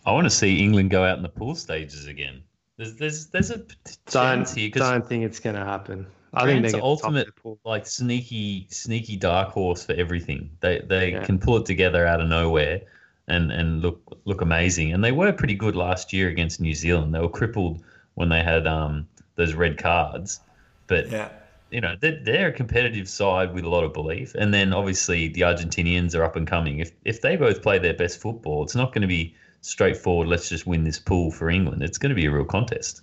I 0.05 0.13
want 0.13 0.23
to 0.23 0.29
see 0.29 0.63
England 0.63 0.89
go 0.89 1.03
out 1.03 1.17
in 1.17 1.23
the 1.23 1.27
pool 1.27 1.55
stages 1.55 2.07
again. 2.07 2.41
There's 2.77 2.95
there's 2.95 3.25
there's 3.27 3.51
a 3.51 3.65
don't, 4.09 4.49
here. 4.49 4.69
Don't 4.69 5.05
think 5.05 5.25
it's 5.25 5.41
going 5.41 5.57
to 5.57 5.65
happen. 5.65 6.07
I 6.33 6.45
think 6.45 6.65
they're 6.65 6.81
ultimate 6.81 7.27
like 7.65 7.85
sneaky 7.85 8.65
sneaky 8.69 9.17
dark 9.17 9.49
horse 9.49 9.85
for 9.85 9.91
everything. 9.91 10.51
They 10.61 10.79
they 10.87 11.11
yeah. 11.11 11.25
can 11.25 11.37
pull 11.37 11.57
it 11.57 11.65
together 11.65 12.07
out 12.07 12.21
of 12.21 12.29
nowhere 12.29 12.79
and 13.27 13.51
and 13.51 13.81
look 13.81 14.17
look 14.23 14.39
amazing. 14.39 14.93
And 14.93 15.03
they 15.03 15.11
were 15.11 15.33
pretty 15.33 15.55
good 15.55 15.75
last 15.75 16.13
year 16.13 16.29
against 16.29 16.61
New 16.61 16.75
Zealand. 16.75 17.13
They 17.13 17.19
were 17.19 17.27
crippled 17.27 17.83
when 18.13 18.29
they 18.29 18.41
had 18.41 18.67
um 18.67 19.05
those 19.35 19.53
red 19.53 19.77
cards, 19.77 20.39
but 20.87 21.11
yeah. 21.11 21.27
You 21.71 21.81
know 21.81 21.95
they're, 21.99 22.19
they're 22.23 22.47
a 22.49 22.53
competitive 22.53 23.09
side 23.09 23.53
with 23.53 23.63
a 23.63 23.69
lot 23.69 23.83
of 23.83 23.93
belief, 23.93 24.35
and 24.35 24.53
then 24.53 24.73
obviously 24.73 25.27
the 25.27 25.41
Argentinians 25.41 26.15
are 26.15 26.23
up 26.23 26.35
and 26.35 26.47
coming. 26.47 26.79
If 26.79 26.91
if 27.03 27.21
they 27.21 27.35
both 27.35 27.61
play 27.61 27.79
their 27.79 27.93
best 27.93 28.21
football, 28.21 28.63
it's 28.63 28.75
not 28.75 28.93
going 28.93 29.01
to 29.01 29.07
be 29.07 29.35
straightforward. 29.61 30.27
Let's 30.27 30.49
just 30.49 30.67
win 30.67 30.83
this 30.83 30.99
pool 30.99 31.31
for 31.31 31.49
England. 31.49 31.83
It's 31.83 31.97
going 31.97 32.11
to 32.11 32.15
be 32.15 32.25
a 32.25 32.31
real 32.31 32.45
contest. 32.45 33.01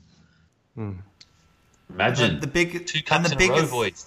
Hmm. 0.75 0.93
Imagine 1.91 2.41
the 2.41 2.47
big 2.47 2.87
two 2.87 3.01
and 3.11 3.25
the 3.25 3.33
in 3.33 3.35
a 3.35 3.49
row, 3.49 3.55
biggest 3.55 3.73
boys. 3.73 4.07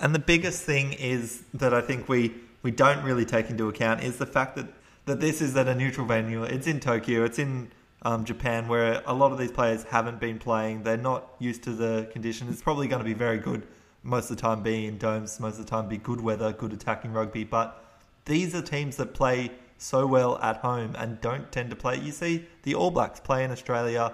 and 0.00 0.14
the 0.14 0.18
biggest 0.18 0.62
thing 0.64 0.92
is 0.94 1.42
that 1.54 1.72
I 1.72 1.80
think 1.80 2.08
we 2.08 2.34
we 2.62 2.70
don't 2.70 3.04
really 3.04 3.24
take 3.24 3.50
into 3.50 3.68
account 3.68 4.02
is 4.02 4.18
the 4.18 4.26
fact 4.26 4.56
that 4.56 4.66
that 5.06 5.20
this 5.20 5.40
is 5.40 5.54
at 5.56 5.68
a 5.68 5.74
neutral 5.74 6.06
venue. 6.06 6.42
It's 6.42 6.66
in 6.66 6.80
Tokyo. 6.80 7.24
It's 7.24 7.38
in 7.38 7.70
um, 8.04 8.24
Japan, 8.24 8.68
where 8.68 9.02
a 9.06 9.14
lot 9.14 9.32
of 9.32 9.38
these 9.38 9.52
players 9.52 9.84
haven't 9.84 10.20
been 10.20 10.38
playing. 10.38 10.82
They're 10.82 10.96
not 10.96 11.34
used 11.38 11.62
to 11.64 11.72
the 11.72 12.08
conditions. 12.12 12.50
It's 12.52 12.62
probably 12.62 12.86
going 12.86 13.00
to 13.00 13.04
be 13.04 13.14
very 13.14 13.38
good 13.38 13.66
most 14.02 14.30
of 14.30 14.36
the 14.36 14.42
time, 14.42 14.62
being 14.62 14.84
in 14.84 14.98
domes. 14.98 15.40
Most 15.40 15.58
of 15.58 15.64
the 15.64 15.70
time, 15.70 15.88
be 15.88 15.96
good 15.96 16.20
weather, 16.20 16.52
good 16.52 16.72
attacking 16.72 17.12
rugby. 17.12 17.44
But 17.44 17.82
these 18.26 18.54
are 18.54 18.62
teams 18.62 18.96
that 18.96 19.14
play 19.14 19.50
so 19.78 20.06
well 20.06 20.38
at 20.38 20.58
home 20.58 20.94
and 20.98 21.20
don't 21.20 21.50
tend 21.50 21.70
to 21.70 21.76
play. 21.76 21.98
You 21.98 22.12
see, 22.12 22.46
the 22.62 22.74
All 22.74 22.90
Blacks 22.90 23.20
play 23.20 23.44
in 23.44 23.50
Australia, 23.50 24.12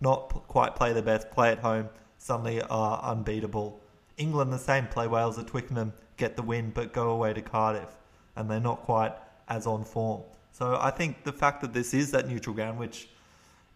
not 0.00 0.28
quite 0.48 0.76
play 0.76 0.92
their 0.92 1.02
best, 1.02 1.30
play 1.30 1.50
at 1.50 1.58
home, 1.58 1.88
suddenly 2.18 2.60
are 2.62 3.02
unbeatable. 3.02 3.80
England 4.18 4.52
the 4.52 4.58
same, 4.58 4.86
play 4.86 5.06
Wales 5.06 5.38
at 5.38 5.46
Twickenham, 5.46 5.94
get 6.18 6.36
the 6.36 6.42
win, 6.42 6.70
but 6.70 6.92
go 6.92 7.10
away 7.10 7.32
to 7.32 7.40
Cardiff, 7.40 7.96
and 8.36 8.50
they're 8.50 8.60
not 8.60 8.82
quite 8.82 9.14
as 9.48 9.66
on 9.66 9.84
form. 9.84 10.22
So 10.52 10.78
I 10.80 10.90
think 10.90 11.24
the 11.24 11.32
fact 11.32 11.62
that 11.62 11.72
this 11.72 11.94
is 11.94 12.10
that 12.10 12.28
neutral 12.28 12.54
ground, 12.54 12.78
which 12.78 13.08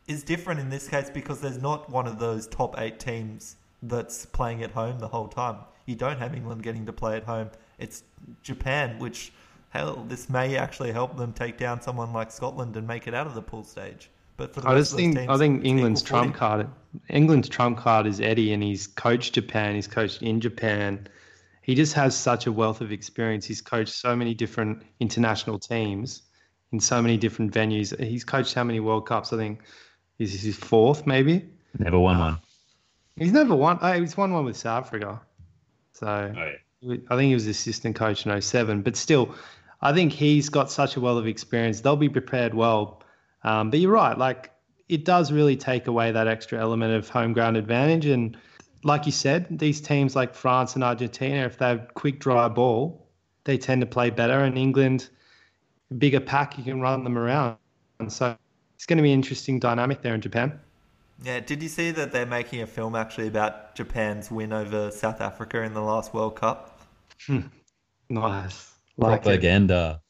is 0.06 0.22
different 0.22 0.60
in 0.60 0.68
this 0.70 0.88
case 0.88 1.10
because 1.10 1.40
there's 1.40 1.60
not 1.60 1.88
one 1.90 2.06
of 2.06 2.18
those 2.18 2.46
top 2.46 2.78
eight 2.78 2.98
teams 2.98 3.56
that's 3.82 4.26
playing 4.26 4.62
at 4.62 4.70
home 4.70 4.98
the 4.98 5.08
whole 5.08 5.28
time. 5.28 5.58
You 5.86 5.94
don't 5.94 6.18
have 6.18 6.34
England 6.34 6.62
getting 6.62 6.86
to 6.86 6.92
play 6.92 7.16
at 7.16 7.24
home. 7.24 7.50
It's 7.78 8.02
Japan, 8.42 8.98
which 8.98 9.32
hell, 9.70 10.04
this 10.08 10.30
may 10.30 10.56
actually 10.56 10.92
help 10.92 11.16
them 11.16 11.32
take 11.32 11.58
down 11.58 11.80
someone 11.80 12.12
like 12.12 12.30
Scotland 12.30 12.76
and 12.76 12.86
make 12.86 13.06
it 13.06 13.14
out 13.14 13.26
of 13.26 13.34
the 13.34 13.42
pool 13.42 13.64
stage. 13.64 14.10
But 14.36 14.54
for 14.54 14.62
the 14.62 14.68
I 14.68 14.76
just 14.76 14.94
think 14.94 15.16
teams, 15.16 15.28
I 15.28 15.36
think 15.36 15.64
England's 15.64 16.02
trump 16.02 16.34
card. 16.34 16.68
England's 17.08 17.48
trump 17.48 17.78
card 17.78 18.06
is 18.06 18.20
Eddie, 18.20 18.52
and 18.52 18.62
he's 18.62 18.86
coached 18.86 19.34
Japan. 19.34 19.74
He's 19.74 19.86
coached 19.86 20.22
in 20.22 20.40
Japan. 20.40 21.06
He 21.62 21.74
just 21.74 21.94
has 21.94 22.16
such 22.16 22.46
a 22.46 22.52
wealth 22.52 22.80
of 22.80 22.92
experience. 22.92 23.46
He's 23.46 23.60
coached 23.60 23.92
so 23.92 24.14
many 24.16 24.34
different 24.34 24.82
international 25.00 25.58
teams 25.58 26.22
in 26.72 26.80
so 26.80 27.00
many 27.00 27.16
different 27.16 27.52
venues. 27.52 27.98
He's 28.02 28.24
coached 28.24 28.54
how 28.54 28.64
many 28.64 28.80
World 28.80 29.06
Cups? 29.06 29.32
I 29.32 29.36
think 29.36 29.62
is 30.18 30.32
this 30.32 30.42
his 30.42 30.56
fourth, 30.56 31.06
maybe. 31.06 31.48
Never 31.78 31.98
won 31.98 32.18
one. 32.18 32.38
He's 33.16 33.32
never 33.32 33.54
won. 33.54 33.78
Oh, 33.80 33.92
he's 33.92 34.16
won 34.16 34.32
one 34.32 34.44
with 34.44 34.56
South 34.56 34.84
Africa. 34.84 35.20
So 35.92 36.06
Oh, 36.06 36.52
yeah. 36.82 36.96
I 37.08 37.16
think 37.16 37.28
he 37.28 37.34
was 37.34 37.46
assistant 37.46 37.96
coach 37.96 38.26
in 38.26 38.40
07, 38.40 38.82
but 38.82 38.96
still, 38.96 39.34
I 39.80 39.92
think 39.92 40.12
he's 40.12 40.48
got 40.48 40.70
such 40.70 40.96
a 40.96 41.00
wealth 41.00 41.18
of 41.18 41.26
experience. 41.26 41.80
They'll 41.80 41.96
be 41.96 42.08
prepared 42.08 42.54
well. 42.54 43.02
Um, 43.42 43.70
but 43.70 43.80
you're 43.80 43.92
right, 43.92 44.16
like 44.16 44.50
it 44.88 45.04
does 45.04 45.32
really 45.32 45.56
take 45.56 45.86
away 45.86 46.12
that 46.12 46.26
extra 46.28 46.60
element 46.60 46.94
of 46.94 47.08
home 47.08 47.32
ground 47.32 47.56
advantage. 47.56 48.06
And 48.06 48.36
like 48.82 49.06
you 49.06 49.12
said, 49.12 49.58
these 49.58 49.80
teams 49.80 50.14
like 50.14 50.34
France 50.34 50.74
and 50.74 50.84
Argentina, 50.84 51.44
if 51.46 51.58
they 51.58 51.68
have 51.68 51.94
quick, 51.94 52.20
dry 52.20 52.48
ball, 52.48 53.06
they 53.44 53.58
tend 53.58 53.80
to 53.80 53.86
play 53.86 54.10
better. 54.10 54.40
And 54.40 54.58
England, 54.58 55.08
bigger 55.96 56.20
pack, 56.20 56.58
you 56.58 56.64
can 56.64 56.80
run 56.80 57.04
them 57.04 57.16
around. 57.16 57.56
And 57.98 58.12
so 58.12 58.36
it's 58.84 58.86
going 58.86 58.98
to 58.98 59.02
be 59.02 59.12
an 59.12 59.18
interesting 59.18 59.58
dynamic 59.58 60.02
there 60.02 60.14
in 60.14 60.20
Japan. 60.20 60.60
Yeah, 61.22 61.40
did 61.40 61.62
you 61.62 61.70
see 61.70 61.90
that 61.92 62.12
they're 62.12 62.26
making 62.26 62.60
a 62.60 62.66
film 62.66 62.94
actually 62.94 63.28
about 63.28 63.74
Japan's 63.74 64.30
win 64.30 64.52
over 64.52 64.90
South 64.90 65.22
Africa 65.22 65.62
in 65.62 65.72
the 65.72 65.80
last 65.80 66.12
World 66.12 66.36
Cup? 66.36 66.78
Nice. 68.10 68.74
Like 68.98 69.20
it. 69.20 69.22
Propaganda. 69.22 70.02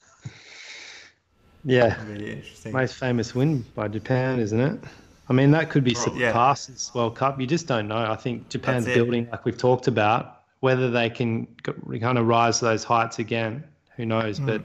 Yeah. 1.65 2.05
Really 2.05 2.33
interesting. 2.33 2.73
Most 2.73 2.97
famous 2.97 3.33
win 3.33 3.65
by 3.77 3.87
Japan, 3.87 4.41
isn't 4.41 4.59
it? 4.59 4.81
I 5.29 5.35
mean, 5.35 5.53
that 5.53 5.71
could 5.71 5.85
be 5.85 5.95
Probably, 5.95 6.23
yeah. 6.23 6.31
surpassed 6.31 6.67
this 6.67 6.93
World 6.97 7.15
Cup. 7.15 7.41
You 7.41 7.47
just 7.47 7.69
don't 7.69 7.87
know. 7.87 8.11
I 8.11 8.17
think 8.17 8.49
Japan's 8.49 8.87
building, 8.87 9.29
like 9.31 9.45
we've 9.45 9.57
talked 9.57 9.87
about, 9.87 10.41
whether 10.59 10.91
they 10.91 11.11
can 11.11 11.47
kind 11.63 12.19
of 12.19 12.27
rise 12.27 12.59
to 12.59 12.65
those 12.65 12.83
heights 12.83 13.21
again, 13.21 13.63
who 13.97 14.05
knows? 14.05 14.39
Hmm. 14.39 14.47
But 14.47 14.63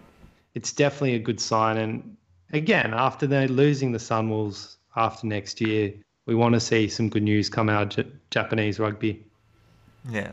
it's 0.56 0.74
definitely 0.74 1.14
a 1.14 1.20
good 1.20 1.40
sign. 1.40 1.78
And 1.78 2.16
again, 2.52 2.94
after 2.94 3.28
they're 3.28 3.48
losing 3.48 3.92
the 3.92 4.00
Sunwolves 4.00 4.78
after 4.96 5.28
next 5.28 5.62
year, 5.62 5.94
we 6.26 6.36
want 6.36 6.54
to 6.54 6.60
see 6.60 6.88
some 6.88 7.10
good 7.10 7.24
news 7.24 7.50
come 7.50 7.70
out 7.70 7.98
of 7.98 8.08
Japanese 8.30 8.80
rugby. 8.80 9.24
Yeah. 10.10 10.32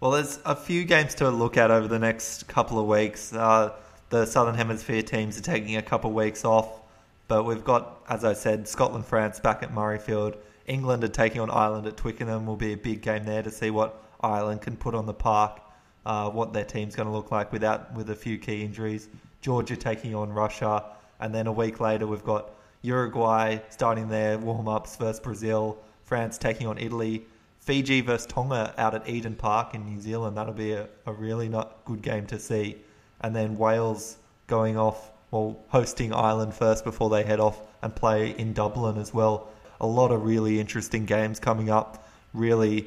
Well, 0.00 0.10
there's 0.10 0.40
a 0.44 0.54
few 0.54 0.84
games 0.84 1.14
to 1.16 1.30
look 1.30 1.56
at 1.56 1.70
over 1.70 1.88
the 1.88 1.98
next 1.98 2.48
couple 2.48 2.78
of 2.78 2.86
weeks. 2.86 3.32
Uh, 3.32 3.72
the 4.10 4.26
Southern 4.26 4.54
Hemisphere 4.54 5.02
teams 5.02 5.38
are 5.38 5.42
taking 5.42 5.76
a 5.76 5.82
couple 5.82 6.10
of 6.10 6.16
weeks 6.16 6.44
off, 6.44 6.80
but 7.28 7.44
we've 7.44 7.64
got, 7.64 8.02
as 8.08 8.24
I 8.24 8.34
said, 8.34 8.68
Scotland, 8.68 9.06
France 9.06 9.40
back 9.40 9.62
at 9.62 9.74
Murrayfield. 9.74 10.36
England 10.66 11.02
are 11.04 11.08
taking 11.08 11.40
on 11.40 11.50
Ireland 11.50 11.86
at 11.86 11.96
Twickenham. 11.96 12.46
Will 12.46 12.56
be 12.56 12.72
a 12.72 12.76
big 12.76 13.00
game 13.00 13.24
there 13.24 13.42
to 13.42 13.50
see 13.50 13.70
what 13.70 14.02
Ireland 14.20 14.62
can 14.62 14.76
put 14.76 14.94
on 14.94 15.06
the 15.06 15.14
park, 15.14 15.60
uh, 16.04 16.30
what 16.30 16.52
their 16.52 16.64
team's 16.64 16.94
going 16.94 17.06
to 17.06 17.12
look 17.12 17.30
like 17.30 17.52
without 17.52 17.94
with 17.94 18.10
a 18.10 18.14
few 18.14 18.38
key 18.38 18.62
injuries. 18.62 19.08
Georgia 19.40 19.76
taking 19.76 20.14
on 20.14 20.32
Russia, 20.32 20.84
and 21.20 21.34
then 21.34 21.46
a 21.46 21.52
week 21.52 21.80
later 21.80 22.06
we've 22.06 22.24
got 22.24 22.50
Uruguay 22.82 23.58
starting 23.68 24.08
their 24.08 24.38
warm 24.38 24.68
ups 24.68 24.96
versus 24.96 25.20
Brazil. 25.20 25.78
France 26.04 26.38
taking 26.38 26.68
on 26.68 26.78
Italy. 26.78 27.24
Fiji 27.58 28.00
versus 28.00 28.26
Tonga 28.26 28.72
out 28.78 28.94
at 28.94 29.08
Eden 29.08 29.34
Park 29.34 29.74
in 29.74 29.84
New 29.84 30.00
Zealand. 30.00 30.36
That'll 30.36 30.54
be 30.54 30.72
a, 30.72 30.88
a 31.04 31.12
really 31.12 31.48
not 31.48 31.84
good 31.84 32.00
game 32.00 32.26
to 32.26 32.38
see. 32.38 32.76
And 33.22 33.34
then 33.34 33.58
Wales 33.58 34.18
going 34.46 34.76
off, 34.76 35.10
well, 35.32 35.58
hosting 35.68 36.14
Ireland 36.14 36.54
first 36.54 36.84
before 36.84 37.10
they 37.10 37.24
head 37.24 37.40
off 37.40 37.60
and 37.82 37.94
play 37.94 38.30
in 38.38 38.52
Dublin 38.52 38.98
as 38.98 39.12
well. 39.12 39.48
A 39.80 39.86
lot 39.86 40.12
of 40.12 40.24
really 40.24 40.60
interesting 40.60 41.06
games 41.06 41.40
coming 41.40 41.70
up. 41.70 42.08
Really 42.32 42.86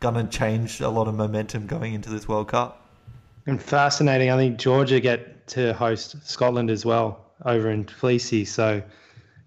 going 0.00 0.14
to 0.14 0.24
change 0.24 0.80
a 0.80 0.90
lot 0.90 1.08
of 1.08 1.14
momentum 1.14 1.66
going 1.66 1.94
into 1.94 2.10
this 2.10 2.28
World 2.28 2.48
Cup. 2.48 2.86
And 3.46 3.60
fascinating. 3.60 4.30
I 4.30 4.36
think 4.36 4.58
Georgia 4.58 5.00
get 5.00 5.46
to 5.48 5.72
host 5.72 6.16
Scotland 6.28 6.68
as 6.68 6.84
well 6.84 7.27
over 7.44 7.70
in 7.70 7.84
Tbilisi. 7.84 8.46
So, 8.46 8.82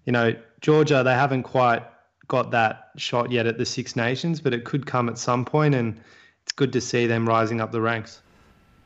you 0.04 0.12
know, 0.12 0.34
Georgia, 0.60 1.02
they 1.02 1.14
haven't 1.14 1.42
quite 1.42 1.82
got 2.28 2.50
that 2.52 2.90
shot 2.96 3.30
yet 3.30 3.46
at 3.46 3.58
the 3.58 3.66
Six 3.66 3.96
Nations, 3.96 4.40
but 4.40 4.54
it 4.54 4.64
could 4.64 4.86
come 4.86 5.08
at 5.08 5.18
some 5.18 5.44
point, 5.44 5.74
and 5.74 6.00
it's 6.42 6.52
good 6.52 6.72
to 6.72 6.80
see 6.80 7.06
them 7.06 7.28
rising 7.28 7.60
up 7.60 7.72
the 7.72 7.80
ranks. 7.80 8.22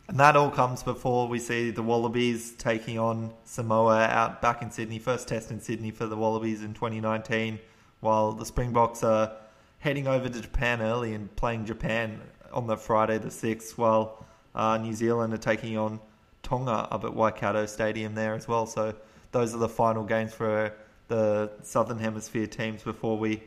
And 0.08 0.20
that 0.20 0.36
all 0.36 0.50
comes 0.50 0.82
before 0.82 1.26
we 1.26 1.38
see 1.38 1.70
the 1.70 1.82
Wallabies 1.82 2.52
taking 2.52 2.98
on 2.98 3.32
Samoa 3.44 4.04
out 4.04 4.40
back 4.40 4.62
in 4.62 4.70
Sydney. 4.70 4.98
First 4.98 5.26
test 5.26 5.50
in 5.50 5.60
Sydney 5.60 5.90
for 5.90 6.06
the 6.06 6.16
Wallabies 6.16 6.62
in 6.62 6.74
2019, 6.74 7.58
while 8.00 8.32
the 8.32 8.46
Springboks 8.46 9.02
are 9.02 9.32
heading 9.78 10.06
over 10.06 10.28
to 10.28 10.40
Japan 10.40 10.80
early 10.80 11.14
and 11.14 11.34
playing 11.34 11.66
Japan 11.66 12.20
on 12.52 12.66
the 12.66 12.76
Friday 12.76 13.18
the 13.18 13.28
6th, 13.28 13.76
while 13.76 14.24
uh, 14.54 14.78
New 14.78 14.92
Zealand 14.92 15.34
are 15.34 15.38
taking 15.38 15.76
on 15.76 16.00
Tonga 16.46 16.86
up 16.92 17.04
at 17.04 17.12
Waikato 17.12 17.66
Stadium 17.66 18.14
there 18.14 18.34
as 18.34 18.46
well. 18.46 18.66
So 18.66 18.94
those 19.32 19.52
are 19.52 19.58
the 19.58 19.68
final 19.68 20.04
games 20.04 20.32
for 20.32 20.72
the 21.08 21.50
Southern 21.62 21.98
Hemisphere 21.98 22.46
teams 22.46 22.84
before 22.84 23.18
we 23.18 23.42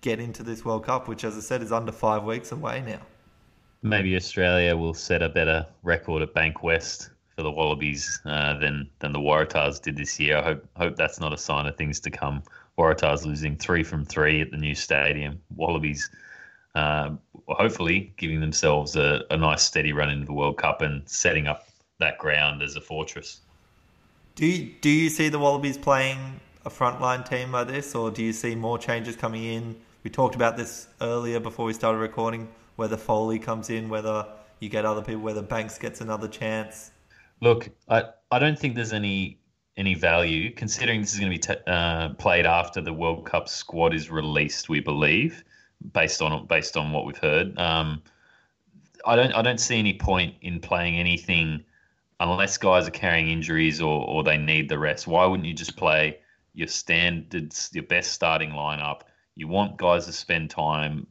get 0.00 0.20
into 0.20 0.42
this 0.42 0.64
World 0.64 0.86
Cup, 0.86 1.06
which, 1.06 1.22
as 1.22 1.36
I 1.36 1.40
said, 1.40 1.62
is 1.62 1.70
under 1.70 1.92
five 1.92 2.24
weeks 2.24 2.50
away 2.50 2.82
now. 2.86 3.00
Maybe 3.82 4.16
Australia 4.16 4.74
will 4.74 4.94
set 4.94 5.22
a 5.22 5.28
better 5.28 5.66
record 5.82 6.22
at 6.22 6.32
Bankwest 6.32 7.10
for 7.36 7.42
the 7.42 7.50
Wallabies 7.50 8.20
uh, 8.24 8.58
than 8.58 8.88
than 9.00 9.12
the 9.12 9.18
Waratahs 9.18 9.82
did 9.82 9.98
this 9.98 10.18
year. 10.18 10.38
I 10.38 10.42
hope 10.42 10.66
hope 10.76 10.96
that's 10.96 11.20
not 11.20 11.34
a 11.34 11.38
sign 11.38 11.66
of 11.66 11.76
things 11.76 12.00
to 12.00 12.10
come. 12.10 12.42
Waratahs 12.78 13.26
losing 13.26 13.56
three 13.56 13.82
from 13.82 14.06
three 14.06 14.40
at 14.40 14.50
the 14.50 14.56
new 14.56 14.74
stadium. 14.74 15.38
Wallabies, 15.54 16.10
uh, 16.74 17.10
hopefully, 17.48 18.14
giving 18.16 18.40
themselves 18.40 18.96
a, 18.96 19.24
a 19.30 19.36
nice 19.36 19.62
steady 19.62 19.92
run 19.92 20.08
into 20.08 20.24
the 20.24 20.32
World 20.32 20.56
Cup 20.56 20.80
and 20.80 21.06
setting 21.06 21.46
up 21.46 21.66
that 22.00 22.18
ground 22.18 22.62
as 22.62 22.76
a 22.76 22.80
fortress. 22.80 23.40
Do 24.34 24.46
you, 24.46 24.72
do 24.80 24.90
you 24.90 25.08
see 25.08 25.28
the 25.28 25.38
Wallabies 25.38 25.78
playing 25.78 26.40
a 26.64 26.70
frontline 26.70 27.28
team 27.28 27.52
like 27.52 27.68
this, 27.68 27.94
or 27.94 28.10
do 28.10 28.22
you 28.22 28.32
see 28.32 28.54
more 28.54 28.78
changes 28.78 29.16
coming 29.16 29.44
in? 29.44 29.76
We 30.02 30.10
talked 30.10 30.34
about 30.34 30.56
this 30.56 30.88
earlier 31.00 31.40
before 31.40 31.66
we 31.66 31.72
started 31.72 31.98
recording, 31.98 32.48
whether 32.76 32.96
Foley 32.96 33.38
comes 33.38 33.70
in, 33.70 33.88
whether 33.88 34.26
you 34.60 34.68
get 34.68 34.84
other 34.84 35.02
people, 35.02 35.22
whether 35.22 35.42
Banks 35.42 35.78
gets 35.78 36.00
another 36.00 36.28
chance. 36.28 36.90
Look, 37.40 37.70
I, 37.88 38.04
I 38.30 38.38
don't 38.38 38.58
think 38.58 38.74
there's 38.74 38.92
any 38.92 39.38
any 39.76 39.94
value 39.94 40.52
considering 40.52 41.00
this 41.00 41.14
is 41.14 41.18
going 41.18 41.32
to 41.32 41.36
be 41.36 41.54
t- 41.54 41.62
uh, 41.66 42.10
played 42.10 42.46
after 42.46 42.80
the 42.80 42.92
World 42.92 43.26
Cup 43.26 43.48
squad 43.48 43.92
is 43.92 44.08
released. 44.08 44.68
We 44.68 44.78
believe, 44.78 45.42
based 45.92 46.22
on 46.22 46.46
based 46.46 46.76
on 46.76 46.92
what 46.92 47.06
we've 47.06 47.18
heard. 47.18 47.58
Um, 47.58 48.02
I 49.06 49.16
don't 49.16 49.32
I 49.32 49.42
don't 49.42 49.58
see 49.58 49.78
any 49.78 49.94
point 49.94 50.34
in 50.42 50.60
playing 50.60 50.96
anything 50.96 51.64
unless 52.20 52.56
guys 52.58 52.86
are 52.86 52.92
carrying 52.92 53.28
injuries 53.30 53.80
or, 53.80 54.06
or 54.06 54.22
they 54.22 54.36
need 54.36 54.68
the 54.68 54.78
rest. 54.78 55.06
Why 55.06 55.26
wouldn't 55.26 55.48
you 55.48 55.54
just 55.54 55.76
play 55.76 56.18
your 56.54 56.68
standards, 56.68 57.70
your 57.72 57.84
best 57.84 58.12
starting 58.12 58.50
lineup? 58.50 59.00
You 59.34 59.48
want 59.48 59.76
guys 59.76 60.06
to 60.06 60.12
spend 60.12 60.50
time, 60.50 61.06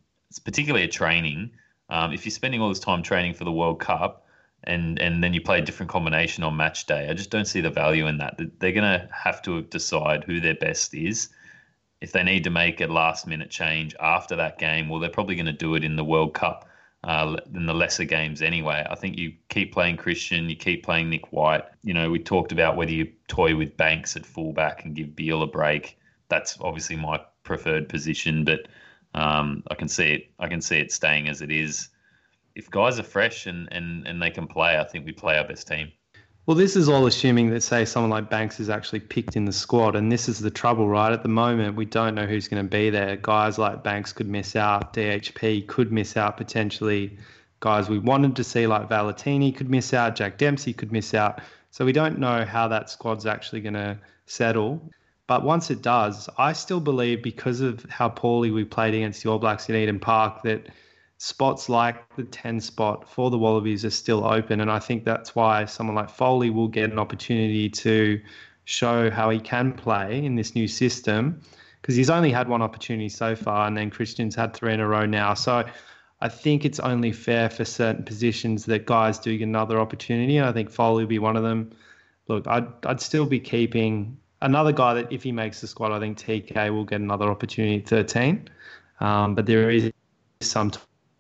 particularly 0.46 0.86
a 0.86 0.90
training, 0.90 1.52
Um, 1.90 2.14
if 2.14 2.26
you're 2.26 2.32
spending 2.32 2.62
all 2.62 2.70
this 2.70 2.80
time 2.80 3.04
training 3.04 3.34
for 3.36 3.44
the 3.44 3.52
World 3.52 3.80
Cup 3.80 4.26
and 4.64 5.00
and 5.00 5.22
then 5.22 5.34
you 5.34 5.42
play 5.42 5.60
a 5.60 5.62
different 5.62 5.92
combination 5.92 6.44
on 6.44 6.56
match 6.56 6.86
day, 6.86 7.10
I 7.10 7.14
just 7.14 7.30
don't 7.30 7.46
see 7.46 7.62
the 7.62 7.70
value 7.70 8.08
in 8.08 8.18
that. 8.18 8.40
They're 8.60 8.72
going 8.72 9.00
to 9.00 9.10
have 9.12 9.42
to 9.44 9.62
decide 9.64 10.24
who 10.24 10.40
their 10.40 10.56
best 10.56 10.94
is. 10.94 11.30
If 12.02 12.12
they 12.12 12.24
need 12.24 12.44
to 12.46 12.50
make 12.50 12.82
a 12.82 12.88
last 12.88 13.28
minute 13.28 13.50
change 13.50 13.96
after 14.00 14.36
that 14.38 14.58
game, 14.58 14.90
well, 14.90 15.00
they're 15.00 15.10
probably 15.10 15.36
going 15.36 15.46
to 15.46 15.54
do 15.54 15.76
it 15.76 15.84
in 15.84 15.96
the 15.96 16.04
World 16.04 16.34
Cup, 16.34 16.68
uh, 17.04 17.36
in 17.54 17.66
the 17.66 17.74
lesser 17.74 18.06
games 18.06 18.42
anyway. 18.42 18.86
I 18.90 18.96
think 18.96 19.18
you 19.18 19.34
keep 19.50 19.74
playing 19.74 19.98
Christian, 19.98 20.50
you 20.50 20.56
keep 20.56 20.84
playing 20.84 21.10
Nick 21.10 21.32
White. 21.34 21.66
You 21.84 21.94
know, 21.94 22.10
we 22.10 22.20
talked 22.20 22.52
about 22.52 22.78
whether 22.78 22.92
you 22.92 23.12
toy 23.28 23.56
with 23.56 23.76
Banks 23.76 24.16
at 24.16 24.26
fullback 24.26 24.86
and 24.86 24.96
give 24.96 25.16
Beale 25.16 25.44
a 25.44 25.48
break. 25.48 25.98
That's 26.30 26.58
obviously 26.62 26.96
my 26.96 27.20
preferred 27.44 27.90
position, 27.90 28.46
but 28.46 28.68
um, 29.16 29.64
I 29.70 29.76
can 29.76 29.88
see 29.88 30.14
it. 30.14 30.32
I 30.40 30.48
can 30.48 30.62
see 30.62 30.78
it 30.78 30.92
staying 30.92 31.28
as 31.28 31.42
it 31.42 31.52
is. 31.52 31.90
If 32.56 32.70
guys 32.70 33.00
are 33.00 33.04
fresh 33.04 33.48
and, 33.48 33.68
and, 33.72 34.08
and 34.08 34.22
they 34.22 34.30
can 34.30 34.48
play, 34.48 34.78
I 34.80 34.84
think 34.84 35.06
we 35.06 35.12
play 35.12 35.38
our 35.38 35.48
best 35.48 35.68
team. 35.68 35.92
Well, 36.46 36.58
this 36.58 36.76
is 36.76 36.90
all 36.90 37.06
assuming 37.06 37.52
that, 37.52 37.64
say, 37.64 37.86
someone 37.86 38.10
like 38.10 38.30
Banks 38.30 38.60
is 38.60 38.70
actually 38.70 39.00
picked 39.00 39.38
in 39.38 39.46
the 39.46 39.54
squad. 39.54 39.96
And 39.96 40.12
this 40.12 40.28
is 40.28 40.40
the 40.40 40.52
trouble, 40.52 40.90
right? 40.90 41.14
At 41.14 41.24
the 41.24 41.30
moment, 41.30 41.78
we 41.78 41.86
don't 41.86 42.16
know 42.16 42.26
who's 42.26 42.50
going 42.50 42.62
to 42.62 42.70
be 42.70 42.90
there. 42.90 43.16
Guys 43.16 43.58
like 43.58 43.82
Banks 43.82 44.12
could 44.12 44.28
miss 44.28 44.54
out. 44.58 44.94
DHP 44.94 45.66
could 45.68 45.94
miss 45.94 46.18
out 46.18 46.36
potentially. 46.36 47.18
Guys 47.62 47.88
we 47.88 47.98
wanted 47.98 48.36
to 48.36 48.44
see, 48.44 48.68
like 48.68 48.90
Valetini, 48.90 49.56
could 49.56 49.70
miss 49.70 49.94
out. 49.94 50.18
Jack 50.18 50.38
Dempsey 50.38 50.74
could 50.74 50.92
miss 50.92 51.14
out. 51.14 51.40
So 51.72 51.86
we 51.86 51.94
don't 51.94 52.20
know 52.20 52.44
how 52.44 52.68
that 52.68 52.90
squad's 52.90 53.26
actually 53.26 53.62
going 53.62 53.76
to 53.76 53.98
settle. 54.26 54.82
But 55.28 55.44
once 55.44 55.72
it 55.72 55.82
does, 55.82 56.28
I 56.38 56.52
still 56.52 56.82
believe 56.82 57.24
because 57.24 57.62
of 57.62 57.86
how 57.86 58.10
poorly 58.10 58.52
we 58.52 58.66
played 58.66 58.94
against 58.94 59.24
the 59.24 59.30
All 59.30 59.40
Blacks 59.40 59.70
in 59.70 59.76
Eden 59.78 59.98
Park 59.98 60.44
that 60.44 60.68
spots 61.24 61.70
like 61.70 62.14
the 62.18 62.24
10 62.26 62.60
spot 62.60 63.08
for 63.08 63.32
the 63.32 63.38
Wallabies 63.38 63.86
are 63.86 63.90
still 63.90 64.26
open. 64.26 64.60
And 64.60 64.70
I 64.70 64.78
think 64.78 65.06
that's 65.06 65.34
why 65.34 65.64
someone 65.64 65.96
like 65.96 66.10
Foley 66.10 66.50
will 66.50 66.68
get 66.68 66.92
an 66.92 67.00
opportunity 67.00 67.70
to 67.70 68.20
show 68.66 69.10
how 69.10 69.30
he 69.30 69.40
can 69.40 69.72
play 69.72 70.26
in 70.26 70.36
this 70.36 70.54
new 70.54 70.68
system 70.68 71.40
because 71.82 71.96
he's 71.96 72.10
only 72.10 72.30
had 72.30 72.50
one 72.50 72.62
opportunity 72.62 73.08
so 73.08 73.38
far 73.38 73.68
and 73.68 73.78
then 73.78 73.90
Christian's 73.90 74.36
had 74.36 74.54
three 74.54 74.74
in 74.74 74.82
a 74.82 74.88
row 74.88 75.06
now. 75.06 75.34
So 75.34 75.64
I 76.20 76.28
think 76.28 76.66
it's 76.66 76.82
only 76.82 77.14
fair 77.14 77.50
for 77.50 77.64
certain 77.64 78.04
positions 78.04 78.66
that 78.66 78.86
guys 78.86 79.18
do 79.18 79.38
get 79.38 79.48
another 79.48 79.80
opportunity. 79.80 80.36
And 80.36 80.46
I 80.46 80.52
think 80.52 80.70
Foley 80.70 81.06
will 81.06 81.10
be 81.10 81.20
one 81.20 81.38
of 81.38 81.44
them. 81.44 81.72
Look, 82.28 82.48
I'd, 82.48 82.68
I'd 82.86 83.00
still 83.00 83.26
be 83.26 83.40
keeping 83.40 84.18
another 84.42 84.74
guy 84.74 84.94
that 84.96 85.10
if 85.10 85.24
he 85.24 85.32
makes 85.32 85.62
the 85.62 85.68
squad, 85.68 85.94
I 85.94 86.02
think 86.02 86.18
TK 86.18 86.74
will 86.74 86.84
get 86.84 87.00
another 87.00 87.30
opportunity 87.30 87.78
at 87.78 87.88
13. 87.88 88.50
Um, 89.00 89.36
but 89.36 89.46
there 89.46 89.70
is 89.70 89.90
some 90.42 90.70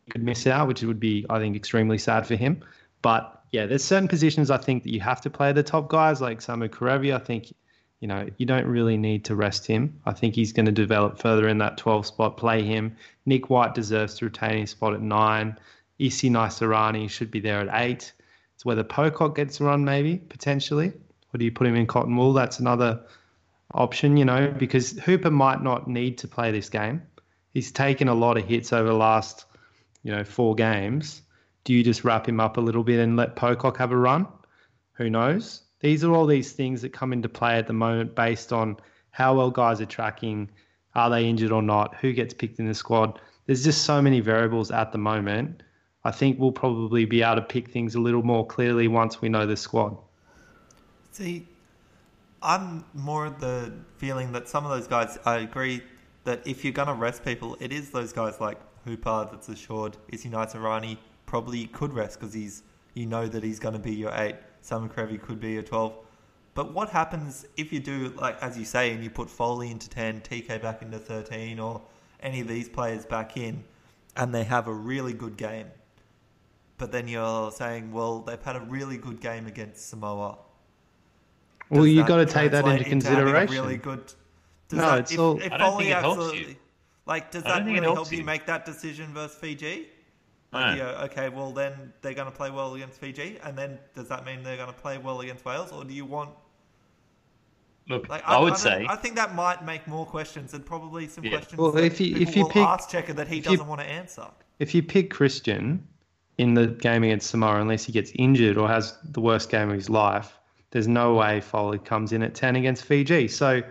could 0.09 0.23
miss 0.23 0.47
out, 0.47 0.67
which 0.67 0.83
would 0.83 0.99
be, 0.99 1.25
I 1.29 1.39
think, 1.39 1.55
extremely 1.55 1.97
sad 1.97 2.27
for 2.27 2.35
him. 2.35 2.63
But 3.01 3.43
yeah, 3.51 3.65
there's 3.65 3.83
certain 3.83 4.07
positions 4.07 4.49
I 4.49 4.57
think 4.57 4.83
that 4.83 4.91
you 4.91 4.99
have 5.01 5.21
to 5.21 5.29
play 5.29 5.51
the 5.51 5.63
top 5.63 5.89
guys, 5.89 6.21
like 6.21 6.39
Samu 6.39 6.69
Kerevi. 6.69 7.15
I 7.15 7.19
think, 7.19 7.53
you 7.99 8.07
know, 8.07 8.27
you 8.37 8.45
don't 8.45 8.65
really 8.65 8.97
need 8.97 9.25
to 9.25 9.35
rest 9.35 9.67
him. 9.67 9.99
I 10.05 10.13
think 10.13 10.35
he's 10.35 10.51
going 10.51 10.65
to 10.65 10.71
develop 10.71 11.19
further 11.19 11.47
in 11.47 11.59
that 11.59 11.77
12 11.77 12.07
spot. 12.07 12.37
Play 12.37 12.63
him. 12.63 12.95
Nick 13.25 13.49
White 13.49 13.75
deserves 13.75 14.15
to 14.15 14.25
retain 14.25 14.59
his 14.59 14.71
spot 14.71 14.93
at 14.93 15.01
nine. 15.01 15.57
Isi 15.99 16.29
Naisarani 16.29 17.09
should 17.09 17.31
be 17.31 17.39
there 17.39 17.61
at 17.61 17.69
eight. 17.81 18.13
It's 18.55 18.65
whether 18.65 18.83
Pocock 18.83 19.35
gets 19.35 19.59
a 19.59 19.65
run, 19.65 19.85
maybe 19.85 20.17
potentially. 20.17 20.93
Or 21.33 21.37
do 21.37 21.45
you 21.45 21.51
put 21.51 21.67
him 21.67 21.75
in 21.75 21.87
cotton 21.87 22.15
wool? 22.15 22.33
That's 22.33 22.59
another 22.59 23.01
option, 23.73 24.17
you 24.17 24.25
know, 24.25 24.53
because 24.57 24.91
Hooper 24.99 25.31
might 25.31 25.63
not 25.63 25.87
need 25.87 26.17
to 26.19 26.27
play 26.27 26.51
this 26.51 26.69
game. 26.69 27.01
He's 27.53 27.71
taken 27.71 28.07
a 28.07 28.13
lot 28.13 28.37
of 28.37 28.45
hits 28.45 28.73
over 28.73 28.89
the 28.89 28.95
last 28.95 29.45
you 30.03 30.11
know, 30.11 30.23
four 30.23 30.53
games, 30.55 31.21
do 31.63 31.73
you 31.73 31.83
just 31.83 32.03
wrap 32.03 32.27
him 32.27 32.39
up 32.39 32.57
a 32.57 32.61
little 32.61 32.83
bit 32.83 32.99
and 32.99 33.15
let 33.17 33.35
Pocock 33.35 33.77
have 33.77 33.91
a 33.91 33.97
run? 33.97 34.27
Who 34.93 35.09
knows? 35.09 35.63
These 35.79 36.03
are 36.03 36.13
all 36.13 36.25
these 36.25 36.51
things 36.51 36.81
that 36.81 36.93
come 36.93 37.13
into 37.13 37.29
play 37.29 37.57
at 37.57 37.67
the 37.67 37.73
moment 37.73 38.15
based 38.15 38.53
on 38.53 38.77
how 39.11 39.35
well 39.35 39.51
guys 39.51 39.81
are 39.81 39.85
tracking, 39.85 40.49
are 40.95 41.09
they 41.09 41.27
injured 41.27 41.51
or 41.51 41.61
not, 41.61 41.95
who 41.95 42.13
gets 42.13 42.33
picked 42.33 42.59
in 42.59 42.67
the 42.67 42.73
squad. 42.73 43.19
There's 43.45 43.63
just 43.63 43.83
so 43.83 44.01
many 44.01 44.19
variables 44.19 44.71
at 44.71 44.91
the 44.91 44.97
moment. 44.97 45.63
I 46.03 46.11
think 46.11 46.39
we'll 46.39 46.51
probably 46.51 47.05
be 47.05 47.21
able 47.21 47.35
to 47.35 47.41
pick 47.41 47.69
things 47.69 47.95
a 47.95 47.99
little 47.99 48.23
more 48.23 48.45
clearly 48.45 48.87
once 48.87 49.21
we 49.21 49.29
know 49.29 49.45
the 49.45 49.55
squad. 49.55 49.97
See, 51.11 51.47
I'm 52.41 52.83
more 52.93 53.29
the 53.29 53.73
feeling 53.97 54.31
that 54.33 54.49
some 54.49 54.65
of 54.65 54.71
those 54.71 54.87
guys, 54.87 55.17
I 55.25 55.37
agree 55.37 55.81
that 56.25 56.45
if 56.45 56.63
you're 56.63 56.73
going 56.73 56.87
to 56.87 56.93
rest 56.93 57.23
people, 57.23 57.55
it 57.59 57.71
is 57.71 57.91
those 57.91 58.11
guys 58.11 58.41
like 58.41 58.59
Hooper 58.85 59.27
that's 59.31 59.49
assured. 59.49 59.97
Isi 60.09 60.29
Naisarani 60.29 60.97
probably 61.25 61.65
could 61.67 61.93
rest 61.93 62.19
because 62.19 62.33
he's 62.33 62.63
you 62.93 63.05
know 63.05 63.27
that 63.27 63.43
he's 63.43 63.59
going 63.59 63.73
to 63.73 63.79
be 63.79 63.93
your 63.93 64.13
eight. 64.15 64.35
Samu 64.63 64.91
Kerevi 64.91 65.21
could 65.21 65.39
be 65.39 65.51
your 65.51 65.63
twelve. 65.63 65.93
But 66.53 66.73
what 66.73 66.89
happens 66.89 67.45
if 67.57 67.73
you 67.73 67.79
do 67.79 68.13
like 68.17 68.41
as 68.41 68.57
you 68.57 68.65
say 68.65 68.91
and 68.93 69.03
you 69.03 69.09
put 69.09 69.29
Foley 69.29 69.71
into 69.71 69.89
ten, 69.89 70.21
TK 70.21 70.61
back 70.61 70.81
into 70.81 70.99
thirteen, 70.99 71.59
or 71.59 71.81
any 72.21 72.41
of 72.41 72.47
these 72.47 72.69
players 72.69 73.05
back 73.05 73.37
in, 73.37 73.63
and 74.15 74.33
they 74.33 74.43
have 74.43 74.67
a 74.67 74.73
really 74.73 75.13
good 75.13 75.37
game? 75.37 75.67
But 76.77 76.91
then 76.91 77.07
you're 77.07 77.51
saying, 77.51 77.91
well, 77.91 78.19
they've 78.19 78.41
had 78.41 78.55
a 78.55 78.61
really 78.61 78.97
good 78.97 79.21
game 79.21 79.47
against 79.47 79.89
Samoa. 79.89 80.37
Does 81.69 81.79
well, 81.79 81.87
you've 81.87 82.07
got 82.07 82.17
to 82.17 82.25
take 82.25 82.51
that 82.51 82.67
into 82.67 82.83
consideration. 82.83 83.55
Really 83.55 83.77
good. 83.77 84.13
no, 84.71 84.81
that, 84.81 84.99
it's 84.99 85.11
if, 85.13 85.19
all. 85.19 85.39
If 85.39 85.51
I 85.51 85.57
don't 85.57 85.71
Foley 85.71 85.85
think 85.85 85.97
it 85.97 86.01
helps 86.01 86.33
you. 86.35 86.55
Like, 87.05 87.31
does 87.31 87.43
that 87.43 87.65
really 87.65 87.81
help 87.81 88.11
you. 88.11 88.19
you 88.19 88.23
make 88.23 88.45
that 88.45 88.65
decision 88.65 89.13
versus 89.13 89.37
Fiji? 89.37 89.87
Like, 90.53 90.77
no. 90.77 90.85
okay, 91.05 91.29
well 91.29 91.51
then 91.51 91.93
they're 92.01 92.13
going 92.13 92.31
to 92.31 92.37
play 92.37 92.51
well 92.51 92.75
against 92.75 92.99
Fiji, 92.99 93.39
and 93.43 93.57
then 93.57 93.79
does 93.95 94.07
that 94.09 94.23
mean 94.23 94.43
they're 94.43 94.55
going 94.57 94.71
to 94.71 94.79
play 94.79 94.99
well 94.99 95.21
against 95.21 95.43
Wales, 95.45 95.71
or 95.71 95.83
do 95.83 95.93
you 95.93 96.05
want? 96.05 96.29
Look, 97.89 98.07
like, 98.07 98.21
I, 98.25 98.35
I 98.35 98.39
would 98.39 98.53
I 98.53 98.57
say 98.57 98.85
I 98.87 98.95
think 98.95 99.15
that 99.15 99.35
might 99.35 99.65
make 99.65 99.87
more 99.87 100.05
questions 100.05 100.53
and 100.53 100.65
probably 100.65 101.07
some 101.07 101.23
yeah. 101.23 101.31
questions. 101.31 101.59
Well, 101.59 101.75
if 101.77 101.99
you 101.99 102.15
if 102.17 102.35
you 102.35 102.47
pick 102.47 102.63
ask 102.63 102.89
Cheika 102.89 103.15
that 103.15 103.27
he 103.27 103.41
doesn't 103.41 103.59
you, 103.59 103.65
want 103.65 103.81
to 103.81 103.87
answer. 103.87 104.27
If 104.59 104.75
you 104.75 104.83
pick 104.83 105.09
Christian 105.09 105.85
in 106.37 106.53
the 106.53 106.67
game 106.67 107.03
against 107.03 107.31
Samoa, 107.31 107.59
unless 107.59 107.83
he 107.83 107.91
gets 107.91 108.11
injured 108.15 108.57
or 108.57 108.67
has 108.67 108.97
the 109.03 109.21
worst 109.21 109.49
game 109.49 109.69
of 109.69 109.75
his 109.75 109.89
life, 109.89 110.37
there's 110.69 110.87
no 110.87 111.15
way 111.15 111.41
Foley 111.41 111.79
comes 111.79 112.13
in 112.13 112.21
at 112.21 112.35
ten 112.35 112.55
against 112.55 112.85
Fiji. 112.85 113.27
So, 113.27 113.63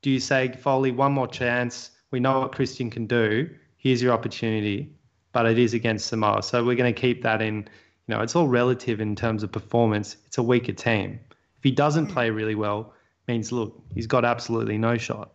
do 0.00 0.10
you 0.10 0.18
say 0.18 0.48
Foley 0.52 0.92
one 0.92 1.12
more 1.12 1.28
chance? 1.28 1.90
We 2.16 2.20
know 2.20 2.40
what 2.40 2.52
Christian 2.52 2.88
can 2.88 3.06
do. 3.06 3.46
Here's 3.76 4.00
your 4.00 4.14
opportunity, 4.14 4.90
but 5.32 5.44
it 5.44 5.58
is 5.58 5.74
against 5.74 6.06
Samoa. 6.06 6.42
So 6.42 6.64
we're 6.64 6.74
going 6.74 6.94
to 6.94 6.98
keep 6.98 7.22
that 7.24 7.42
in. 7.42 7.56
You 8.06 8.14
know, 8.14 8.22
it's 8.22 8.34
all 8.34 8.48
relative 8.48 9.02
in 9.02 9.14
terms 9.14 9.42
of 9.42 9.52
performance. 9.52 10.16
It's 10.26 10.38
a 10.38 10.42
weaker 10.42 10.72
team. 10.72 11.20
If 11.58 11.62
he 11.62 11.70
doesn't 11.70 12.06
hmm. 12.06 12.12
play 12.14 12.30
really 12.30 12.54
well, 12.54 12.94
means 13.28 13.52
look, 13.52 13.78
he's 13.94 14.06
got 14.06 14.24
absolutely 14.24 14.78
no 14.78 14.96
shot. 14.96 15.32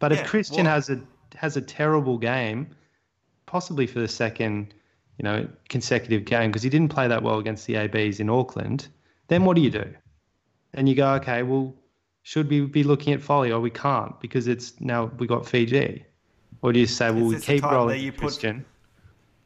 But 0.00 0.10
yeah, 0.10 0.18
if 0.18 0.26
Christian 0.26 0.64
well, 0.64 0.74
has 0.74 0.90
a 0.90 1.00
has 1.36 1.56
a 1.56 1.60
terrible 1.60 2.18
game, 2.18 2.74
possibly 3.46 3.86
for 3.86 4.00
the 4.00 4.08
second, 4.08 4.74
you 5.18 5.22
know, 5.22 5.46
consecutive 5.68 6.24
game 6.24 6.50
because 6.50 6.64
he 6.64 6.70
didn't 6.70 6.88
play 6.88 7.06
that 7.06 7.22
well 7.22 7.38
against 7.38 7.68
the 7.68 7.76
ABs 7.76 8.18
in 8.18 8.28
Auckland, 8.28 8.88
then 9.28 9.44
what 9.44 9.54
do 9.54 9.62
you 9.62 9.70
do? 9.70 9.94
And 10.74 10.88
you 10.88 10.96
go, 10.96 11.08
okay, 11.20 11.44
well, 11.44 11.72
should 12.24 12.50
we 12.50 12.62
be 12.62 12.82
looking 12.82 13.12
at 13.12 13.22
Foley 13.22 13.52
or 13.52 13.60
we 13.60 13.70
can't 13.70 14.18
because 14.20 14.48
it's 14.48 14.80
now 14.80 15.04
we 15.18 15.28
got 15.28 15.46
Fiji? 15.46 16.04
Or 16.66 16.72
do 16.72 16.80
you 16.80 16.86
say, 16.88 17.12
well, 17.12 17.26
we 17.26 17.38
keep 17.38 17.62
rolling 17.62 18.02
you 18.02 18.10
Christian? 18.10 18.64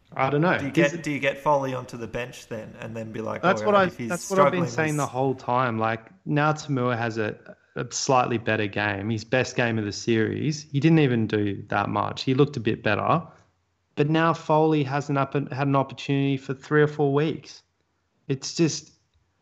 Put, 0.09 0.19
I 0.19 0.31
don't 0.31 0.41
know. 0.41 0.57
Do 0.57 0.65
you 0.65 0.71
get 0.71 1.03
do 1.03 1.11
you 1.11 1.19
get 1.19 1.37
Foley 1.37 1.75
onto 1.75 1.99
the 1.99 2.07
bench 2.07 2.49
then, 2.49 2.75
and 2.81 2.97
then 2.97 3.13
be 3.13 3.21
like, 3.21 3.43
that's 3.43 3.61
oh, 3.61 3.67
what 3.67 3.75
I 3.75 3.87
that's 3.89 4.31
what 4.31 4.39
I've 4.39 4.53
been 4.53 4.67
saying 4.67 4.97
the 4.97 5.07
whole 5.07 5.35
time. 5.35 5.79
Like 5.79 6.01
now, 6.25 6.55
To'omua 6.55 6.97
has 6.97 7.19
a, 7.19 7.37
a 7.77 7.85
slightly 7.91 8.39
better 8.39 8.67
game. 8.67 9.11
His 9.11 9.23
best 9.23 9.55
game 9.55 9.79
of 9.79 9.85
the 9.85 9.93
series. 9.93 10.63
He 10.73 10.81
didn't 10.81 11.01
even 11.01 11.27
do 11.27 11.63
that 11.69 11.91
much. 11.91 12.23
He 12.23 12.33
looked 12.33 12.57
a 12.57 12.61
bit 12.61 12.83
better, 12.83 13.23
but 13.97 14.09
now 14.09 14.33
Foley 14.33 14.83
hasn't 14.83 15.19
up, 15.19 15.35
had 15.35 15.67
an 15.67 15.77
opportunity 15.77 16.39
for 16.39 16.55
three 16.55 16.81
or 16.81 16.89
four 16.89 17.13
weeks. 17.13 17.63
It's 18.29 18.55
just, 18.55 18.93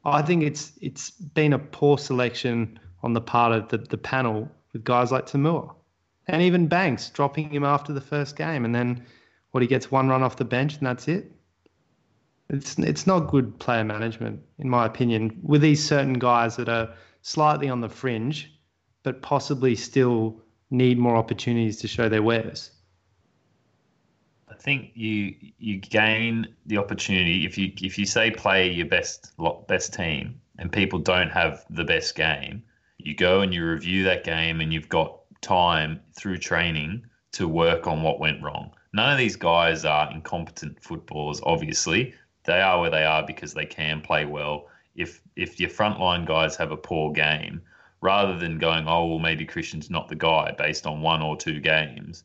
I 0.04 0.22
think 0.22 0.42
it's 0.42 0.72
it's 0.80 1.10
been 1.10 1.52
a 1.52 1.60
poor 1.60 1.96
selection 1.96 2.80
on 3.04 3.12
the 3.12 3.20
part 3.20 3.52
of 3.52 3.68
the, 3.68 3.78
the 3.78 3.98
panel 3.98 4.50
with 4.72 4.82
guys 4.82 5.12
like 5.12 5.26
To'omua. 5.26 5.76
And 6.28 6.42
even 6.42 6.68
Banks 6.68 7.08
dropping 7.08 7.50
him 7.50 7.64
after 7.64 7.92
the 7.92 8.00
first 8.00 8.36
game. 8.36 8.64
And 8.64 8.74
then 8.74 9.04
what 9.50 9.62
he 9.62 9.66
gets 9.66 9.90
one 9.90 10.08
run 10.08 10.22
off 10.22 10.36
the 10.36 10.44
bench 10.44 10.76
and 10.76 10.86
that's 10.86 11.08
it. 11.08 11.32
It's 12.50 12.78
it's 12.78 13.06
not 13.06 13.28
good 13.28 13.58
player 13.58 13.84
management, 13.84 14.40
in 14.58 14.70
my 14.70 14.86
opinion, 14.86 15.38
with 15.42 15.60
these 15.60 15.86
certain 15.86 16.14
guys 16.14 16.56
that 16.56 16.68
are 16.68 16.94
slightly 17.20 17.68
on 17.68 17.80
the 17.80 17.88
fringe, 17.90 18.52
but 19.02 19.20
possibly 19.20 19.74
still 19.74 20.40
need 20.70 20.98
more 20.98 21.16
opportunities 21.16 21.78
to 21.78 21.88
show 21.88 22.08
their 22.08 22.22
wares. 22.22 22.70
I 24.50 24.54
think 24.54 24.92
you 24.94 25.34
you 25.58 25.76
gain 25.76 26.48
the 26.64 26.78
opportunity 26.78 27.44
if 27.44 27.58
you 27.58 27.70
if 27.82 27.98
you 27.98 28.06
say 28.06 28.30
play 28.30 28.70
your 28.70 28.86
best 28.86 29.32
best 29.66 29.92
team 29.92 30.40
and 30.58 30.72
people 30.72 30.98
don't 30.98 31.30
have 31.30 31.66
the 31.68 31.84
best 31.84 32.14
game, 32.14 32.62
you 32.96 33.14
go 33.14 33.42
and 33.42 33.52
you 33.52 33.64
review 33.66 34.04
that 34.04 34.24
game 34.24 34.60
and 34.60 34.72
you've 34.72 34.88
got 34.88 35.17
time 35.40 36.00
through 36.16 36.38
training 36.38 37.04
to 37.32 37.48
work 37.48 37.86
on 37.86 38.02
what 38.02 38.20
went 38.20 38.42
wrong. 38.42 38.72
None 38.92 39.12
of 39.12 39.18
these 39.18 39.36
guys 39.36 39.84
are 39.84 40.10
incompetent 40.10 40.82
footballers. 40.82 41.40
Obviously, 41.44 42.14
they 42.44 42.60
are 42.60 42.80
where 42.80 42.90
they 42.90 43.04
are 43.04 43.24
because 43.26 43.54
they 43.54 43.66
can 43.66 44.00
play 44.00 44.24
well. 44.24 44.68
If 44.96 45.20
if 45.36 45.60
your 45.60 45.70
frontline 45.70 46.26
guys 46.26 46.56
have 46.56 46.72
a 46.72 46.76
poor 46.76 47.12
game, 47.12 47.60
rather 48.00 48.38
than 48.38 48.58
going, 48.58 48.88
oh 48.88 49.06
well, 49.06 49.18
maybe 49.18 49.44
Christian's 49.44 49.90
not 49.90 50.08
the 50.08 50.16
guy 50.16 50.54
based 50.56 50.86
on 50.86 51.02
one 51.02 51.22
or 51.22 51.36
two 51.36 51.60
games, 51.60 52.24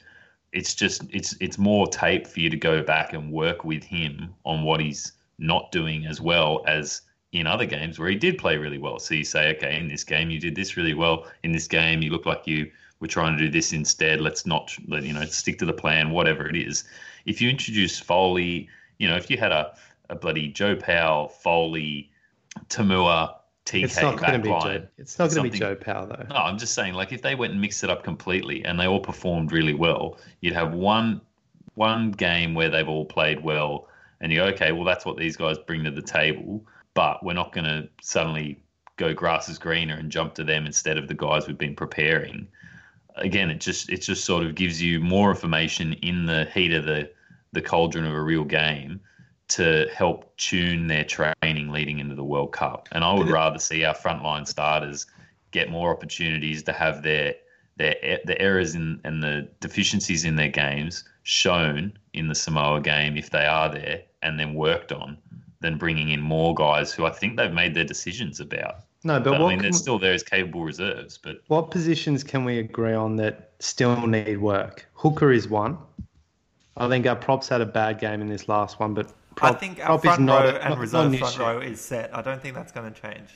it's 0.51 0.76
just 0.76 1.03
it's 1.09 1.36
it's 1.39 1.57
more 1.57 1.88
tape 1.88 2.28
for 2.28 2.39
you 2.39 2.49
to 2.49 2.57
go 2.57 2.82
back 2.82 3.14
and 3.14 3.32
work 3.32 3.66
with 3.66 3.84
him 3.84 4.34
on 4.45 4.64
what 4.64 4.80
he's 4.80 5.14
not 5.39 5.72
doing 5.72 6.05
as 6.05 6.22
well 6.22 6.64
as 6.68 7.01
in 7.32 7.47
other 7.47 7.66
games 7.66 7.97
where 7.97 8.09
he 8.09 8.16
did 8.16 8.38
play 8.38 8.57
really 8.57 8.78
well. 8.78 8.99
So 8.99 9.16
you 9.16 9.24
say, 9.24 9.55
okay, 9.55 9.78
in 9.80 9.88
this 9.88 10.03
game 10.03 10.30
you 10.30 10.39
did 10.39 10.55
this 10.55 10.78
really 10.78 10.93
well. 10.93 11.28
In 11.43 11.51
this 11.51 11.68
game 11.68 12.01
you 12.01 12.11
look 12.11 12.28
like 12.28 12.45
you 12.45 12.72
were 13.04 13.08
trying 13.08 13.38
to 13.38 13.43
do 13.43 13.51
this 13.51 13.74
instead. 13.74 14.22
Let's 14.22 14.45
not, 14.45 14.76
you 14.88 15.14
know, 15.14 15.26
stick 15.26 15.60
to 15.60 15.66
the 15.66 15.74
plan, 15.74 16.12
whatever 16.12 16.47
it 16.47 16.56
is. 16.56 16.86
If 17.26 17.41
you 17.41 17.49
introduce 17.49 17.99
Foley, 17.99 18.70
you 18.97 19.10
know, 19.10 19.18
if 19.18 19.30
you 19.30 19.38
had 19.38 19.51
a, 19.51 19.76
a 20.10 20.16
bloody 20.16 20.47
Joe 20.47 20.78
Powell, 20.78 21.28
Foley, 21.28 22.10
To'omua, 22.70 23.36
TK 23.66 23.84
It's 23.84 24.01
not 24.01 24.18
going 24.18 24.34
to 24.34 24.39
be 24.39 24.49
Joe. 24.49 24.88
It's 24.97 25.20
not 25.20 25.32
going 25.32 25.43
to 25.43 25.51
be 25.51 25.60
Joe 25.60 25.76
Powell 25.76 26.08
though. 26.08 26.26
no, 26.30 26.36
I'm 26.36 26.58
just 26.58 26.74
saying, 26.74 26.93
like 26.93 27.12
if 27.12 27.22
they 27.22 27.36
went 27.36 27.51
and 27.51 27.62
mixed 27.62 27.84
it 27.84 27.89
up 27.89 28.04
completely 28.04 28.64
and 28.64 28.80
they 28.80 28.88
all 28.88 29.01
performed 29.01 29.51
really 29.51 29.74
well, 29.74 30.18
you'd 30.39 30.54
have 30.54 30.74
one 30.74 31.20
one 31.76 32.12
game 32.12 32.54
where 32.54 32.70
they've 32.70 32.88
all 32.88 33.06
played 33.06 33.43
well, 33.43 33.89
and 34.22 34.32
you 34.32 34.39
go, 34.39 34.45
okay, 34.45 34.72
well 34.72 34.86
that's 34.86 35.06
what 35.06 35.18
these 35.18 35.36
guys 35.36 35.58
bring 35.58 35.84
to 35.84 35.91
the 35.91 36.01
table, 36.01 36.66
but 36.93 37.24
we're 37.24 37.34
not 37.34 37.51
going 37.51 37.66
to 37.66 37.89
suddenly 38.01 38.64
go 38.95 39.14
grass 39.14 39.49
is 39.49 39.58
greener 39.58 39.95
and 39.95 40.10
jump 40.10 40.36
to 40.36 40.43
them 40.43 40.66
instead 40.66 40.97
of 40.97 41.08
the 41.10 41.14
guys 41.14 41.47
we've 41.47 41.58
been 41.58 41.76
preparing. 41.76 42.47
Again, 43.16 43.49
it 43.49 43.59
just 43.59 43.89
it 43.89 44.01
just 44.01 44.26
sort 44.26 44.45
of 44.45 44.55
gives 44.55 44.82
you 44.82 44.99
more 44.99 45.30
information 45.30 45.93
in 45.93 46.26
the 46.26 46.45
heat 46.53 46.74
of 46.74 46.86
the 46.86 47.11
the 47.51 47.61
cauldron 47.61 48.05
of 48.05 48.14
a 48.14 48.22
real 48.22 48.43
game 48.43 48.99
to 49.49 49.88
help 49.93 50.36
tune 50.38 50.88
their 50.88 51.03
training 51.03 51.70
leading 51.70 51.99
into 51.99 52.16
the 52.16 52.24
World 52.24 52.51
Cup. 52.51 52.89
And 52.91 53.03
I 53.03 53.14
would 53.14 53.30
rather 53.30 53.59
see 53.59 53.84
our 53.84 53.93
frontline 53.93 54.47
starters 54.47 55.05
get 55.51 55.70
more 55.70 55.95
opportunities 55.95 56.64
to 56.64 56.74
have 56.74 57.03
their 57.03 57.36
their 57.78 57.95
the 58.26 58.39
errors 58.41 58.76
in, 58.76 58.99
and 59.03 59.22
the 59.22 59.47
deficiencies 59.59 60.26
in 60.26 60.36
their 60.36 60.49
games 60.49 61.03
shown 61.24 61.93
in 62.14 62.28
the 62.28 62.36
Samoa 62.36 62.82
game 62.82 63.18
if 63.18 63.30
they 63.30 63.45
are 63.45 63.70
there 63.70 64.03
and 64.22 64.39
then 64.39 64.53
worked 64.53 64.91
on 64.91 65.18
than 65.59 65.78
bringing 65.78 66.09
in 66.09 66.22
more 66.22 66.53
guys 66.53 66.91
who 66.91 67.05
I 67.05 67.11
think 67.11 67.38
they've 67.38 67.51
made 67.51 67.74
their 67.74 67.86
decisions 67.86 68.39
about. 68.39 68.84
No, 69.04 69.20
but 69.20 69.32
But, 69.32 69.32
what 69.34 69.41
I 69.41 69.49
mean, 69.49 69.58
can- 69.60 69.64
they're 69.64 69.72
still 69.74 69.99
there 69.99 70.14
as 70.14 70.24
capable 70.24 70.64
reserves. 70.64 71.18
But 71.18 71.41
What 71.47 71.72
positions 71.72 72.24
can 72.24 72.45
we 72.45 72.60
agree 72.60 72.93
on 72.93 73.18
that 73.18 73.51
still 73.60 74.08
need 74.08 74.38
work? 74.38 74.86
Hooker 74.93 75.32
is 75.32 75.47
one. 75.49 75.78
I 76.78 76.88
think 76.88 77.06
our 77.06 77.16
props 77.16 77.49
had 77.49 77.62
a 77.62 77.66
bad 77.66 77.99
game 77.99 78.22
in 78.22 78.30
this 78.30 78.47
last 78.47 78.80
one, 78.80 78.93
but 78.93 79.12
prop, 79.36 79.56
I 79.56 79.58
think 79.58 79.80
our 79.80 79.99
prop 79.99 79.99
is 79.99 80.04
front 80.06 80.22
not 80.24 80.43
row 80.43 80.49
a- 80.49 80.54
and 80.60 80.70
not- 80.70 80.78
reserve 80.80 81.12
not 81.12 81.14
an 81.14 81.18
front 81.20 81.34
issue. 81.34 81.43
row 81.43 81.60
is 81.60 81.82
set. 81.82 82.16
I 82.16 82.22
don't 82.22 82.41
think 82.41 82.56
that's 82.56 82.72
going 82.72 82.91
to 82.91 82.99
change. 83.01 83.30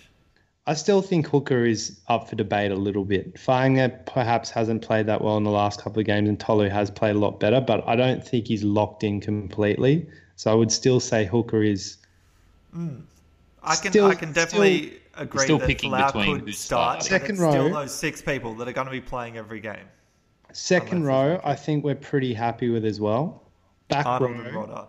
I 0.65 0.74
still 0.74 1.01
think 1.01 1.28
Hooker 1.28 1.65
is 1.65 1.99
up 2.09 2.30
for 2.30 2.36
debate 2.36 2.72
a 2.72 2.76
little 2.76 3.05
bit. 3.05 3.36
Fainga 3.36 4.05
perhaps 4.05 4.49
hasn't 4.49 4.82
played 4.82 5.05
that 5.05 5.22
well 5.22 5.38
in 5.38 5.43
the 5.45 5.51
last 5.51 5.82
couple 5.82 5.99
of 5.99 6.05
games, 6.05 6.28
and 6.28 6.38
Tolu 6.39 6.68
has 6.70 6.89
played 6.91 7.15
a 7.15 7.20
lot 7.20 7.39
better, 7.39 7.61
but 7.61 7.88
I 7.88 7.95
don't 7.95 8.26
think 8.26 8.47
he's 8.47 8.63
locked 8.63 9.03
in 9.03 9.22
completely. 9.22 10.07
So 10.36 10.51
I 10.51 10.55
would 10.55 10.72
still 10.72 10.99
say 10.99 11.26
Hooker 11.26 11.61
is. 11.63 11.97
Hmm. 12.74 12.99
I 13.63 13.76
can 13.76 13.91
Still- 13.91 14.07
I 14.07 14.15
can 14.15 14.32
definitely 14.34 14.93
agree 15.18 15.43
still 15.43 15.57
that 15.59 15.68
picking 15.68 15.91
Folau 15.91 16.07
between 16.07 16.36
could 16.39 16.45
who's 16.47 16.59
start. 16.59 17.03
starting. 17.03 17.28
Second 17.28 17.36
it's 17.43 17.51
still 17.53 17.68
row. 17.70 17.82
those 17.82 17.93
six 17.95 18.22
people 18.22 18.53
that 18.55 18.68
are 18.68 18.74
going 18.74 18.88
to 18.88 18.91
be 18.91 19.01
playing 19.01 19.38
every 19.38 19.59
game. 19.59 19.86
Second 20.53 21.03
row, 21.05 21.34
it's- 21.34 21.41
I 21.45 21.55
think 21.55 21.84
we're 21.84 21.95
pretty 21.95 22.34
happy 22.34 22.70
with 22.70 22.86
as 22.86 22.99
well. 22.99 23.43
Back 23.89 24.05
Arnold 24.05 24.32
row, 24.39 24.45
and 24.45 24.55
Rodda. 24.55 24.88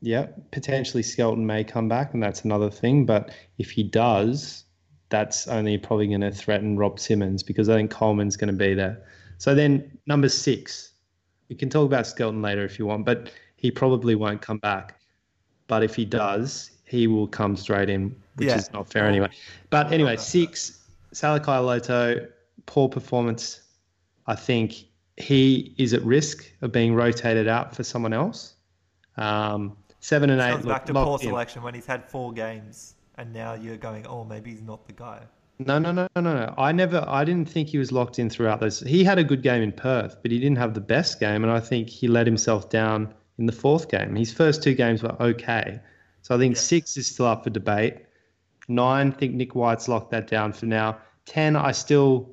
Yeah, 0.00 0.26
potentially 0.50 1.02
Skelton 1.02 1.46
may 1.46 1.64
come 1.64 1.88
back, 1.88 2.12
and 2.14 2.22
that's 2.22 2.44
another 2.44 2.70
thing. 2.70 3.06
But 3.06 3.32
if 3.58 3.70
he 3.70 3.82
does, 3.82 4.64
that's 5.08 5.48
only 5.48 5.78
probably 5.78 6.08
going 6.08 6.20
to 6.20 6.30
threaten 6.30 6.76
Rob 6.76 6.98
Simmons 7.00 7.42
because 7.42 7.68
I 7.68 7.74
think 7.76 7.90
Coleman's 7.90 8.36
going 8.36 8.52
to 8.52 8.58
be 8.58 8.74
there. 8.74 9.02
So 9.38 9.54
then 9.54 9.98
number 10.06 10.28
six, 10.28 10.92
we 11.48 11.56
can 11.56 11.70
talk 11.70 11.86
about 11.86 12.06
Skelton 12.06 12.42
later 12.42 12.64
if 12.64 12.78
you 12.78 12.86
want, 12.86 13.04
but 13.06 13.30
he 13.56 13.70
probably 13.70 14.14
won't 14.14 14.42
come 14.42 14.58
back. 14.58 15.00
But 15.66 15.82
if 15.82 15.94
he 15.94 16.04
does, 16.04 16.70
he 16.86 17.06
will 17.06 17.26
come 17.26 17.56
straight 17.56 17.88
in, 17.88 18.14
which 18.36 18.48
Yeah. 18.48 18.56
is 18.56 18.72
not 18.72 18.88
fair 18.90 19.06
anyway. 19.06 19.28
But 19.70 19.92
anyway, 19.92 20.16
six, 20.16 20.80
Salakaia-Loto, 21.12 22.26
poor 22.66 22.88
performance. 22.88 23.60
I 24.26 24.34
think 24.34 24.84
he 25.16 25.74
is 25.78 25.92
at 25.94 26.02
risk 26.04 26.44
of 26.62 26.72
being 26.72 26.94
rotated 26.94 27.46
out 27.48 27.74
for 27.74 27.84
someone 27.84 28.12
else. 28.12 28.54
Um, 29.16 29.76
seven 30.00 30.30
and 30.30 30.40
eight. 30.40 30.52
Comes 30.52 30.64
look, 30.64 30.74
back 30.74 30.86
to 30.86 30.92
poor 30.94 31.18
in. 31.20 31.28
selection 31.28 31.62
when 31.62 31.74
he's 31.74 31.86
had 31.86 32.04
four 32.10 32.32
games, 32.32 32.94
and 33.16 33.32
now 33.32 33.54
you're 33.54 33.76
going, 33.76 34.06
oh, 34.06 34.24
maybe 34.24 34.50
he's 34.50 34.62
not 34.62 34.86
the 34.86 34.92
guy. 34.92 35.20
No, 35.60 35.78
no, 35.78 35.92
no, 35.92 36.08
no, 36.16 36.20
no. 36.20 36.54
I 36.58 36.72
never. 36.72 37.04
I 37.06 37.24
didn't 37.24 37.48
think 37.48 37.68
he 37.68 37.78
was 37.78 37.92
locked 37.92 38.18
in 38.18 38.28
throughout 38.28 38.58
those. 38.58 38.80
He 38.80 39.04
had 39.04 39.18
a 39.18 39.24
good 39.24 39.40
game 39.42 39.62
in 39.62 39.70
Perth, 39.70 40.16
but 40.20 40.32
he 40.32 40.40
didn't 40.40 40.58
have 40.58 40.74
the 40.74 40.80
best 40.80 41.20
game, 41.20 41.44
and 41.44 41.52
I 41.52 41.60
think 41.60 41.88
he 41.88 42.08
let 42.08 42.26
himself 42.26 42.70
down 42.70 43.14
in 43.38 43.46
the 43.46 43.52
fourth 43.52 43.88
game. 43.88 44.16
His 44.16 44.32
first 44.32 44.64
two 44.64 44.74
games 44.74 45.02
were 45.04 45.14
okay, 45.22 45.78
so 46.22 46.34
I 46.34 46.38
think 46.38 46.56
Yeah. 46.56 46.60
six 46.60 46.96
is 46.96 47.06
still 47.06 47.26
up 47.26 47.44
for 47.44 47.50
debate. 47.50 47.98
Nine, 48.68 49.08
I 49.08 49.10
think 49.10 49.34
Nick 49.34 49.54
White's 49.54 49.88
locked 49.88 50.10
that 50.12 50.26
down 50.26 50.52
for 50.52 50.66
now. 50.66 50.98
Ten, 51.26 51.56
I 51.56 51.72
still 51.72 52.30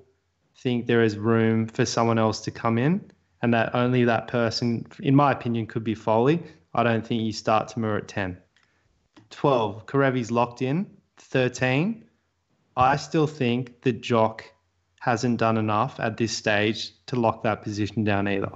think 0.57 0.85
there 0.85 1.03
is 1.03 1.17
room 1.17 1.67
for 1.67 1.85
someone 1.85 2.19
else 2.19 2.41
to 2.41 2.51
come 2.51 2.77
in, 2.77 3.11
and 3.41 3.53
that 3.53 3.73
only 3.75 4.03
that 4.05 4.27
person, 4.27 4.85
in 4.99 5.15
my 5.15 5.31
opinion, 5.31 5.67
could 5.67 5.83
be 5.83 5.95
Foley. 5.95 6.41
I 6.73 6.83
don't 6.83 7.05
think 7.05 7.21
you 7.23 7.33
start 7.33 7.69
To'omua 7.69 7.99
at 7.99 8.07
ten. 8.07 8.37
12, 9.29 9.85
Kerevi's 9.85 10.31
locked 10.31 10.61
in. 10.61 10.85
13, 11.17 12.05
I 12.75 12.95
still 12.95 13.27
think 13.27 13.81
that 13.81 14.01
Jock 14.01 14.45
hasn't 14.99 15.37
done 15.37 15.57
enough 15.57 15.99
at 15.99 16.17
this 16.17 16.35
stage 16.35 16.93
to 17.07 17.15
lock 17.15 17.43
that 17.43 17.63
position 17.63 18.03
down 18.03 18.27
either. 18.27 18.51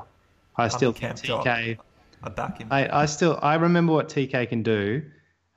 I 0.58 0.68
still 0.68 0.92
think 0.92 1.02
Camp 1.02 1.22
Jock. 1.22 1.46
TK. 1.46 1.78
I 2.24 2.30
back 2.30 2.60
him. 2.60 2.68
I, 2.72 3.02
I 3.02 3.06
still 3.06 3.40
I 3.42 3.56
remember 3.56 3.94
what 3.94 4.10
TK 4.10 4.50
can 4.50 4.64
do, 4.64 5.04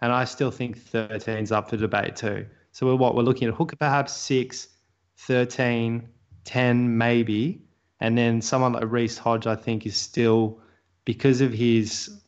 and 0.01 0.13
I 0.13 0.25
still 0.25 0.51
think 0.51 0.79
13's 0.79 1.53
up 1.53 1.69
for 1.71 1.77
debate 1.77 2.17
too. 2.17 2.47
So 2.73 2.87
we're 2.87 2.95
what 2.97 3.15
we're 3.15 3.23
looking 3.23 3.49
at 3.49 3.55
Hooker 3.55 3.77
perhaps 3.77 4.13
6, 4.15 4.69
13, 5.17 6.09
10 6.45 6.99
maybe, 6.99 7.63
and 8.01 8.17
then 8.17 8.41
someone 8.41 8.73
like 8.73 8.91
Reece 8.91 9.19
Hodge 9.19 9.47
I 9.47 9.57
think 9.57 9.87
is 9.87 9.97
still 9.97 10.61
because 11.05 11.41
of 11.41 11.53
his 11.53 12.21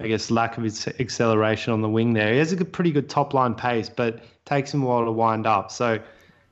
I 0.00 0.06
guess 0.06 0.30
lack 0.30 0.56
of 0.56 0.62
his 0.64 0.86
acceleration 1.00 1.72
on 1.72 1.82
the 1.82 1.88
wing 1.88 2.12
there. 2.12 2.32
He 2.32 2.38
has 2.38 2.52
a 2.52 2.56
good, 2.56 2.72
pretty 2.72 2.92
good 2.92 3.08
top 3.08 3.34
line 3.34 3.54
pace, 3.54 3.88
but 3.88 4.20
takes 4.44 4.72
him 4.72 4.82
a 4.82 4.86
while 4.86 5.04
to 5.04 5.10
wind 5.10 5.44
up. 5.46 5.72
So 5.72 5.98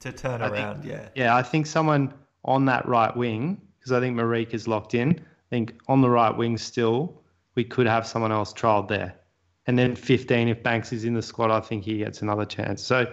to 0.00 0.12
turn 0.12 0.42
I 0.42 0.48
think- 0.50 0.58
around, 0.58 0.84
yeah. 0.84 1.08
yeah, 1.14 1.36
I 1.36 1.42
think 1.42 1.66
someone 1.66 2.12
on 2.44 2.64
that 2.64 2.86
right 2.88 3.16
wing, 3.16 3.60
because 3.78 3.92
I 3.92 4.00
think 4.00 4.16
Marika 4.16 4.54
is 4.54 4.66
locked 4.66 4.94
in. 4.94 5.10
I 5.12 5.48
think 5.50 5.74
on 5.86 6.00
the 6.00 6.10
right 6.10 6.36
wing 6.36 6.58
still, 6.58 7.22
we 7.54 7.62
could 7.62 7.86
have 7.86 8.04
someone 8.04 8.32
else 8.32 8.52
trialed 8.52 8.88
there. 8.88 9.14
And 9.66 9.78
then 9.78 9.96
15, 9.96 10.48
if 10.48 10.62
Banks 10.62 10.92
is 10.92 11.04
in 11.04 11.14
the 11.14 11.22
squad, 11.22 11.50
I 11.50 11.60
think 11.60 11.84
he 11.84 11.98
gets 11.98 12.22
another 12.22 12.44
chance. 12.44 12.82
So 12.82 13.12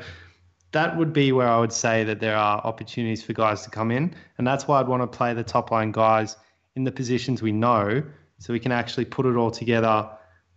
that 0.71 0.97
would 0.97 1.13
be 1.13 1.31
where 1.31 1.47
I 1.47 1.59
would 1.59 1.71
say 1.71 2.03
that 2.03 2.19
there 2.19 2.35
are 2.35 2.59
opportunities 2.63 3.23
for 3.23 3.33
guys 3.33 3.63
to 3.63 3.69
come 3.69 3.91
in. 3.91 4.13
And 4.37 4.45
that's 4.45 4.67
why 4.67 4.79
I'd 4.79 4.87
want 4.87 5.01
to 5.01 5.17
play 5.17 5.33
the 5.33 5.43
top 5.43 5.71
line 5.71 5.91
guys 5.91 6.35
in 6.75 6.83
the 6.83 6.91
positions 6.91 7.41
we 7.41 7.51
know 7.51 8.03
so 8.39 8.53
we 8.53 8.59
can 8.59 8.71
actually 8.71 9.05
put 9.05 9.25
it 9.25 9.35
all 9.35 9.51
together 9.51 10.09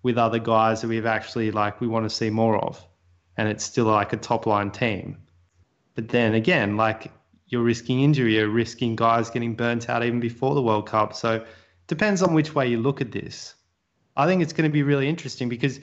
with 0.03 0.19
other 0.19 0.39
guys 0.39 0.81
that 0.81 0.89
we've 0.89 1.07
actually 1.07 1.51
like 1.51 1.81
we 1.81 1.87
want 1.87 2.05
to 2.05 2.15
see 2.15 2.31
more 2.31 2.57
of. 2.59 2.85
And 3.37 3.49
it's 3.49 3.65
still 3.65 3.87
like 3.87 4.13
a 4.13 4.17
top 4.17 4.47
line 4.47 4.71
team. 4.71 5.19
But 5.95 6.09
then 6.09 6.35
again, 6.35 6.77
like 6.77 7.11
you're 7.49 7.63
risking 7.63 8.01
injury, 8.01 8.37
you're 8.37 8.49
risking 8.49 8.97
guys 8.97 9.31
getting 9.31 9.55
burnt 9.55 9.89
out 9.89 10.05
even 10.05 10.21
before 10.21 10.55
the 10.55 10.63
World 10.63 10.87
Cup. 10.87 11.15
So 11.15 11.45
depends 11.89 12.23
on 12.23 12.35
which 12.35 12.55
way 12.55 12.69
you 12.69 12.79
look 12.79 13.01
at 13.01 13.13
this. 13.13 13.56
I 14.17 14.27
think 14.27 14.43
it's 14.43 14.53
going 14.53 14.69
to 14.69 14.73
be 14.73 14.83
really 14.83 15.09
interesting 15.09 15.49
because 15.49 15.81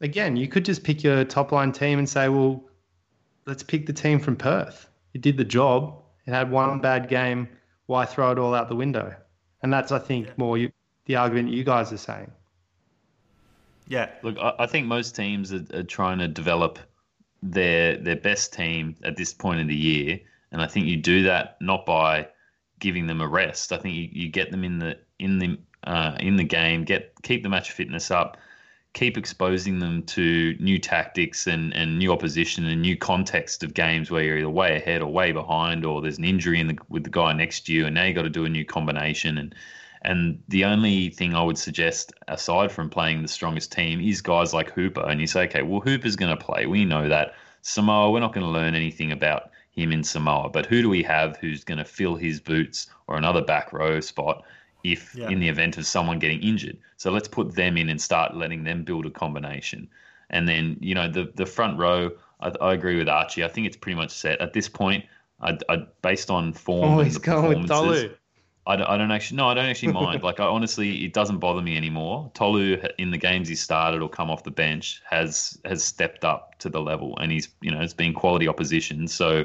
again, 0.00 0.36
you 0.36 0.48
could 0.48 0.64
just 0.64 0.82
pick 0.82 1.02
your 1.02 1.24
top 1.24 1.52
line 1.52 1.72
team 1.72 1.98
and 1.98 2.08
say, 2.08 2.28
well, 2.28 2.64
let's 3.46 3.62
pick 3.62 3.86
the 3.86 3.92
team 3.92 4.18
from 4.18 4.36
Perth. 4.36 4.88
It 5.14 5.20
did 5.20 5.36
the 5.36 5.44
job. 5.44 5.94
It 6.26 6.32
had 6.32 6.50
one 6.50 6.80
bad 6.80 7.08
game. 7.08 7.48
Why 7.86 8.04
throw 8.04 8.30
it 8.32 8.38
all 8.38 8.54
out 8.54 8.68
the 8.68 8.76
window? 8.76 9.14
And 9.62 9.72
that's, 9.72 9.92
I 9.92 9.98
think, 9.98 10.36
more 10.38 10.56
you, 10.56 10.70
the 11.06 11.16
argument 11.16 11.50
you 11.50 11.64
guys 11.64 11.92
are 11.92 11.98
saying. 11.98 12.30
Yeah. 13.88 14.10
Look, 14.22 14.38
I, 14.38 14.54
I 14.60 14.66
think 14.66 14.86
most 14.86 15.16
teams 15.16 15.52
are, 15.52 15.64
are 15.74 15.82
trying 15.82 16.18
to 16.18 16.28
develop 16.28 16.78
their 17.42 17.96
their 17.96 18.16
best 18.16 18.52
team 18.52 18.94
at 19.02 19.16
this 19.16 19.32
point 19.32 19.60
of 19.60 19.68
the 19.68 19.74
year, 19.74 20.20
and 20.52 20.60
I 20.60 20.66
think 20.66 20.86
you 20.86 20.96
do 20.96 21.22
that 21.22 21.56
not 21.60 21.86
by 21.86 22.28
giving 22.78 23.06
them 23.06 23.20
a 23.20 23.26
rest. 23.26 23.72
I 23.72 23.78
think 23.78 23.94
you, 23.94 24.08
you 24.12 24.28
get 24.28 24.50
them 24.50 24.62
in 24.62 24.78
the 24.78 24.98
in 25.18 25.38
the 25.38 25.58
uh, 25.84 26.16
in 26.20 26.36
the 26.36 26.44
game, 26.44 26.84
get 26.84 27.14
keep 27.22 27.42
the 27.42 27.48
match 27.48 27.72
fitness 27.72 28.10
up, 28.10 28.36
keep 28.92 29.16
exposing 29.16 29.78
them 29.78 30.02
to 30.02 30.54
new 30.60 30.78
tactics 30.78 31.46
and, 31.46 31.74
and 31.74 31.98
new 31.98 32.12
opposition 32.12 32.66
and 32.66 32.82
new 32.82 32.96
context 32.96 33.62
of 33.62 33.74
games 33.74 34.10
where 34.10 34.22
you're 34.22 34.38
either 34.38 34.50
way 34.50 34.76
ahead 34.76 35.02
or 35.02 35.12
way 35.12 35.32
behind, 35.32 35.84
or 35.84 36.00
there's 36.02 36.18
an 36.18 36.24
injury 36.24 36.60
in 36.60 36.66
the, 36.66 36.78
with 36.88 37.04
the 37.04 37.10
guy 37.10 37.32
next 37.32 37.66
to 37.66 37.72
you, 37.72 37.86
and 37.86 37.94
now 37.94 38.04
you 38.04 38.14
got 38.14 38.22
to 38.22 38.30
do 38.30 38.44
a 38.44 38.48
new 38.48 38.64
combination 38.64 39.38
and 39.38 39.54
And 40.02 40.42
the 40.48 40.64
only 40.64 41.10
thing 41.10 41.34
I 41.34 41.42
would 41.42 41.58
suggest, 41.58 42.12
aside 42.26 42.72
from 42.72 42.88
playing 42.88 43.20
the 43.22 43.28
strongest 43.28 43.70
team, 43.70 44.00
is 44.00 44.22
guys 44.22 44.54
like 44.54 44.70
Hooper. 44.72 45.06
And 45.06 45.20
you 45.20 45.26
say, 45.26 45.44
okay, 45.44 45.62
well, 45.62 45.80
Hooper's 45.80 46.16
going 46.16 46.34
to 46.34 46.44
play. 46.44 46.64
We 46.64 46.84
know 46.86 47.08
that. 47.08 47.34
Samoa, 47.62 48.10
we're 48.10 48.20
not 48.20 48.32
going 48.32 48.46
to 48.46 48.50
learn 48.50 48.74
anything 48.74 49.12
about 49.12 49.50
him 49.72 49.92
in 49.92 50.02
Samoa. 50.02 50.48
But 50.48 50.64
who 50.64 50.80
do 50.80 50.88
we 50.88 51.02
have 51.02 51.36
who's 51.36 51.64
going 51.64 51.76
to 51.76 51.84
fill 51.84 52.16
his 52.16 52.40
boots 52.40 52.88
or 53.08 53.18
another 53.18 53.42
back 53.42 53.74
row 53.74 54.00
spot 54.00 54.42
if 54.84 55.14
Yeah. 55.14 55.28
in 55.28 55.40
the 55.40 55.48
event 55.48 55.78
of 55.78 55.86
someone 55.86 56.18
getting 56.18 56.40
injured? 56.42 56.78
So 56.96 57.10
let's 57.10 57.28
put 57.28 57.54
them 57.54 57.76
in 57.76 57.88
and 57.88 58.00
start 58.00 58.36
letting 58.36 58.64
them 58.64 58.84
build 58.84 59.06
a 59.06 59.10
combination. 59.10 59.88
And 60.30 60.48
then, 60.48 60.76
you 60.80 60.94
know, 60.94 61.08
the, 61.08 61.32
the 61.34 61.46
front 61.46 61.78
row, 61.78 62.10
I, 62.40 62.52
I 62.60 62.74
agree 62.74 62.96
with 62.96 63.08
Archie. 63.08 63.44
I 63.44 63.48
think 63.48 63.66
it's 63.66 63.76
pretty 63.76 63.96
much 63.96 64.10
set. 64.10 64.40
At 64.40 64.52
this 64.52 64.68
point, 64.68 65.04
I, 65.40 65.58
I 65.68 65.86
based 66.02 66.30
on 66.30 66.52
form 66.52 66.98
Oh, 66.98 67.02
he's 67.02 67.18
going 67.18 67.60
with 67.60 67.68
Tolu. 67.68 68.10
I 68.66 68.76
don't, 68.76 68.86
I 68.86 68.98
don't 68.98 69.10
actually 69.10 69.38
no 69.38 69.48
I 69.48 69.54
don't 69.54 69.64
actually 69.64 69.92
mind 69.92 70.22
like 70.28 70.38
I 70.38 70.44
honestly 70.44 71.04
it 71.04 71.14
doesn't 71.14 71.38
bother 71.38 71.62
me 71.62 71.76
anymore 71.78 72.30
Tolu 72.34 72.80
in 72.98 73.10
the 73.10 73.16
games 73.16 73.48
he 73.48 73.54
started 73.54 74.02
or 74.02 74.08
come 74.08 74.30
off 74.30 74.44
the 74.44 74.50
bench 74.50 75.00
has 75.08 75.58
has 75.64 75.82
stepped 75.82 76.24
up 76.26 76.58
to 76.58 76.68
the 76.68 76.80
level 76.80 77.16
and 77.18 77.32
he's 77.32 77.48
you 77.62 77.70
know 77.70 77.80
it's 77.80 77.94
been 77.94 78.12
quality 78.12 78.46
opposition 78.46 79.08
so 79.08 79.44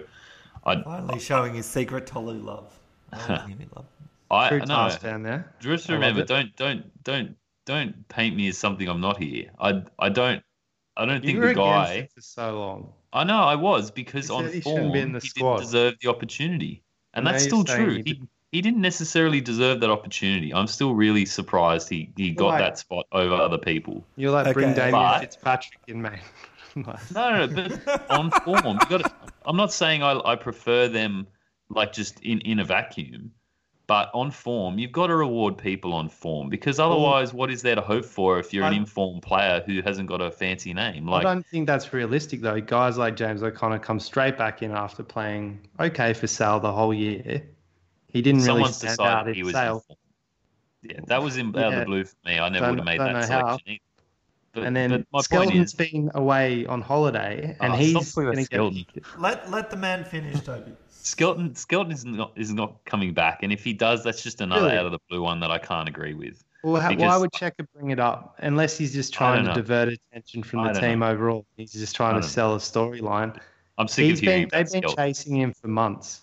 I 0.66 0.82
Finally 0.82 1.20
showing 1.20 1.54
his 1.54 1.66
secret 1.66 2.08
Tolu 2.08 2.34
love. 2.34 2.78
Me 3.48 3.68
love. 3.76 3.86
I 4.32 4.50
True 4.50 4.60
no 4.60 4.66
task 4.66 5.02
down 5.02 5.24
there. 5.24 5.54
just 5.60 5.88
remember 5.90 6.24
don't 6.26 6.56
don't 6.56 7.04
don't 7.04 7.36
don't 7.66 8.08
paint 8.10 8.36
me 8.36 8.48
as 8.48 8.58
something 8.58 8.88
I'm 8.88 9.02
not 9.02 9.22
here 9.22 9.50
I 9.60 9.84
I 10.00 10.10
don't 10.10 10.42
I 10.98 11.06
don't 11.06 11.24
You 11.24 11.32
think 11.32 11.40
were 11.42 11.48
the 11.50 11.54
guy 11.56 12.10
for 12.16 12.22
so 12.22 12.60
long. 12.60 12.94
I 13.14 13.24
know 13.24 13.40
I 13.44 13.56
was 13.56 13.92
because 13.92 14.30
You 14.30 14.36
on 14.36 14.46
said 14.46 14.54
he 14.56 14.62
form 14.62 14.92
be 14.92 15.00
in 15.00 15.12
the 15.14 15.20
he 15.20 15.28
squad. 15.30 15.58
didn't 15.58 15.66
deserve 15.68 15.94
the 16.02 16.10
opportunity 16.10 16.84
and 17.14 17.26
Now 17.26 17.32
that's 17.32 17.44
still 17.44 17.64
true 17.64 17.92
he 17.92 17.96
he, 17.98 18.04
didn't. 18.04 18.30
he 18.52 18.62
didn't 18.62 18.82
necessarily 18.82 19.42
deserve 19.42 19.80
that 19.82 19.90
opportunity. 19.90 20.54
I'm 20.54 20.68
still 20.68 20.96
really 20.96 21.26
surprised 21.26 21.90
he, 21.90 22.12
he 22.18 22.32
got 22.32 22.50
Right. 22.52 22.60
that 22.60 22.78
spot 22.80 23.06
over 23.12 23.34
other 23.34 23.58
people. 23.58 24.06
You're 24.16 24.32
like 24.32 24.54
bring 24.54 24.70
Okay. 24.70 24.76
Damien 24.92 24.92
But- 24.92 25.20
Fitzpatrick 25.22 25.80
in, 25.88 26.02
mate. 26.02 26.20
No, 26.78 26.94
no, 27.14 27.46
no 27.46 27.70
but 27.88 28.12
on 28.12 28.32
form, 28.32 28.78
you 28.82 28.88
got 28.90 29.04
to, 29.06 29.12
I'm 29.46 29.56
not 29.56 29.72
saying 29.72 30.04
I, 30.04 30.20
I 30.26 30.36
prefer 30.36 30.90
them 30.90 31.26
like 31.70 31.94
just 31.94 32.20
in, 32.20 32.40
in 32.42 32.60
a 32.60 32.66
vacuum, 32.66 33.32
but 33.88 34.10
on 34.14 34.32
form, 34.32 34.80
you've 34.80 34.92
got 34.92 35.08
to 35.08 35.16
reward 35.16 35.58
people 35.58 35.94
on 35.94 36.10
form 36.10 36.50
because 36.50 36.80
otherwise, 36.80 37.34
what 37.34 37.52
is 37.52 37.62
there 37.62 37.76
to 37.76 37.82
hope 37.82 38.06
for 38.06 38.40
if 38.40 38.54
you're 38.54 38.66
an 38.66 38.74
I- 38.74 38.78
informed 38.78 39.22
player 39.22 39.62
who 39.66 39.82
hasn't 39.82 40.08
got 40.08 40.22
a 40.22 40.32
fancy 40.32 40.74
name? 40.74 41.08
Like, 41.08 41.26
I 41.26 41.34
don't 41.34 41.46
think 41.46 41.68
that's 41.68 41.94
realistic 41.94 42.42
though. 42.42 42.60
Guys 42.62 42.98
like 42.98 43.16
James 43.16 43.44
O'Connor 43.44 43.80
come 43.80 44.00
straight 44.00 44.38
back 44.38 44.64
in 44.64 44.72
after 44.72 45.04
playing 45.04 45.60
okay 45.80 46.14
for 46.14 46.28
Sale 46.28 46.60
the 46.60 46.72
whole 46.72 46.94
year. 46.94 47.44
He 48.08 48.22
didn't 48.22 48.42
really 48.42 48.64
someone's 48.64 48.78
stand 48.78 49.00
out 49.02 49.28
he 49.28 49.40
in 49.42 49.46
was. 49.46 49.54
Sale. 49.54 49.86
Yeah, 50.82 51.00
that 51.08 51.22
was 51.22 51.38
in, 51.38 51.50
out 51.50 51.56
of 51.66 51.74
Yeah. 51.74 51.80
the 51.80 51.86
blue 51.86 52.04
for 52.06 52.16
me. 52.26 52.40
I 52.40 52.48
never 52.50 52.70
would 52.70 52.80
have 52.80 52.86
made 52.86 53.00
that 53.00 53.12
know 53.14 53.20
how. 53.20 53.58
selection. 53.58 53.78
But, 54.54 54.64
And 54.64 54.76
then 54.76 54.90
but 54.90 55.00
my 55.12 55.18
point 55.38 55.50
Skelton's 55.50 55.74
been 55.74 56.12
away 56.16 56.66
on 56.68 56.82
holiday, 56.82 57.58
and 57.60 57.74
Oh, 57.74 57.76
he's 57.76 57.90
stop 57.92 58.04
talking 58.06 58.24
going 58.24 58.38
to 58.38 58.44
Skelton. 58.46 58.86
get. 58.94 59.04
Let 59.20 59.52
let 59.52 59.70
the 59.70 59.76
man 59.76 60.06
finish, 60.06 60.40
Toby. 60.42 60.72
Skelton 61.06 61.54
Skelton 61.54 61.92
is 61.92 62.04
not 62.04 62.32
is 62.36 62.52
not 62.52 62.84
coming 62.86 63.14
back, 63.14 63.44
and 63.44 63.54
if 63.54 63.64
he 63.64 63.74
does, 63.74 64.04
that's 64.04 64.24
just 64.24 64.42
another 64.42 64.66
Really? 64.66 64.78
out 64.78 64.86
of 64.88 64.92
the 64.92 64.98
blue 65.08 65.22
one 65.22 65.40
that 65.40 65.52
I 65.52 65.60
can't 65.60 65.88
agree 65.88 66.16
with. 66.16 66.44
Well, 66.64 66.82
how, 66.82 66.96
why 66.96 67.16
would 67.18 67.32
Cheika 67.32 67.68
bring 67.76 67.92
it 67.92 68.00
up 68.00 68.36
unless 68.40 68.76
he's 68.76 68.92
just 68.92 69.14
trying 69.14 69.44
to 69.44 69.50
know. 69.50 69.54
divert 69.54 69.90
attention 69.90 70.42
from 70.42 70.62
I 70.62 70.74
the 70.74 70.80
don't 70.80 70.90
team 70.90 71.04
overall? 71.04 71.46
He's 71.58 71.74
just 71.74 71.96
trying 71.96 72.16
to 72.16 72.22
don't 72.22 72.30
sell 72.30 72.56
a 72.56 72.58
storyline. 72.58 73.40
I'm 73.78 73.88
sick 73.88 74.06
He's 74.06 74.18
of 74.18 74.24
hearing 74.24 74.48
been, 74.48 74.50
they've 74.52 74.72
been 74.72 74.82
Skelton. 74.82 74.96
chasing 74.96 75.36
him 75.36 75.54
for 75.54 75.68
months. 75.68 76.22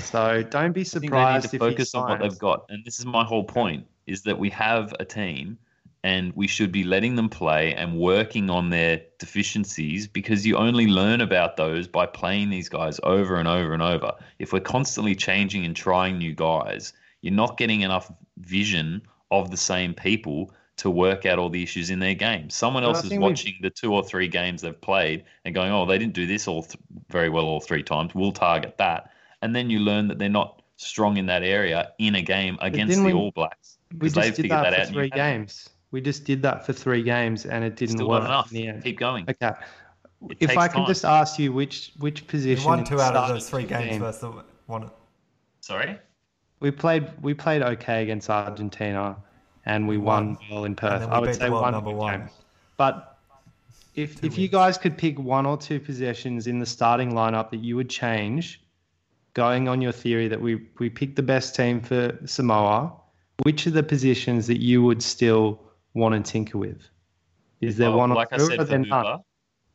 So 0.00 0.42
don't 0.42 0.72
be 0.72 0.82
surprised. 0.82 0.84
I 0.84 0.90
think 0.90 0.92
they 0.92 0.96
need 0.96 1.42
surprised 1.42 1.42
to 1.42 1.46
if 1.46 1.52
he 1.52 1.58
focus 1.58 1.94
on 1.94 2.08
what 2.10 2.20
they've 2.20 2.38
got, 2.38 2.66
and 2.68 2.84
this 2.84 2.98
is 2.98 3.06
my 3.06 3.22
whole 3.24 3.44
point: 3.44 3.86
is 4.08 4.22
that 4.24 4.36
we 4.36 4.50
have 4.50 4.92
a 4.98 5.04
team, 5.04 5.56
and 6.02 6.32
we 6.34 6.46
should 6.46 6.72
be 6.72 6.82
letting 6.84 7.16
them 7.16 7.28
play 7.28 7.74
and 7.74 7.98
working 7.98 8.48
on 8.50 8.70
their 8.70 9.02
deficiencies 9.18 10.06
because 10.06 10.46
you 10.46 10.56
only 10.56 10.86
learn 10.86 11.20
about 11.20 11.56
those 11.56 11.86
by 11.86 12.06
playing 12.06 12.48
these 12.50 12.68
guys 12.68 12.98
over 13.02 13.36
and 13.36 13.46
over 13.46 13.74
and 13.74 13.82
over. 13.82 14.12
If 14.38 14.52
we're 14.52 14.60
constantly 14.60 15.14
changing 15.14 15.64
and 15.64 15.76
trying 15.76 16.18
new 16.18 16.34
guys, 16.34 16.92
you're 17.20 17.34
not 17.34 17.58
getting 17.58 17.82
enough 17.82 18.10
vision 18.38 19.02
of 19.30 19.50
the 19.50 19.56
same 19.56 19.92
people 19.94 20.52
to 20.78 20.88
work 20.88 21.26
out 21.26 21.38
all 21.38 21.50
the 21.50 21.62
issues 21.62 21.90
in 21.90 21.98
their 21.98 22.14
game. 22.14 22.48
Someone 22.48 22.82
else 22.84 23.02
is 23.04 23.10
think 23.10 23.20
we've- 23.20 23.32
watching 23.32 23.54
the 23.60 23.68
two 23.68 23.92
or 23.92 24.02
three 24.02 24.28
games 24.28 24.62
they've 24.62 24.80
played 24.80 25.24
and 25.44 25.54
going, 25.54 25.70
"Oh, 25.70 25.84
they 25.84 25.98
didn't 25.98 26.14
do 26.14 26.26
this 26.26 26.48
all 26.48 26.62
th- 26.62 26.76
very 27.10 27.28
well 27.28 27.44
all 27.44 27.60
three 27.60 27.82
times. 27.82 28.14
We'll 28.14 28.32
target 28.32 28.78
that." 28.78 29.10
And 29.42 29.54
then 29.54 29.68
you 29.68 29.80
learn 29.80 30.08
that 30.08 30.18
they're 30.18 30.30
not 30.30 30.62
strong 30.78 31.18
in 31.18 31.26
that 31.26 31.42
area 31.42 31.92
in 31.98 32.14
a 32.14 32.22
game 32.22 32.56
against 32.62 32.96
the 32.96 33.04
we- 33.04 33.12
All 33.12 33.30
Blacks. 33.32 33.76
We 33.92 33.98
'Cause 33.98 34.14
just 34.14 34.14
they've 34.14 34.34
did 34.36 34.42
figured 34.44 34.64
that, 34.64 34.72
out 34.80 34.86
for 34.86 34.92
three 34.94 35.10
haven't. 35.12 35.68
Games. 35.90 35.92
We 35.92 36.00
just 36.00 36.24
did 36.24 36.42
that 36.42 36.66
for 36.66 36.72
three 36.72 37.02
games, 37.02 37.46
and 37.46 37.64
it 37.64 37.76
didn't 37.76 37.96
Still 37.96 38.08
work 38.08 38.22
not 38.22 38.28
enough. 38.30 38.52
in 38.52 38.56
the 38.56 38.68
end. 38.68 38.84
Keep 38.84 38.98
going. 38.98 39.24
Okay. 39.28 39.52
It 40.28 40.36
If 40.40 40.56
I 40.58 40.68
can 40.68 40.80
time. 40.80 40.86
just 40.86 41.04
ask 41.04 41.38
you 41.38 41.52
which 41.52 41.92
which 41.98 42.22
We 42.22 42.26
position 42.28 42.64
won 42.64 42.84
two 42.84 43.00
out 43.00 43.16
of 43.16 43.28
those 43.28 43.48
three 43.48 43.64
games 43.64 43.82
15 43.84 44.00
versus 44.00 44.20
the 44.20 44.32
one. 44.66 44.90
Sorry. 45.60 45.98
We 46.60 46.70
played 46.70 47.10
we 47.22 47.32
played 47.34 47.62
okay 47.62 48.02
against 48.02 48.28
Argentina, 48.28 49.16
and 49.64 49.88
we 49.88 49.96
won 49.96 50.36
well 50.50 50.64
in 50.64 50.76
Perth. 50.76 51.02
I 51.08 51.18
would 51.18 51.34
say 51.34 51.48
one 51.48 51.72
number 51.72 51.90
one. 51.90 52.20
game. 52.20 52.28
But 52.76 53.18
if 53.94 54.20
Two 54.20 54.26
if 54.26 54.36
you 54.38 54.48
guys 54.48 54.76
could 54.76 54.96
pick 54.98 55.18
one 55.18 55.46
or 55.46 55.56
two 55.56 55.80
possessions 55.80 56.46
in 56.46 56.58
the 56.58 56.66
starting 56.66 57.12
lineup 57.12 57.50
that 57.50 57.60
you 57.60 57.76
would 57.76 57.88
change, 57.88 58.60
going 59.32 59.68
on 59.68 59.80
your 59.80 59.92
theory 59.92 60.28
that 60.28 60.40
we 60.40 60.66
we 60.78 60.90
picked 60.90 61.16
the 61.16 61.22
best 61.22 61.54
team 61.56 61.80
for 61.80 62.18
Samoa, 62.26 62.92
which 63.44 63.66
are 63.66 63.70
the 63.70 63.82
positions 63.82 64.46
that 64.48 64.60
you 64.60 64.82
would 64.82 65.02
still 65.02 65.58
want 65.94 66.14
to 66.24 66.30
tinker 66.32 66.58
with? 66.58 66.82
Is 67.60 67.76
there 67.76 67.90
Well, 67.90 67.98
one 67.98 68.10
like 68.10 68.28
or 68.32 68.34
I 68.36 68.38
said 68.38 68.60
or 68.60 68.64
Hooper. 68.64 68.78
none? 68.78 69.18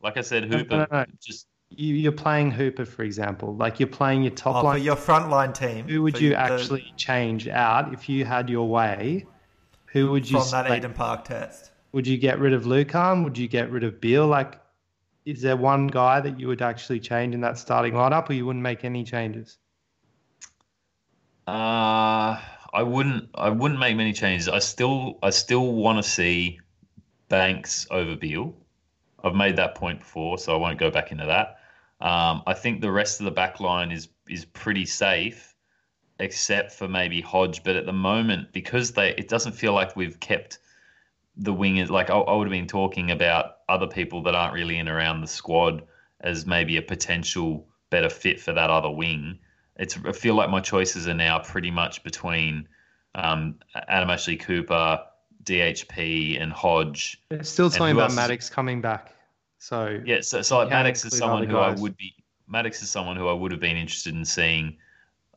Like 0.02 0.18
I 0.18 0.22
said, 0.22 0.44
Hooper. 0.46 0.70
no, 0.78 0.88
no. 0.92 1.00
no. 1.00 1.06
Just 1.22 1.48
You, 1.70 1.94
you're 1.96 2.12
playing 2.12 2.52
Hooper, 2.52 2.86
for 2.86 3.04
example. 3.04 3.56
Like 3.56 3.80
you're 3.80 3.88
playing 3.88 4.24
your 4.24 4.32
top 4.32 4.56
Oh, 4.58 4.60
for 4.62 4.66
line. 4.66 4.84
your 4.84 4.96
frontline 4.96 5.54
team, 5.54 5.88
who 5.88 6.02
would 6.04 6.20
you 6.20 6.30
the- 6.32 6.40
actually 6.40 6.94
change 6.98 7.48
out 7.48 7.94
if 7.94 8.08
you 8.10 8.24
had 8.26 8.50
your 8.50 8.68
way? 8.68 9.26
Who 9.88 10.12
would 10.12 10.30
you 10.30 10.40
from 10.42 10.52
that 10.52 10.72
Eden 10.78 10.94
Park 10.94 11.26
test? 11.26 11.72
Would 11.94 12.06
you 12.08 12.18
get 12.18 12.40
rid 12.40 12.54
of 12.54 12.64
Lukhan? 12.66 13.24
Would 13.24 13.38
you 13.38 13.48
get 13.48 13.72
rid 13.72 13.84
of 13.84 14.02
Beale? 14.02 14.28
Like, 14.28 14.60
is 15.26 15.42
there 15.42 15.56
one 15.58 15.88
guy 15.88 16.20
that 16.22 16.40
you 16.40 16.48
would 16.48 16.62
actually 16.62 17.00
change 17.00 17.34
in 17.34 17.42
that 17.42 17.58
starting 17.58 17.94
lineup, 17.94 18.30
or 18.30 18.34
you 18.34 18.46
wouldn't 18.46 18.62
make 18.64 18.84
any 18.84 19.04
changes? 19.04 19.58
Uh, 21.48 22.40
I 22.76 22.84
wouldn't. 22.84 23.30
I 23.36 23.50
wouldn't 23.50 23.80
make 23.80 23.96
many 23.96 24.12
changes. 24.12 24.50
I 24.50 24.60
still. 24.60 25.18
I 25.24 25.30
still 25.30 25.74
want 25.74 26.04
to 26.04 26.04
see 26.04 26.60
Banks 27.30 27.88
over 27.90 28.18
Beale. 28.18 28.54
I've 29.24 29.34
made 29.34 29.56
that 29.56 29.76
point 29.76 30.00
before, 30.00 30.38
so 30.38 30.54
I 30.54 30.58
won't 30.58 30.78
go 30.78 30.92
back 30.92 31.12
into 31.12 31.26
that. 31.26 31.60
Um, 32.06 32.44
I 32.46 32.54
think 32.54 32.82
the 32.82 32.92
rest 32.92 33.22
of 33.22 33.26
the 33.26 33.32
back 33.32 33.62
line 33.62 33.92
is 33.92 34.10
is 34.28 34.44
pretty 34.44 34.86
safe, 34.86 35.56
except 36.20 36.74
for 36.74 36.90
maybe 36.90 37.22
Hodge. 37.22 37.64
But 37.64 37.78
at 37.78 37.86
the 37.86 37.94
moment, 37.94 38.52
because 38.52 38.92
they, 38.92 39.12
it 39.16 39.30
doesn't 39.30 39.54
feel 39.54 39.74
like 39.74 39.96
we've 39.96 40.20
kept 40.20 40.60
the 41.38 41.54
wingers. 41.54 41.90
Like 41.90 42.10
I, 42.10 42.18
I 42.18 42.36
would 42.36 42.48
have 42.48 42.52
been 42.52 42.68
talking 42.68 43.10
about 43.10 43.58
other 43.70 43.88
people 43.88 44.22
that 44.24 44.36
aren't 44.36 44.54
really 44.54 44.78
in 44.78 44.90
around 44.90 45.22
the 45.22 45.28
squad 45.28 45.84
as 46.20 46.46
maybe 46.46 46.76
a 46.76 46.82
potential 46.82 47.68
better 47.90 48.10
fit 48.10 48.42
for 48.42 48.52
that 48.52 48.70
other 48.70 48.92
wing. 48.92 49.40
It's 49.78 49.98
I 50.06 50.12
feel 50.12 50.36
like 50.36 50.50
my 50.50 50.62
choices 50.62 51.08
are 51.08 51.14
now 51.14 51.40
pretty 51.40 51.72
much 51.72 52.04
between 52.04 52.68
um, 53.14 53.56
Adam 53.88 54.10
Ashley 54.10 54.38
Cooper, 54.38 55.02
DHP, 55.44 56.42
and 56.42 56.52
Hodge. 56.52 57.22
They're 57.30 57.44
still 57.44 57.70
talking 57.70 57.96
about 57.96 58.12
else 58.12 58.16
Maddocks 58.20 58.50
coming 58.52 58.82
back. 58.82 59.14
So 59.60 60.00
Yeah, 60.06 60.22
so, 60.22 60.42
so 60.42 60.58
like 60.60 60.70
Maddocks 60.70 61.06
is 61.06 61.18
someone 61.18 61.48
who 61.48 61.58
I 61.58 61.72
would 61.72 61.98
be. 61.98 62.14
Maddocks 62.52 62.84
is 62.84 62.90
someone 62.90 63.16
who 63.18 63.28
I 63.28 63.34
would 63.34 63.52
have 63.52 63.60
been 63.60 63.78
interested 63.78 64.14
in 64.14 64.24
seeing. 64.26 64.78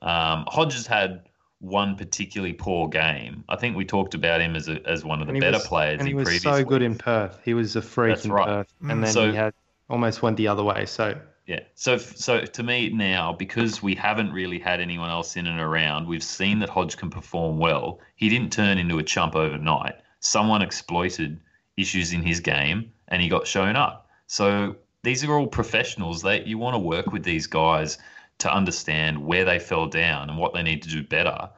Um, 0.02 0.44
Hodge 0.48 0.74
has 0.74 0.86
had 0.86 1.22
one 1.60 1.96
particularly 1.96 2.52
poor 2.52 2.88
game. 2.88 3.42
I 3.48 3.56
think 3.56 3.76
we 3.76 3.84
talked 3.84 4.14
about 4.14 4.40
him 4.40 4.54
as 4.54 4.68
a, 4.68 4.86
as 4.86 5.04
one 5.04 5.20
of 5.20 5.26
the 5.26 5.40
better 5.40 5.56
was, 5.56 5.66
players 5.66 5.98
and 5.98 6.06
he 6.06 6.12
in 6.12 6.18
was 6.18 6.40
so 6.42 6.62
good 6.62 6.82
in. 6.82 6.96
Perth. 6.96 7.40
He 7.44 7.54
was 7.54 7.74
a 7.74 7.82
freak 7.82 8.14
That's 8.14 8.26
in 8.26 8.32
right. 8.32 8.46
Perth, 8.46 8.74
Mm. 8.82 8.92
and 8.92 9.04
then 9.04 9.12
So- 9.12 9.30
he 9.30 9.36
had 9.36 9.54
almost 9.90 10.22
went 10.22 10.36
the 10.36 10.48
other 10.48 10.62
way. 10.62 10.84
So 10.86 11.18
Yeah. 11.48 11.60
So 11.74 11.96
so 11.96 12.42
to 12.42 12.62
me 12.62 12.90
now, 12.90 13.32
because 13.32 13.82
we 13.82 13.94
haven't 13.94 14.32
really 14.32 14.58
had 14.58 14.82
anyone 14.82 15.08
else 15.08 15.34
in 15.34 15.46
and 15.46 15.58
around, 15.58 16.06
we've 16.06 16.22
seen 16.22 16.58
that 16.58 16.68
Hodge 16.68 16.98
can 16.98 17.08
perform 17.08 17.56
well. 17.56 18.00
He 18.16 18.28
didn't 18.28 18.52
turn 18.52 18.76
into 18.76 18.98
a 18.98 19.02
chump 19.02 19.34
overnight. 19.34 19.94
Someone 20.20 20.60
exploited 20.60 21.40
issues 21.78 22.12
in 22.12 22.22
his 22.22 22.40
game 22.40 22.92
and 23.08 23.22
he 23.22 23.30
got 23.30 23.46
shown 23.46 23.76
up. 23.76 24.10
So 24.26 24.76
these 25.02 25.24
are 25.24 25.32
all 25.32 25.46
professionals. 25.46 26.20
That 26.20 26.46
you 26.46 26.58
want 26.58 26.74
to 26.74 26.78
work 26.80 27.12
with 27.12 27.24
these 27.24 27.46
guys 27.46 27.96
to 28.40 28.52
understand 28.52 29.24
where 29.24 29.46
they 29.46 29.58
fell 29.58 29.86
down 29.86 30.28
and 30.28 30.38
what 30.38 30.52
they 30.52 30.62
need 30.62 30.82
to 30.82 30.90
do 30.90 31.02
better. 31.02 31.48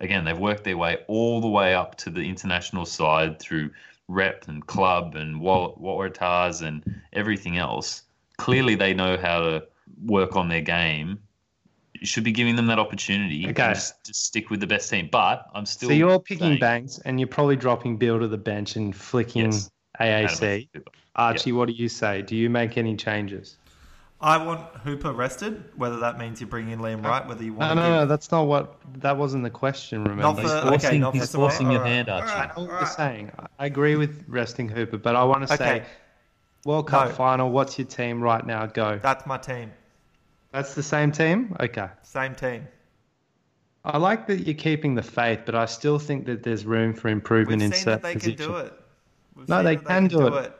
Again, 0.00 0.24
they've 0.24 0.36
worked 0.36 0.64
their 0.64 0.76
way 0.76 0.98
all 1.06 1.40
the 1.40 1.46
way 1.46 1.76
up 1.76 1.94
to 1.98 2.10
the 2.10 2.28
international 2.28 2.86
side 2.86 3.38
through 3.38 3.70
rep 4.08 4.48
and 4.48 4.66
club 4.66 5.14
and 5.14 5.40
Waratahs 5.40 6.62
and 6.62 6.82
everything 7.12 7.56
else 7.56 8.02
clearly 8.38 8.74
they 8.74 8.94
know 8.94 9.16
how 9.18 9.40
to 9.40 9.64
work 10.04 10.36
on 10.36 10.48
their 10.48 10.60
game 10.62 11.18
You 12.00 12.06
should 12.06 12.24
be 12.24 12.32
giving 12.32 12.54
them 12.56 12.66
that 12.68 12.78
opportunity. 12.78 13.44
Okay. 13.48 13.72
Just, 13.74 14.04
just 14.06 14.24
stick 14.26 14.50
with 14.50 14.60
the 14.60 14.66
best 14.68 14.88
team. 14.88 15.08
But 15.10 15.46
I'm 15.54 15.66
still. 15.66 15.88
So 15.88 15.94
you're 15.94 16.20
picking 16.20 16.46
saying- 16.46 16.60
Banks, 16.60 17.00
and 17.04 17.18
you're 17.18 17.26
probably 17.26 17.56
dropping 17.56 17.96
Bill 17.96 18.20
to 18.20 18.28
the 18.28 18.38
bench 18.38 18.76
and 18.76 18.94
flicking 18.94 19.46
Yes. 19.46 19.70
AAC. 20.00 20.68
Archie, 21.16 21.50
what 21.50 21.66
do 21.66 21.74
you 21.74 21.88
say? 21.88 22.22
Do 22.22 22.36
you 22.36 22.48
make 22.48 22.78
any 22.78 22.94
changes? 22.96 23.56
I 24.20 24.36
want 24.36 24.60
Hooper 24.84 25.12
rested, 25.12 25.62
whether 25.76 25.98
that 25.98 26.18
means 26.18 26.40
you 26.40 26.46
bring 26.46 26.70
in 26.70 26.78
Liam 26.80 27.04
Wright, 27.04 27.26
whether 27.26 27.42
you 27.42 27.52
want 27.54 27.74
no, 27.76 27.82
to 27.82 27.88
no. 27.88 28.00
give... 28.02 28.08
That's 28.08 28.30
not 28.30 28.46
what. 28.46 28.76
That 29.00 29.16
wasn't 29.16 29.42
the 29.44 29.50
question. 29.50 30.02
Remember? 30.04 30.22
Not 30.22 30.38
He's 30.38 30.50
for- 30.50 30.56
okay, 30.56 30.68
forcing, 30.70 31.00
not 31.00 31.12
for 31.14 31.18
he's 31.18 31.30
tomorrow. 31.32 31.50
forcing 31.50 31.70
your 31.72 31.80
Alright, 31.80 31.92
hand, 31.92 32.08
Archie. 32.08 32.30
I 32.32 32.46
know 32.46 32.62
what 32.68 32.80
you're 32.80 32.86
saying. 32.86 33.30
I- 33.38 33.46
I 33.60 33.66
agree 33.66 33.96
with 33.96 34.24
resting 34.28 34.68
Hooper, 34.68 34.98
but 34.98 35.16
I 35.16 35.24
want 35.24 35.46
to 35.48 35.54
Okay. 35.54 35.64
say, 35.80 35.84
World 36.64 36.88
Cup 36.88 37.08
No. 37.08 37.14
final. 37.14 37.50
What's 37.50 37.78
your 37.78 37.86
team 37.86 38.22
right 38.22 38.44
now? 38.44 38.66
Go. 38.66 38.98
That's 39.02 39.26
my 39.26 39.38
team. 39.38 39.72
That's 40.52 40.74
the 40.74 40.82
same 40.82 41.12
team. 41.12 41.56
Okay. 41.60 41.88
Same 42.02 42.34
team. 42.34 42.66
I 43.84 43.96
like 43.98 44.26
that 44.26 44.40
you're 44.46 44.54
keeping 44.54 44.94
the 44.94 45.02
faith, 45.02 45.40
but 45.46 45.54
I 45.54 45.66
still 45.66 45.98
think 45.98 46.26
that 46.26 46.42
there's 46.42 46.66
room 46.66 46.92
for 46.92 47.08
improvement 47.08 47.60
We've 47.60 47.66
in 47.66 47.72
seen 47.72 47.82
certain 47.84 47.92
that 47.92 48.02
they 48.02 48.14
positions. 48.14 48.40
can 48.46 48.48
do 48.48 48.56
it. 48.58 48.72
We've 49.36 49.48
No, 49.48 49.56
seen 49.58 49.64
they 49.64 49.76
that 49.76 49.86
can 49.86 50.06
do 50.08 50.26
it. 50.36 50.54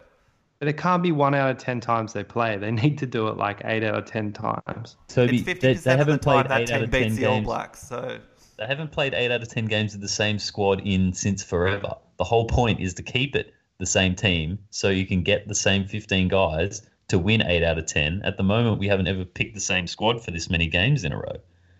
But 0.60 0.66
it 0.68 0.76
can't 0.76 1.02
be 1.02 1.12
one 1.12 1.34
out 1.34 1.50
of 1.50 1.58
ten 1.58 1.80
times 1.80 2.12
they 2.12 2.24
play. 2.24 2.56
They 2.56 2.70
need 2.82 2.98
to 2.98 3.06
do 3.06 3.28
it 3.28 3.36
like 3.36 3.60
eight 3.64 3.84
out 3.84 3.96
of 3.96 4.04
ten 4.06 4.32
times. 4.32 4.96
Toby, 5.08 5.36
It's 5.36 5.44
they, 5.44 5.52
fifty 5.52 5.66
they 5.68 5.74
percent 5.74 6.00
of 6.00 6.06
the 6.06 6.12
haven't 6.12 6.22
time 6.22 6.46
played 6.46 6.50
that 6.50 6.60
eight 6.62 6.70
out 6.70 6.74
team 6.74 6.82
of 6.84 6.90
ten 6.90 7.02
beats 7.02 7.16
the 7.16 7.26
All 7.26 7.34
games. 7.34 7.46
Blacks. 7.46 7.82
So 7.88 8.18
They 8.56 8.66
haven't 8.66 8.92
played 8.92 9.14
eight 9.14 9.30
out 9.30 9.42
of 9.42 9.48
ten 9.48 9.66
games 9.66 9.92
with 9.92 10.00
the 10.00 10.08
same 10.08 10.38
squad 10.38 10.80
in 10.86 11.12
since 11.12 11.42
forever. 11.42 11.94
The 12.18 12.24
whole 12.24 12.46
point 12.46 12.80
is 12.80 12.94
to 12.94 13.02
keep 13.02 13.36
it 13.36 13.52
the 13.78 13.86
same 13.86 14.14
team 14.14 14.58
so 14.70 14.88
you 14.90 15.06
can 15.06 15.22
get 15.22 15.46
the 15.48 15.54
same 15.54 15.86
fifteen 15.86 16.28
guys 16.28 16.82
to 17.08 17.18
win 17.18 17.42
eight 17.42 17.62
out 17.62 17.78
of 17.78 17.86
ten. 17.86 18.20
At 18.24 18.36
the 18.36 18.42
moment, 18.42 18.78
we 18.78 18.88
haven't 18.88 19.06
ever 19.06 19.24
picked 19.24 19.54
the 19.54 19.60
same 19.60 19.86
squad 19.86 20.22
for 20.22 20.30
this 20.30 20.50
many 20.50 20.66
games 20.66 21.04
in 21.04 21.12
a 21.12 21.16
row. 21.16 21.36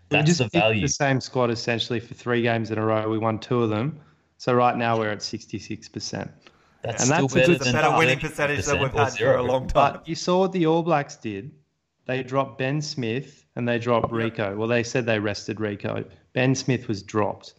we 0.09 0.23
just 0.23 0.39
the 0.39 0.45
picked 0.45 0.55
value. 0.55 0.81
the 0.81 0.87
same 0.87 1.21
squad 1.21 1.51
essentially 1.51 1.99
for 1.99 2.13
three 2.13 2.41
games 2.41 2.71
in 2.71 2.77
a 2.77 2.85
row. 2.85 3.07
We 3.09 3.17
won 3.17 3.37
two 3.39 3.61
of 3.61 3.69
them. 3.69 3.99
So 4.37 4.53
right 4.53 4.75
now 4.77 4.97
we're 4.97 5.09
at 5.11 5.21
sixty 5.21 5.59
six 5.59 5.87
percent. 5.89 6.31
That's 6.81 7.03
and 7.03 7.13
still 7.13 7.27
that's 7.27 7.33
a 7.33 7.35
better 7.35 7.47
good- 7.47 7.55
it's 7.57 7.61
a 7.61 7.71
than 7.73 7.81
better 7.81 7.97
winning 7.97 8.19
percentage 8.19 8.65
than 8.65 8.79
we've 8.81 8.93
had 8.93 9.13
for 9.13 9.35
a 9.35 9.43
long 9.43 9.67
time. 9.67 9.93
But 9.93 10.07
you 10.07 10.15
saw 10.15 10.39
what 10.39 10.53
the 10.53 10.65
All 10.65 10.81
Blacks 10.81 11.17
did. 11.17 11.51
They 12.05 12.23
dropped 12.23 12.57
Ben 12.57 12.81
Smith 12.81 13.45
and 13.55 13.67
they 13.67 13.77
dropped 13.77 14.11
Rieko. 14.11 14.55
Well, 14.57 14.67
they 14.67 14.81
said 14.81 15.05
they 15.05 15.19
rested 15.19 15.57
Rieko. 15.57 16.09
Ben 16.33 16.55
Smith 16.55 16.87
was 16.87 17.03
dropped. 17.03 17.53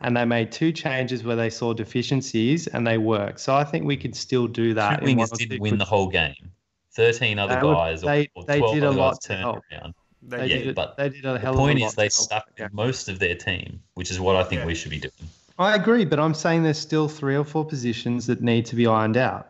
And 0.00 0.16
they 0.16 0.24
made 0.24 0.52
two 0.52 0.70
changes 0.72 1.24
where 1.24 1.34
they 1.36 1.50
saw 1.50 1.72
deficiencies 1.72 2.68
and 2.68 2.86
they 2.86 2.98
worked. 2.98 3.40
So 3.40 3.54
I 3.56 3.64
think 3.64 3.84
we 3.84 3.96
could 3.96 4.14
still 4.14 4.46
do 4.46 4.72
that. 4.74 5.00
Two 5.00 5.06
in 5.06 5.18
wingers 5.18 5.36
didn't 5.36 5.60
win 5.60 5.76
the 5.78 5.84
whole 5.84 6.06
game. 6.08 6.34
Thirteen 6.92 7.38
other 7.38 7.56
They 7.56 7.66
would- 7.66 7.74
guys 7.74 8.02
or, 8.04 8.06
they- 8.06 8.28
or 8.34 8.44
they 8.44 8.58
twelve 8.58 8.74
did 8.74 8.84
a 8.84 8.88
other 8.88 8.96
lot 8.96 9.10
guys 9.14 9.18
turned 9.20 9.40
help. 9.40 9.58
around. 9.72 9.94
They 10.22 10.36
They, 10.36 10.46
Yeah, 10.46 10.58
did, 10.58 10.68
a- 10.68 10.72
but 10.74 10.96
they 10.96 11.08
did 11.08 11.24
a 11.24 11.32
The 11.38 11.52
point 11.52 11.78
of 11.78 11.82
a 11.82 11.86
is 11.86 11.96
lot 11.96 11.96
they 11.96 12.08
stuck 12.08 12.44
Yeah. 12.58 12.68
most 12.72 13.08
of 13.08 13.18
their 13.18 13.34
team, 13.34 13.80
which 13.94 14.10
is 14.10 14.20
what 14.20 14.36
I 14.36 14.44
think 14.44 14.60
Yeah. 14.60 14.66
we 14.66 14.74
should 14.74 14.90
be 14.90 14.98
doing. 14.98 15.12
I 15.58 15.74
agree, 15.74 16.04
but 16.04 16.20
I'm 16.20 16.34
saying 16.34 16.62
there's 16.62 16.78
still 16.78 17.08
three 17.08 17.36
or 17.36 17.44
four 17.44 17.64
positions 17.64 18.26
that 18.26 18.40
need 18.40 18.66
to 18.66 18.76
be 18.76 18.86
ironed 18.86 19.16
out. 19.16 19.48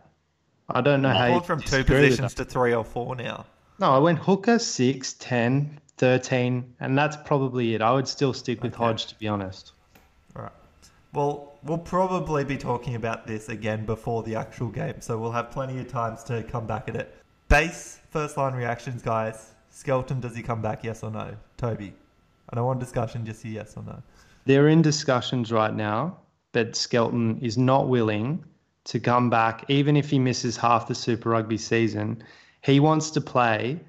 I 0.71 0.81
don't 0.81 1.03
know 1.03 1.11
how 1.11 1.25
I've 1.25 1.35
you 1.35 1.41
from 1.43 1.61
two 1.63 1.85
positions 1.85 2.35
to 2.35 2.45
three 2.45 2.75
or 2.75 2.85
four 2.85 3.15
now. 3.17 3.45
No, 3.79 3.91
I 3.95 3.99
went 3.99 4.19
hooker, 4.19 4.59
6, 4.59 5.13
10, 5.15 5.79
13, 5.99 6.75
and 6.81 6.97
that's 6.97 7.17
probably 7.25 7.75
it. 7.75 7.83
I 7.83 7.93
would 7.93 8.09
still 8.09 8.33
stick 8.33 8.63
with 8.63 8.75
Okay. 8.75 8.85
Hodge, 8.85 9.07
to 9.07 9.15
be 9.19 9.29
honest. 9.29 9.73
Well, 11.15 11.55
we'll 11.63 11.79
probably 11.79 12.45
be 12.45 12.59
talking 12.59 12.95
about 12.95 13.27
this 13.27 13.49
again 13.49 13.87
before 13.87 14.23
the 14.23 14.35
actual 14.35 14.69
game, 14.69 15.01
so 15.01 15.19
we'll 15.19 15.33
have 15.33 15.51
plenty 15.51 15.79
of 15.79 15.89
times 15.89 16.23
to 16.25 16.43
come 16.43 16.67
back 16.67 16.89
at 16.89 16.97
it. 16.97 17.17
Base 17.49 18.01
first 18.11 18.37
line 18.37 18.55
reactions, 18.55 19.01
guys. 19.01 19.53
Skelton, 19.71 20.21
does 20.21 20.37
he 20.37 20.43
come 20.43 20.61
back? 20.61 20.85
Yes 20.85 21.03
or 21.03 21.11
no? 21.11 21.35
Toby, 21.57 21.95
I 22.51 22.57
don't 22.57 22.67
want 22.67 22.81
discussion. 22.81 23.25
Just 23.25 23.45
a 23.45 23.49
yes 23.49 23.75
or 23.77 23.85
no. 23.85 24.03
They're 24.45 24.69
in 24.69 24.83
discussions 24.83 25.51
right 25.51 25.75
now, 25.75 26.19
but 26.53 26.77
Skelton 26.77 27.39
is 27.41 27.57
not 27.57 27.89
willing 27.89 28.45
to 28.85 29.01
come 29.01 29.31
back, 29.31 29.65
even 29.69 29.97
if 29.97 30.11
he 30.11 30.19
misses 30.19 30.57
half 30.57 30.89
the 30.89 30.95
Super 30.95 31.31
Rugby 31.31 31.59
season. 31.59 32.23
He 32.63 32.81
wants 32.81 33.11
to 33.13 33.21
play 33.21 33.81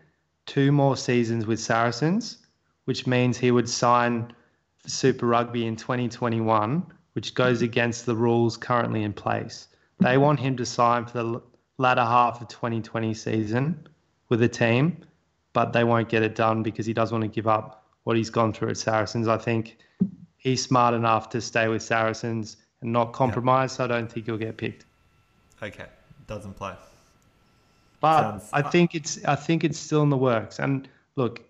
two 0.45 0.71
more 0.71 0.97
seasons 0.97 1.45
with 1.45 1.59
Saracens, 1.59 2.37
which 2.85 3.07
means 3.07 3.37
he 3.37 3.51
would 3.51 3.69
sign 3.69 4.33
for 4.77 4.89
Super 4.89 5.27
Rugby 5.27 5.65
in 5.65 5.75
2021, 5.75 6.85
which 7.13 7.33
goes 7.33 7.61
against 7.61 8.05
the 8.05 8.15
rules 8.15 8.57
currently 8.57 9.03
in 9.03 9.13
place. 9.13 9.67
They 9.99 10.17
want 10.17 10.39
him 10.39 10.55
to 10.57 10.65
sign 10.65 11.05
for 11.05 11.23
the 11.23 11.41
latter 11.77 12.03
half 12.03 12.41
of 12.41 12.47
2020 12.47 13.13
season 13.13 13.87
with 14.29 14.41
a 14.43 14.47
team, 14.47 14.97
but 15.53 15.73
they 15.73 15.83
won't 15.83 16.09
get 16.09 16.23
it 16.23 16.35
done 16.35 16.63
because 16.63 16.85
he 16.85 16.93
doesn't 16.93 17.19
want 17.19 17.31
to 17.31 17.35
give 17.35 17.47
up 17.47 17.85
what 18.03 18.15
he's 18.15 18.29
gone 18.29 18.53
through 18.53 18.69
at 18.69 18.77
Saracens. 18.77 19.27
I 19.27 19.37
think 19.37 19.77
he's 20.37 20.63
smart 20.63 20.93
enough 20.93 21.29
to 21.29 21.41
stay 21.41 21.67
with 21.67 21.81
Saracens 21.81 22.57
and 22.81 22.93
not 22.93 23.13
compromise, 23.13 23.73
so 23.73 23.83
I 23.83 23.87
don't 23.87 24.11
think 24.11 24.25
he'll 24.25 24.37
get 24.37 24.57
picked. 24.57 24.85
Okay, 25.61 25.85
doesn't 26.27 26.53
play. 26.53 26.73
But 27.99 28.21
Sounds- 28.21 28.49
I 28.53 28.61
think 28.61 28.95
it's 28.95 29.23
I 29.25 29.35
think 29.35 29.63
it's 29.65 29.77
still 29.77 30.03
in 30.03 30.09
the 30.09 30.17
works. 30.17 30.59
And 30.59 30.87
look, 31.17 31.41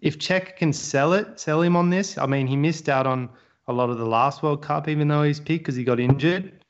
if 0.00 0.18
Czech 0.18 0.56
can 0.56 0.72
sell 0.72 1.12
it, 1.12 1.40
sell 1.40 1.60
him 1.60 1.74
on 1.74 1.90
this. 1.90 2.16
I 2.18 2.26
mean, 2.26 2.46
he 2.46 2.56
missed 2.56 2.88
out 2.88 3.06
on 3.06 3.28
a 3.68 3.72
lot 3.72 3.90
of 3.90 3.98
the 3.98 4.06
last 4.06 4.42
World 4.42 4.62
Cup, 4.62 4.88
even 4.88 5.08
though 5.08 5.22
he's 5.22 5.38
picked 5.38 5.64
because 5.64 5.76
he 5.76 5.84
got 5.84 6.00
injured. 6.00 6.64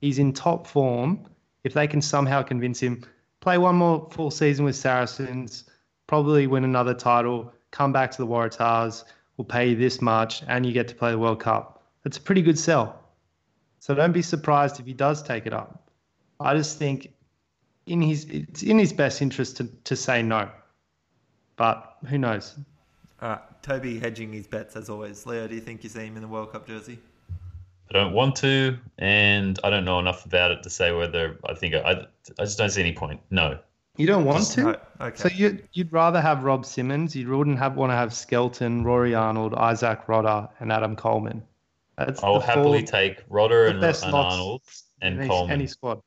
He's 0.00 0.18
in 0.18 0.32
top 0.32 0.66
form. 0.66 1.26
If 1.64 1.74
they 1.74 1.86
can 1.86 2.00
somehow 2.00 2.42
convince 2.42 2.80
him, 2.80 3.04
play 3.40 3.58
one 3.58 3.76
more 3.76 4.08
full 4.10 4.30
season 4.30 4.64
with 4.64 4.76
Saracens, 4.76 5.64
probably 6.06 6.46
win 6.46 6.64
another 6.64 6.94
title, 6.94 7.52
come 7.70 7.92
back 7.92 8.10
to 8.12 8.18
the 8.18 8.26
Waratahs, 8.26 9.04
we'll 9.36 9.44
pay 9.44 9.70
you 9.70 9.76
this 9.76 10.00
much, 10.00 10.42
and 10.46 10.64
you 10.64 10.72
get 10.72 10.88
to 10.88 10.94
play 10.94 11.10
the 11.10 11.18
World 11.18 11.40
Cup. 11.40 11.82
That's 12.02 12.18
a 12.18 12.20
pretty 12.20 12.42
good 12.42 12.58
sell. 12.58 13.00
So 13.80 13.94
don't 13.94 14.12
be 14.12 14.22
surprised 14.22 14.78
if 14.78 14.86
he 14.86 14.92
does 14.92 15.22
take 15.22 15.46
it 15.46 15.52
up. 15.52 15.90
I 16.38 16.54
just 16.54 16.78
think 16.78 17.12
in 17.86 18.00
his 18.00 18.24
it's 18.24 18.62
in 18.62 18.78
his 18.78 18.92
best 18.92 19.20
interest 19.22 19.56
to, 19.58 19.64
to 19.84 19.96
say 19.96 20.22
no. 20.22 20.50
But 21.56 21.96
who 22.08 22.18
knows? 22.18 22.54
All 23.20 23.30
right, 23.30 23.42
Toby 23.64 23.98
hedging 23.98 24.32
his 24.32 24.46
bets 24.46 24.76
as 24.76 24.90
always. 24.90 25.24
Leo, 25.26 25.48
do 25.48 25.54
you 25.54 25.60
think 25.60 25.82
you 25.82 25.88
see 25.88 26.04
him 26.06 26.16
in 26.16 26.22
the 26.22 26.28
World 26.28 26.52
Cup 26.52 26.66
jersey? 26.66 26.98
I 27.90 27.92
don't 27.94 28.12
want 28.12 28.36
to, 28.36 28.76
and 28.98 29.58
I 29.64 29.70
don't 29.70 29.84
know 29.84 29.98
enough 29.98 30.26
about 30.26 30.50
it 30.50 30.62
to 30.64 30.70
say 30.70 30.92
whether 30.92 31.38
I 31.48 31.54
think 31.54 31.74
I, 31.74 32.06
I 32.38 32.42
just 32.44 32.58
don't 32.58 32.70
see 32.70 32.80
any 32.82 32.92
point. 32.92 33.20
No, 33.30 33.58
You 33.96 34.06
don't 34.06 34.24
want 34.24 34.44
to? 34.52 34.62
No. 34.62 34.76
Okay. 35.00 35.16
So 35.16 35.28
you 35.28 35.58
you'd 35.72 35.92
rather 35.92 36.20
have 36.20 36.44
Rob 36.44 36.66
Simmons, 36.66 37.16
you 37.16 37.28
wouldn't 37.36 37.58
have 37.58 37.76
want 37.76 37.90
to 37.90 37.96
have 37.96 38.12
Skelton, 38.12 38.84
Rory 38.84 39.14
Arnold, 39.14 39.52
Izack 39.52 40.06
Rodda, 40.06 40.50
and 40.60 40.70
Adam 40.70 40.94
Coleman. 40.94 41.42
That's 41.96 42.22
I'll 42.22 42.40
the 42.40 42.46
happily 42.46 42.80
four- 42.80 42.86
take 42.86 43.28
Rodder 43.30 43.70
and, 43.70 43.80
best 43.80 44.04
and 44.04 44.14
Arnold 44.14 44.62
and 45.00 45.18
any, 45.20 45.28
Coleman. 45.28 45.52
any 45.52 45.66
squad. 45.66 46.00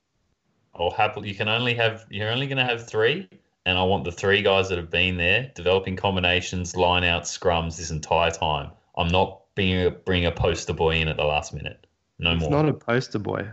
I'll 0.75 0.91
happily. 0.91 1.29
You 1.29 1.35
can 1.35 1.47
only 1.47 1.73
have. 1.75 2.05
You're 2.09 2.29
only 2.29 2.45
going 2.47 2.57
to 2.59 2.65
have 2.65 2.87
three, 2.87 3.27
and 3.67 3.77
I 3.77 3.83
want 3.83 4.05
the 4.05 4.13
three 4.13 4.41
guys 4.41 4.69
that 4.69 4.77
have 4.77 4.89
been 4.89 5.17
there 5.17 5.51
developing 5.53 5.97
combinations, 5.97 6.77
line 6.77 7.03
out, 7.03 7.23
scrums 7.23 7.75
this 7.75 7.91
entire 7.91 8.31
time. 8.31 8.71
I'm 8.97 9.09
not 9.09 9.41
being 9.55 9.87
a, 9.87 9.91
bring 9.91 10.25
a 10.25 10.31
poster 10.31 10.71
boy 10.71 10.95
in 10.95 11.09
at 11.09 11.17
the 11.17 11.25
last 11.25 11.53
minute. 11.53 11.85
No 12.17 12.31
He's 12.31 12.41
more. 12.43 12.49
not 12.49 12.69
a 12.69 12.73
poster 12.73 13.19
boy. 13.19 13.45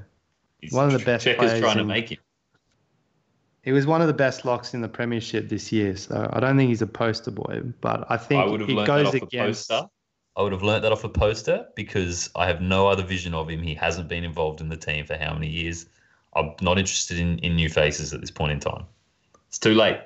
He's- 0.60 0.72
one 0.72 0.86
of 0.86 0.92
the 0.92 1.04
best 1.04 1.26
Cheika's 1.26 1.58
trying 1.58 1.78
to 1.78 1.84
make 1.84 2.10
him. 2.10 2.18
He 3.62 3.72
was 3.72 3.86
one 3.86 4.02
of 4.02 4.06
the 4.06 4.14
best 4.14 4.44
locks 4.44 4.72
in 4.72 4.82
the 4.82 4.88
premiership 4.88 5.48
this 5.48 5.72
year, 5.72 5.96
so 5.96 6.30
I 6.32 6.38
don't 6.38 6.56
think 6.56 6.68
he's 6.68 6.82
a 6.82 6.86
poster 6.86 7.32
boy. 7.32 7.62
But 7.80 8.06
I 8.08 8.16
think 8.16 8.40
I 8.40 8.46
would 8.46 8.60
have 8.60 8.70
it 8.70 8.72
learned 8.72 8.88
that 8.88 9.04
goes 9.04 9.06
off 9.08 9.14
a 9.14 9.24
against. 9.24 9.68
poster. 9.68 9.88
I 10.36 10.42
would 10.42 10.52
have 10.52 10.62
learnt 10.62 10.82
that 10.82 10.92
off 10.92 11.02
a 11.02 11.08
poster 11.08 11.66
because 11.74 12.30
I 12.36 12.46
have 12.46 12.60
no 12.60 12.86
other 12.86 13.02
vision 13.02 13.34
of 13.34 13.48
him. 13.48 13.62
He 13.62 13.74
hasn't 13.74 14.06
been 14.06 14.22
involved 14.22 14.60
in 14.60 14.68
the 14.68 14.76
team 14.76 15.06
for 15.06 15.16
how 15.16 15.32
many 15.32 15.48
years. 15.48 15.86
I'm 16.36 16.52
not 16.60 16.78
interested 16.78 17.18
in, 17.18 17.38
in 17.40 17.56
new 17.56 17.68
faces 17.68 18.12
at 18.14 18.20
this 18.20 18.30
point 18.30 18.52
in 18.52 18.60
time. 18.60 18.84
It's 19.54 19.60
too 19.60 19.72
late. 19.72 20.00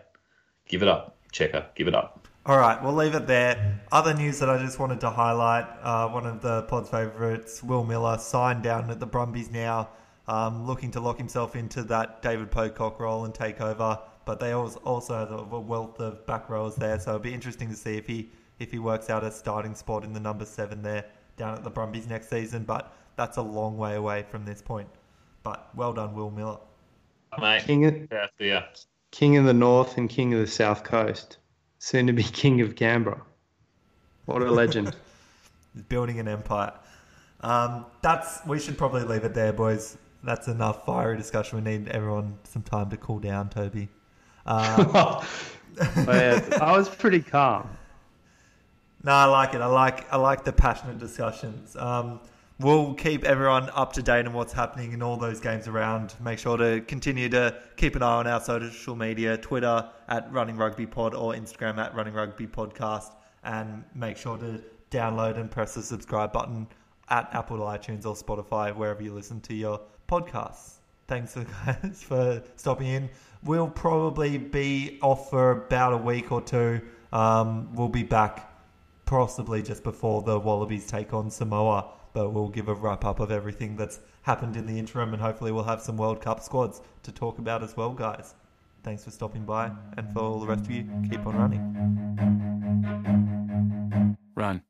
Give 0.68 0.82
it 0.82 0.88
up, 0.88 1.16
Cheika. 1.32 1.74
Give 1.74 1.88
it 1.88 1.94
up. 1.94 2.28
All 2.44 2.58
right, 2.58 2.84
we'll 2.84 2.92
leave 2.92 3.14
it 3.14 3.26
there. 3.26 3.80
Other 3.90 4.12
news 4.12 4.38
that 4.40 4.50
I 4.50 4.58
just 4.58 4.78
wanted 4.78 5.00
to 5.00 5.08
highlight: 5.08 5.64
uh, 5.82 6.06
one 6.10 6.26
of 6.26 6.42
the 6.42 6.64
pod's 6.64 6.90
favourites, 6.90 7.62
Will 7.62 7.82
Miller, 7.82 8.18
signed 8.18 8.62
down 8.62 8.90
at 8.90 9.00
the 9.00 9.06
Brumbies 9.06 9.50
now, 9.50 9.88
um, 10.26 10.66
looking 10.66 10.90
to 10.90 11.00
lock 11.00 11.16
himself 11.16 11.56
into 11.56 11.82
that 11.84 12.20
David 12.20 12.50
Pocock 12.50 13.00
role 13.00 13.24
and 13.24 13.34
take 13.34 13.62
over. 13.62 13.98
But 14.26 14.38
they 14.38 14.52
also 14.52 15.14
have 15.14 15.30
a 15.30 15.58
wealth 15.58 15.98
of 15.98 16.26
back 16.26 16.50
rows 16.50 16.76
there, 16.76 17.00
so 17.00 17.12
it'll 17.12 17.22
be 17.22 17.32
interesting 17.32 17.70
to 17.70 17.74
see 17.74 17.96
if 17.96 18.06
he 18.06 18.28
if 18.58 18.70
he 18.70 18.78
works 18.78 19.08
out 19.08 19.24
a 19.24 19.32
starting 19.32 19.74
spot 19.74 20.04
in 20.04 20.12
the 20.12 20.20
number 20.20 20.44
seven 20.44 20.82
there 20.82 21.06
down 21.38 21.54
at 21.54 21.64
the 21.64 21.70
Brumbies 21.70 22.06
next 22.06 22.28
season. 22.28 22.64
But 22.64 22.92
that's 23.16 23.38
a 23.38 23.42
long 23.42 23.78
way 23.78 23.94
away 23.94 24.26
from 24.30 24.44
this 24.44 24.60
point. 24.60 24.90
But 25.42 25.70
well 25.74 25.94
done, 25.94 26.12
Will 26.12 26.30
Miller. 26.30 26.58
Mate, 27.40 27.62
King 27.62 27.86
of, 27.86 28.08
yeah, 28.12 28.26
yeah. 28.38 28.64
King 29.10 29.36
of 29.36 29.44
the 29.44 29.54
North 29.54 29.96
and 29.96 30.08
King 30.08 30.34
of 30.34 30.40
the 30.40 30.46
South 30.46 30.84
Coast, 30.84 31.38
soon 31.78 32.06
to 32.06 32.12
be 32.12 32.22
King 32.42 32.60
of 32.60 32.76
Canberra. 32.76 33.22
What 34.26 34.42
a 34.42 34.50
legend. 34.50 34.94
Building 35.88 36.18
an 36.18 36.28
empire. 36.28 36.72
Um, 37.40 37.86
that's 38.02 38.44
we 38.46 38.58
should 38.58 38.76
probably 38.76 39.04
leave 39.04 39.24
it 39.24 39.34
there, 39.34 39.52
boys. 39.52 39.96
That's 40.24 40.48
enough 40.48 40.84
fiery 40.84 41.16
discussion. 41.16 41.62
We 41.62 41.70
need 41.70 41.88
everyone 41.88 42.36
some 42.42 42.62
time 42.62 42.90
to 42.90 42.96
cool 42.96 43.20
down, 43.20 43.48
Toby. 43.48 43.88
Uh, 44.44 45.24
But 45.78 46.06
yeah, 46.08 46.58
I 46.60 46.76
was 46.76 46.88
pretty 46.88 47.20
calm. 47.20 47.68
No, 49.04 49.12
I 49.12 49.26
like 49.26 49.54
it. 49.54 49.60
I 49.60 49.66
like 49.66 50.12
I 50.12 50.16
like 50.16 50.44
the 50.44 50.52
passionate 50.52 50.98
discussions. 50.98 51.76
Um, 51.76 52.20
we'll 52.60 52.94
keep 52.94 53.24
everyone 53.24 53.70
up 53.70 53.92
to 53.92 54.02
date 54.02 54.26
on 54.26 54.32
what's 54.32 54.52
happening 54.52 54.92
in 54.92 55.02
all 55.02 55.16
those 55.16 55.40
games 55.40 55.68
around. 55.68 56.14
Make 56.20 56.38
sure 56.38 56.56
to 56.56 56.80
continue 56.82 57.28
to 57.28 57.56
keep 57.76 57.94
an 57.96 58.02
eye 58.02 58.16
on 58.16 58.26
our 58.26 58.40
social 58.40 58.96
media, 58.96 59.36
Twitter 59.36 59.88
at 60.08 60.32
Running 60.32 60.56
Rugby 60.56 60.86
Pod 60.86 61.14
or 61.14 61.34
Instagram 61.34 61.78
at 61.78 61.94
Running 61.94 62.14
Rugby 62.14 62.46
Podcast, 62.46 63.14
and 63.44 63.84
make 63.94 64.16
sure 64.16 64.36
to 64.38 64.62
download 64.90 65.38
and 65.38 65.50
press 65.50 65.74
the 65.74 65.82
subscribe 65.82 66.32
button 66.32 66.66
at 67.10 67.28
Apple 67.32 67.58
iTunes 67.58 68.04
or 68.04 68.14
Spotify, 68.14 68.74
wherever 68.74 69.02
you 69.02 69.14
listen 69.14 69.40
to 69.42 69.54
your 69.54 69.80
podcasts. 70.08 70.78
Thanks 71.06 71.34
guys 71.66 72.02
for 72.02 72.42
stopping 72.56 72.88
in. 72.88 73.08
We'll 73.44 73.68
probably 73.68 74.36
be 74.36 74.98
off 75.00 75.30
for 75.30 75.52
about 75.66 75.92
a 75.92 75.96
week 75.96 76.32
or 76.32 76.42
two. 76.42 76.80
Um, 77.12 77.72
we'll 77.74 77.88
be 77.88 78.02
back 78.02 78.52
possibly 79.06 79.62
just 79.62 79.84
before 79.84 80.22
the 80.22 80.38
Wallabies 80.38 80.86
take 80.86 81.14
on 81.14 81.30
Samoa, 81.30 81.92
but 82.18 82.30
we'll 82.30 82.48
give 82.48 82.66
a 82.66 82.74
wrap 82.74 83.04
up 83.04 83.20
of 83.20 83.30
everything 83.30 83.76
that's 83.76 84.00
happened 84.22 84.56
in 84.56 84.66
the 84.66 84.76
interim 84.76 85.12
and 85.12 85.22
hopefully 85.22 85.52
we'll 85.52 85.62
have 85.62 85.80
some 85.80 85.96
World 85.96 86.20
Cup 86.20 86.40
squads 86.40 86.82
to 87.04 87.12
talk 87.12 87.38
about 87.38 87.62
as 87.62 87.76
well, 87.76 87.92
guys. 87.92 88.34
Thanks 88.82 89.04
for 89.04 89.12
stopping 89.12 89.44
by, 89.44 89.70
and 89.96 90.12
for 90.12 90.18
all 90.18 90.40
the 90.40 90.46
rest 90.48 90.64
of 90.64 90.70
you, 90.72 90.84
keep 91.08 91.24
on 91.24 91.36
running. 91.36 91.62
Run. 94.34 94.62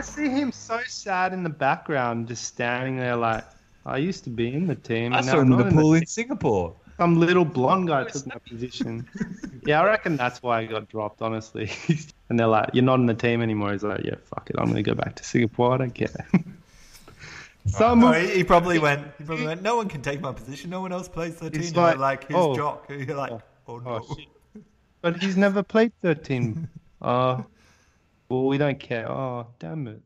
I 0.00 0.02
see 0.02 0.30
him 0.30 0.50
so 0.50 0.80
sad 0.86 1.34
in 1.34 1.42
the 1.42 1.50
background, 1.50 2.28
just 2.28 2.44
standing 2.44 2.96
there 2.96 3.16
like, 3.16 3.44
I 3.84 3.98
used 3.98 4.24
to 4.24 4.30
be 4.30 4.50
in 4.50 4.66
the 4.66 4.74
team. 4.74 5.12
I 5.12 5.18
and 5.18 5.26
now 5.26 5.32
saw 5.32 5.40
I'm 5.40 5.46
him 5.48 5.52
in 5.52 5.58
not 5.58 5.62
the 5.64 5.68
in 5.68 5.76
pool 5.76 5.92
in. 5.92 6.06
Singapore. 6.06 6.74
Some 6.96 7.20
little 7.20 7.44
blonde 7.44 7.88
guy 7.88 8.04
took 8.04 8.26
my 8.26 8.36
position. 8.48 9.06
yeah, 9.66 9.82
I 9.82 9.84
reckon 9.84 10.16
that's 10.16 10.42
why 10.42 10.60
I 10.60 10.64
got 10.64 10.88
dropped, 10.88 11.20
honestly. 11.20 11.70
and 12.30 12.40
they're 12.40 12.46
like, 12.46 12.70
"You're 12.72 12.82
not 12.82 12.98
in 12.98 13.04
the 13.04 13.12
team 13.12 13.42
anymore." 13.42 13.72
He's 13.72 13.82
like, 13.82 14.02
"Yeah, 14.02 14.14
fuck 14.24 14.48
it, 14.48 14.56
I'm 14.58 14.68
gonna 14.68 14.82
go 14.82 14.94
back 14.94 15.16
to 15.16 15.24
Singapore. 15.24 15.74
I 15.74 15.76
don't 15.76 15.94
care." 15.94 16.26
Some 17.66 18.00
No, 18.00 18.08
oh, 18.08 18.12
he, 18.12 18.36
he 18.36 18.44
probably 18.44 18.78
went. 18.78 19.06
He 19.18 19.24
probably 19.24 19.44
went. 19.44 19.60
No 19.60 19.76
one 19.76 19.90
can 19.90 20.00
take 20.00 20.22
my 20.22 20.32
position. 20.32 20.70
No 20.70 20.80
one 20.80 20.92
else 20.92 21.08
plays 21.08 21.34
thirteen. 21.34 21.60
It's 21.60 21.72
You're 21.72 21.84
like, 21.84 21.98
like, 21.98 22.26
his 22.28 22.36
oh. 22.38 22.56
jock. 22.56 22.86
You're 22.88 23.04
like, 23.16 23.32
Oh. 23.32 23.42
oh, 23.68 23.72
oh 23.74 23.78
no. 23.80 24.00
Oh, 24.08 24.16
shit. 24.16 24.64
but 25.02 25.22
he's 25.22 25.36
never 25.36 25.62
played 25.62 25.92
13. 26.00 26.68
Oh, 27.02 27.06
uh, 27.06 27.42
well, 28.30 28.46
we 28.46 28.58
don't 28.58 28.80
care. 28.80 29.10
Oh, 29.10 29.48
damn 29.58 29.86
it. 29.88 30.02